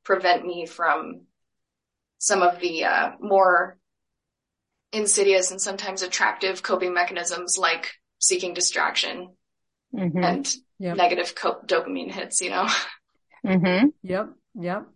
prevent 0.03 0.45
me 0.45 0.65
from 0.65 1.21
some 2.17 2.41
of 2.41 2.59
the 2.59 2.85
uh, 2.85 3.11
more 3.19 3.77
insidious 4.93 5.51
and 5.51 5.59
sometimes 5.59 6.01
attractive 6.01 6.63
coping 6.63 6.93
mechanisms 6.93 7.57
like 7.57 7.93
seeking 8.19 8.53
distraction 8.53 9.35
mm-hmm. 9.93 10.23
and 10.23 10.55
yep. 10.79 10.95
negative 10.95 11.35
co- 11.35 11.59
dopamine 11.65 12.11
hits, 12.11 12.41
you 12.41 12.49
know? 12.49 12.67
Mm-hmm. 13.45 13.89
Yep. 14.01 14.29
Yep. 14.55 14.87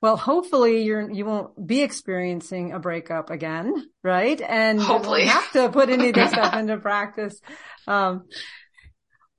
Well, 0.00 0.16
hopefully 0.16 0.82
you're, 0.82 1.08
you 1.08 1.24
won't 1.24 1.68
be 1.68 1.82
experiencing 1.82 2.72
a 2.72 2.80
breakup 2.80 3.30
again, 3.30 3.72
right? 4.02 4.40
And 4.40 4.80
hopefully 4.80 5.26
have 5.26 5.52
to 5.52 5.68
put 5.68 5.88
any 5.88 6.08
of 6.08 6.16
this 6.16 6.32
stuff 6.32 6.52
into 6.58 6.78
practice. 6.78 7.40
Um, 7.86 8.24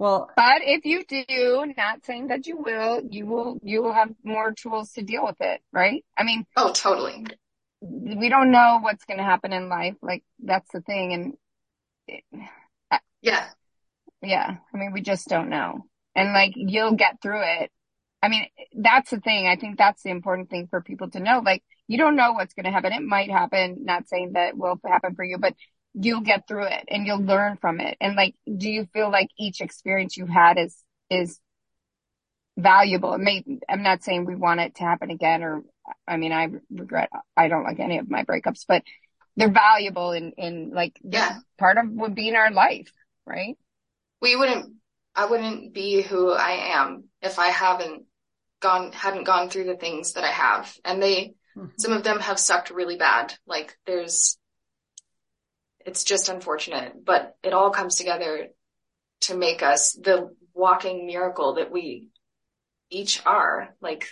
well, 0.01 0.29
but 0.35 0.61
if 0.63 0.85
you 0.85 1.03
do, 1.05 1.73
not 1.77 2.05
saying 2.05 2.27
that 2.27 2.47
you 2.47 2.57
will, 2.57 3.01
you 3.09 3.25
will, 3.25 3.59
you 3.63 3.83
will 3.83 3.93
have 3.93 4.09
more 4.23 4.51
tools 4.51 4.91
to 4.93 5.03
deal 5.03 5.23
with 5.23 5.37
it, 5.39 5.61
right? 5.71 6.03
I 6.17 6.23
mean, 6.23 6.45
oh, 6.57 6.71
totally. 6.71 7.25
We 7.81 8.29
don't 8.29 8.51
know 8.51 8.79
what's 8.81 9.05
going 9.05 9.17
to 9.17 9.23
happen 9.23 9.53
in 9.53 9.69
life. 9.69 9.95
Like 10.01 10.23
that's 10.43 10.71
the 10.71 10.81
thing. 10.81 11.13
And 11.13 11.33
it, 12.07 12.23
yeah, 13.21 13.47
yeah. 14.21 14.55
I 14.73 14.77
mean, 14.77 14.91
we 14.91 15.01
just 15.01 15.27
don't 15.27 15.49
know. 15.49 15.85
And 16.15 16.33
like 16.33 16.53
you'll 16.55 16.95
get 16.95 17.21
through 17.21 17.43
it 17.43 17.71
I 18.21 18.29
mean, 18.29 18.45
that's 18.75 19.09
the 19.09 19.19
thing. 19.19 19.47
I 19.47 19.55
think 19.55 19.77
that's 19.77 20.03
the 20.03 20.11
important 20.11 20.49
thing 20.49 20.67
for 20.69 20.81
people 20.81 21.09
to 21.11 21.19
know. 21.19 21.41
Like, 21.43 21.63
you 21.87 21.97
don't 21.97 22.15
know 22.15 22.33
what's 22.33 22.53
going 22.53 22.65
to 22.65 22.71
happen. 22.71 22.93
It 22.93 23.01
might 23.01 23.31
happen. 23.31 23.79
Not 23.83 24.07
saying 24.07 24.33
that 24.33 24.55
will 24.55 24.79
happen 24.85 25.15
for 25.15 25.25
you, 25.25 25.39
but 25.39 25.55
you'll 25.93 26.21
get 26.21 26.47
through 26.47 26.65
it 26.65 26.85
and 26.87 27.05
you'll 27.05 27.23
learn 27.23 27.57
from 27.57 27.79
it. 27.79 27.97
And 27.99 28.15
like, 28.15 28.35
do 28.45 28.69
you 28.69 28.87
feel 28.93 29.11
like 29.11 29.29
each 29.37 29.61
experience 29.61 30.15
you've 30.15 30.29
had 30.29 30.57
is, 30.57 30.77
is 31.09 31.39
valuable? 32.57 33.13
It 33.13 33.19
may, 33.19 33.43
I'm 33.67 33.83
not 33.83 34.03
saying 34.03 34.25
we 34.25 34.35
want 34.35 34.61
it 34.61 34.75
to 34.75 34.83
happen 34.83 35.09
again 35.09 35.43
or, 35.43 35.63
I 36.07 36.17
mean, 36.17 36.31
I 36.31 36.49
regret, 36.71 37.09
I 37.35 37.47
don't 37.47 37.63
like 37.63 37.79
any 37.79 37.97
of 37.97 38.09
my 38.09 38.23
breakups, 38.23 38.65
but 38.67 38.83
they're 39.35 39.51
valuable 39.51 40.11
in, 40.11 40.31
in 40.37 40.71
like, 40.73 40.97
yeah, 41.03 41.39
part 41.57 41.77
of 41.77 41.89
would 41.89 42.15
be 42.15 42.29
in 42.29 42.35
our 42.35 42.51
life, 42.51 42.91
right? 43.25 43.57
We 44.21 44.35
wouldn't, 44.35 44.73
I 45.15 45.25
wouldn't 45.25 45.73
be 45.73 46.01
who 46.01 46.31
I 46.31 46.73
am 46.75 47.05
if 47.21 47.39
I 47.39 47.47
haven't 47.47 48.03
gone, 48.61 48.91
hadn't 48.93 49.25
gone 49.25 49.49
through 49.49 49.65
the 49.65 49.75
things 49.75 50.13
that 50.13 50.23
I 50.23 50.31
have. 50.31 50.73
And 50.85 51.01
they, 51.01 51.33
mm-hmm. 51.57 51.67
some 51.77 51.91
of 51.91 52.03
them 52.03 52.19
have 52.19 52.39
sucked 52.39 52.69
really 52.69 52.97
bad. 52.97 53.33
Like 53.45 53.77
there's, 53.85 54.37
it's 55.85 56.03
just 56.03 56.29
unfortunate, 56.29 56.93
but 57.03 57.35
it 57.43 57.53
all 57.53 57.71
comes 57.71 57.95
together 57.95 58.47
to 59.21 59.35
make 59.35 59.63
us 59.63 59.93
the 59.93 60.35
walking 60.53 61.05
miracle 61.05 61.55
that 61.55 61.71
we 61.71 62.09
each 62.89 63.21
are. 63.25 63.75
Like 63.81 64.07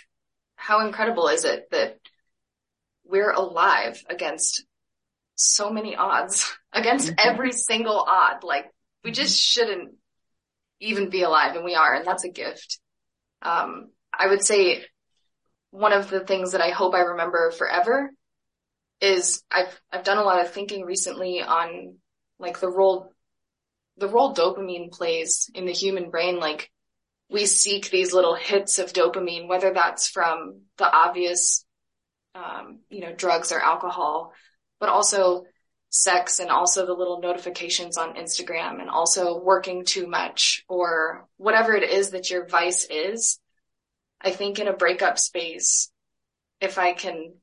how 0.56 0.86
incredible 0.86 1.28
is 1.28 1.44
it 1.44 1.68
that 1.70 1.98
we're 3.04 3.32
alive 3.32 4.02
against 4.08 4.64
so 5.34 5.70
many 5.70 5.96
odds, 5.96 6.52
against 6.72 7.08
mm-hmm. 7.08 7.28
every 7.28 7.52
single 7.52 8.04
odd. 8.06 8.44
Like 8.44 8.66
we 9.04 9.10
just 9.10 9.36
mm-hmm. 9.36 9.68
shouldn't 9.68 9.94
even 10.80 11.10
be 11.10 11.22
alive 11.22 11.56
and 11.56 11.64
we 11.64 11.74
are, 11.74 11.94
and 11.94 12.06
that's 12.06 12.24
a 12.24 12.30
gift. 12.30 12.78
Um, 13.42 13.90
I 14.12 14.28
would 14.28 14.44
say 14.44 14.84
one 15.70 15.92
of 15.92 16.10
the 16.10 16.20
things 16.20 16.52
that 16.52 16.60
I 16.60 16.70
hope 16.70 16.94
I 16.94 17.00
remember 17.00 17.50
forever 17.52 18.10
is 19.00 19.42
I've, 19.50 19.80
I've 19.92 20.04
done 20.04 20.18
a 20.18 20.22
lot 20.22 20.40
of 20.40 20.52
thinking 20.52 20.84
recently 20.84 21.40
on 21.40 21.96
like 22.38 22.60
the 22.60 22.70
role, 22.70 23.12
the 23.96 24.08
role 24.08 24.34
dopamine 24.34 24.90
plays 24.90 25.50
in 25.54 25.66
the 25.66 25.72
human 25.72 26.10
brain. 26.10 26.38
Like 26.38 26.70
we 27.30 27.46
seek 27.46 27.90
these 27.90 28.12
little 28.12 28.34
hits 28.34 28.78
of 28.78 28.92
dopamine, 28.92 29.48
whether 29.48 29.72
that's 29.72 30.08
from 30.08 30.62
the 30.78 30.90
obvious, 30.90 31.64
um, 32.34 32.80
you 32.90 33.00
know, 33.00 33.12
drugs 33.14 33.52
or 33.52 33.60
alcohol, 33.60 34.32
but 34.78 34.88
also 34.88 35.44
sex 35.90 36.38
and 36.38 36.50
also 36.50 36.86
the 36.86 36.92
little 36.92 37.20
notifications 37.20 37.98
on 37.98 38.14
Instagram 38.14 38.80
and 38.80 38.88
also 38.88 39.38
working 39.38 39.84
too 39.84 40.06
much 40.06 40.64
or 40.68 41.26
whatever 41.36 41.74
it 41.74 41.82
is 41.82 42.10
that 42.10 42.30
your 42.30 42.46
vice 42.46 42.86
is. 42.88 43.38
I 44.20 44.30
think 44.30 44.58
in 44.58 44.68
a 44.68 44.72
breakup 44.72 45.18
space, 45.18 45.90
if 46.60 46.78
I 46.78 46.92
can 46.92 47.34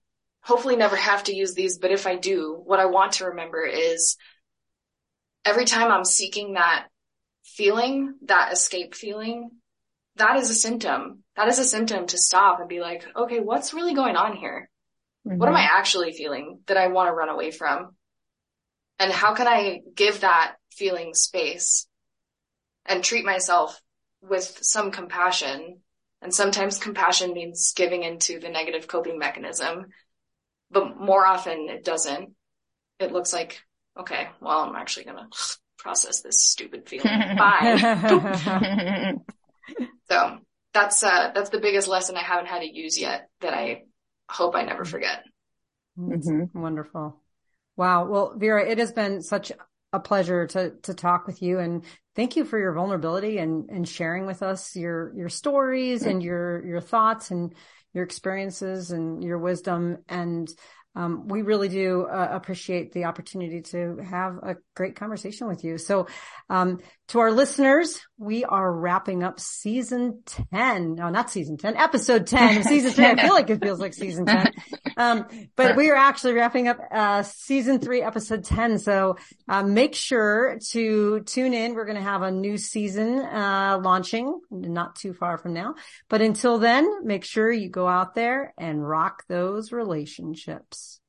hopefully 0.47 0.77
never 0.77 0.95
have 0.95 1.25
to 1.25 1.35
use 1.35 1.53
these, 1.53 1.77
but 1.77 1.91
if 1.91 2.07
I 2.07 2.15
do, 2.15 2.57
what 2.63 2.79
I 2.79 2.85
want 2.85 3.13
to 3.13 3.25
remember 3.25 3.65
is 3.65 4.15
every 5.43 5.65
time 5.65 5.91
I'm 5.91 6.05
seeking 6.05 6.53
that 6.53 6.87
feeling, 7.43 8.15
that 8.27 8.53
escape 8.53 8.95
feeling, 8.95 9.51
that 10.15 10.37
is 10.37 10.49
a 10.49 10.53
symptom. 10.53 11.23
That 11.35 11.49
is 11.49 11.59
a 11.59 11.65
symptom 11.65 12.07
to 12.07 12.17
stop 12.17 12.61
and 12.61 12.69
be 12.69 12.79
like, 12.79 13.05
okay, 13.13 13.41
what's 13.41 13.73
really 13.73 13.93
going 13.93 14.15
on 14.15 14.37
here? 14.37 14.69
Mm-hmm. 15.27 15.37
What 15.37 15.49
am 15.49 15.55
I 15.55 15.63
mm-hmm. 15.63 15.79
actually 15.79 16.13
feeling 16.13 16.59
that 16.67 16.77
I 16.77 16.87
want 16.87 17.09
to 17.09 17.13
run 17.13 17.27
away 17.27 17.51
from? 17.51 17.97
And 18.99 19.11
how 19.11 19.35
can 19.35 19.47
I 19.47 19.81
give 19.95 20.21
that 20.21 20.55
feeling 20.71 21.13
space 21.13 21.87
and 22.85 23.03
treat 23.03 23.25
myself 23.25 23.79
with 24.21 24.59
some 24.61 24.91
compassion 24.91 25.81
and 26.21 26.33
sometimes 26.33 26.79
compassion 26.79 27.33
means 27.33 27.73
giving 27.75 28.03
into 28.03 28.39
the 28.39 28.49
negative 28.49 28.87
coping 28.87 29.19
mechanism, 29.19 29.87
but 30.71 30.99
more 30.99 31.25
often 31.25 31.67
it 31.69 31.83
doesn't. 31.83 32.33
It 32.99 33.11
looks 33.11 33.33
like, 33.33 33.61
okay, 33.99 34.27
well, 34.41 34.59
I'm 34.61 34.75
actually 34.75 35.05
going 35.05 35.17
to 35.17 35.57
process 35.77 36.21
this 36.21 36.43
stupid 36.43 36.87
feeling. 36.87 37.07
Bye. 37.37 39.15
so 40.09 40.37
that's, 40.73 41.03
uh, 41.03 41.31
that's 41.33 41.49
the 41.49 41.59
biggest 41.59 41.87
lesson 41.87 42.15
I 42.15 42.23
haven't 42.23 42.47
had 42.47 42.61
to 42.61 42.71
use 42.73 42.99
yet 42.99 43.29
that 43.41 43.53
I 43.53 43.83
hope 44.29 44.55
I 44.55 44.63
never 44.63 44.85
forget. 44.85 45.23
Mm-hmm. 45.97 46.59
Wonderful. 46.59 47.21
Wow. 47.75 48.05
Well, 48.05 48.33
Vera, 48.35 48.67
it 48.67 48.77
has 48.79 48.91
been 48.91 49.21
such 49.21 49.51
a 49.93 49.99
pleasure 49.99 50.47
to 50.47 50.71
to 50.83 50.93
talk 50.93 51.27
with 51.27 51.41
you 51.41 51.59
and 51.59 51.83
thank 52.15 52.35
you 52.35 52.43
for 52.43 52.59
your 52.59 52.73
vulnerability 52.73 53.37
and 53.37 53.69
and 53.69 53.87
sharing 53.87 54.25
with 54.25 54.43
us 54.43 54.75
your 54.75 55.13
your 55.15 55.29
stories 55.29 56.03
and 56.03 56.21
your 56.21 56.65
your 56.65 56.81
thoughts 56.81 57.31
and 57.31 57.55
your 57.93 58.03
experiences 58.03 58.91
and 58.91 59.23
your 59.23 59.37
wisdom 59.37 59.97
and 60.07 60.49
um, 60.97 61.27
we 61.27 61.43
really 61.43 61.69
do 61.69 62.07
uh, 62.07 62.29
appreciate 62.31 62.91
the 62.91 63.05
opportunity 63.05 63.61
to 63.61 63.97
have 63.97 64.37
a 64.37 64.55
great 64.75 64.95
conversation 64.95 65.47
with 65.47 65.63
you. 65.63 65.77
So, 65.77 66.07
um, 66.49 66.79
to 67.09 67.19
our 67.19 67.31
listeners, 67.31 67.99
we 68.17 68.43
are 68.45 68.71
wrapping 68.71 69.23
up 69.23 69.39
season 69.39 70.23
10. 70.51 70.95
No, 70.95 71.09
not 71.09 71.29
season 71.29 71.57
10, 71.57 71.77
episode 71.77 72.25
10 72.27 72.63
season 72.63 72.93
10. 72.93 73.19
I 73.19 73.23
feel 73.23 73.33
like 73.33 73.49
it 73.49 73.61
feels 73.61 73.79
like 73.79 73.93
season 73.93 74.25
10. 74.25 74.53
Um, 74.99 75.27
but 75.55 75.75
we 75.75 75.91
are 75.91 75.95
actually 75.95 76.33
wrapping 76.33 76.67
up, 76.67 76.79
uh, 76.91 77.21
season 77.21 77.77
three, 77.79 78.01
episode 78.01 78.43
10. 78.43 78.79
So, 78.79 79.17
uh, 79.47 79.61
make 79.61 79.93
sure 79.93 80.57
to 80.69 81.19
tune 81.19 81.53
in. 81.53 81.75
We're 81.75 81.85
going 81.85 81.97
to 81.97 82.01
have 82.01 82.23
a 82.23 82.31
new 82.31 82.57
season, 82.57 83.19
uh, 83.19 83.79
launching 83.79 84.39
not 84.49 84.95
too 84.95 85.13
far 85.13 85.37
from 85.37 85.53
now. 85.53 85.75
But 86.09 86.23
until 86.23 86.57
then, 86.57 87.05
make 87.05 87.25
sure 87.25 87.51
you 87.51 87.69
go 87.69 87.87
out 87.87 88.15
there 88.15 88.55
and 88.57 88.83
rock 88.87 89.23
those 89.27 89.71
relationships. 89.71 90.99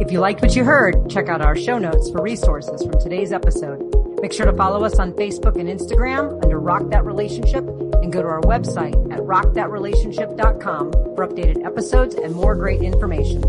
If 0.00 0.12
you 0.12 0.20
liked 0.20 0.42
what 0.42 0.54
you 0.54 0.64
heard, 0.64 1.10
check 1.10 1.28
out 1.28 1.40
our 1.40 1.56
show 1.56 1.76
notes 1.76 2.10
for 2.10 2.22
resources 2.22 2.82
from 2.82 3.00
today's 3.00 3.32
episode. 3.32 3.82
Make 4.20 4.32
sure 4.32 4.46
to 4.46 4.52
follow 4.52 4.84
us 4.84 4.98
on 4.98 5.12
Facebook 5.12 5.58
and 5.58 5.68
Instagram 5.68 6.42
under 6.42 6.58
Rock 6.58 6.90
That 6.90 7.04
Relationship 7.04 7.66
and 7.66 8.12
go 8.12 8.22
to 8.22 8.28
our 8.28 8.40
website 8.42 8.94
at 9.12 9.18
rockthatrelationship.com 9.20 10.92
for 10.92 11.26
updated 11.26 11.64
episodes 11.64 12.14
and 12.14 12.34
more 12.34 12.54
great 12.54 12.80
information. 12.80 13.42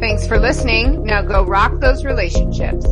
Thanks 0.00 0.26
for 0.26 0.38
listening. 0.38 1.04
Now 1.04 1.22
go 1.22 1.44
rock 1.44 1.80
those 1.80 2.04
relationships. 2.04 2.86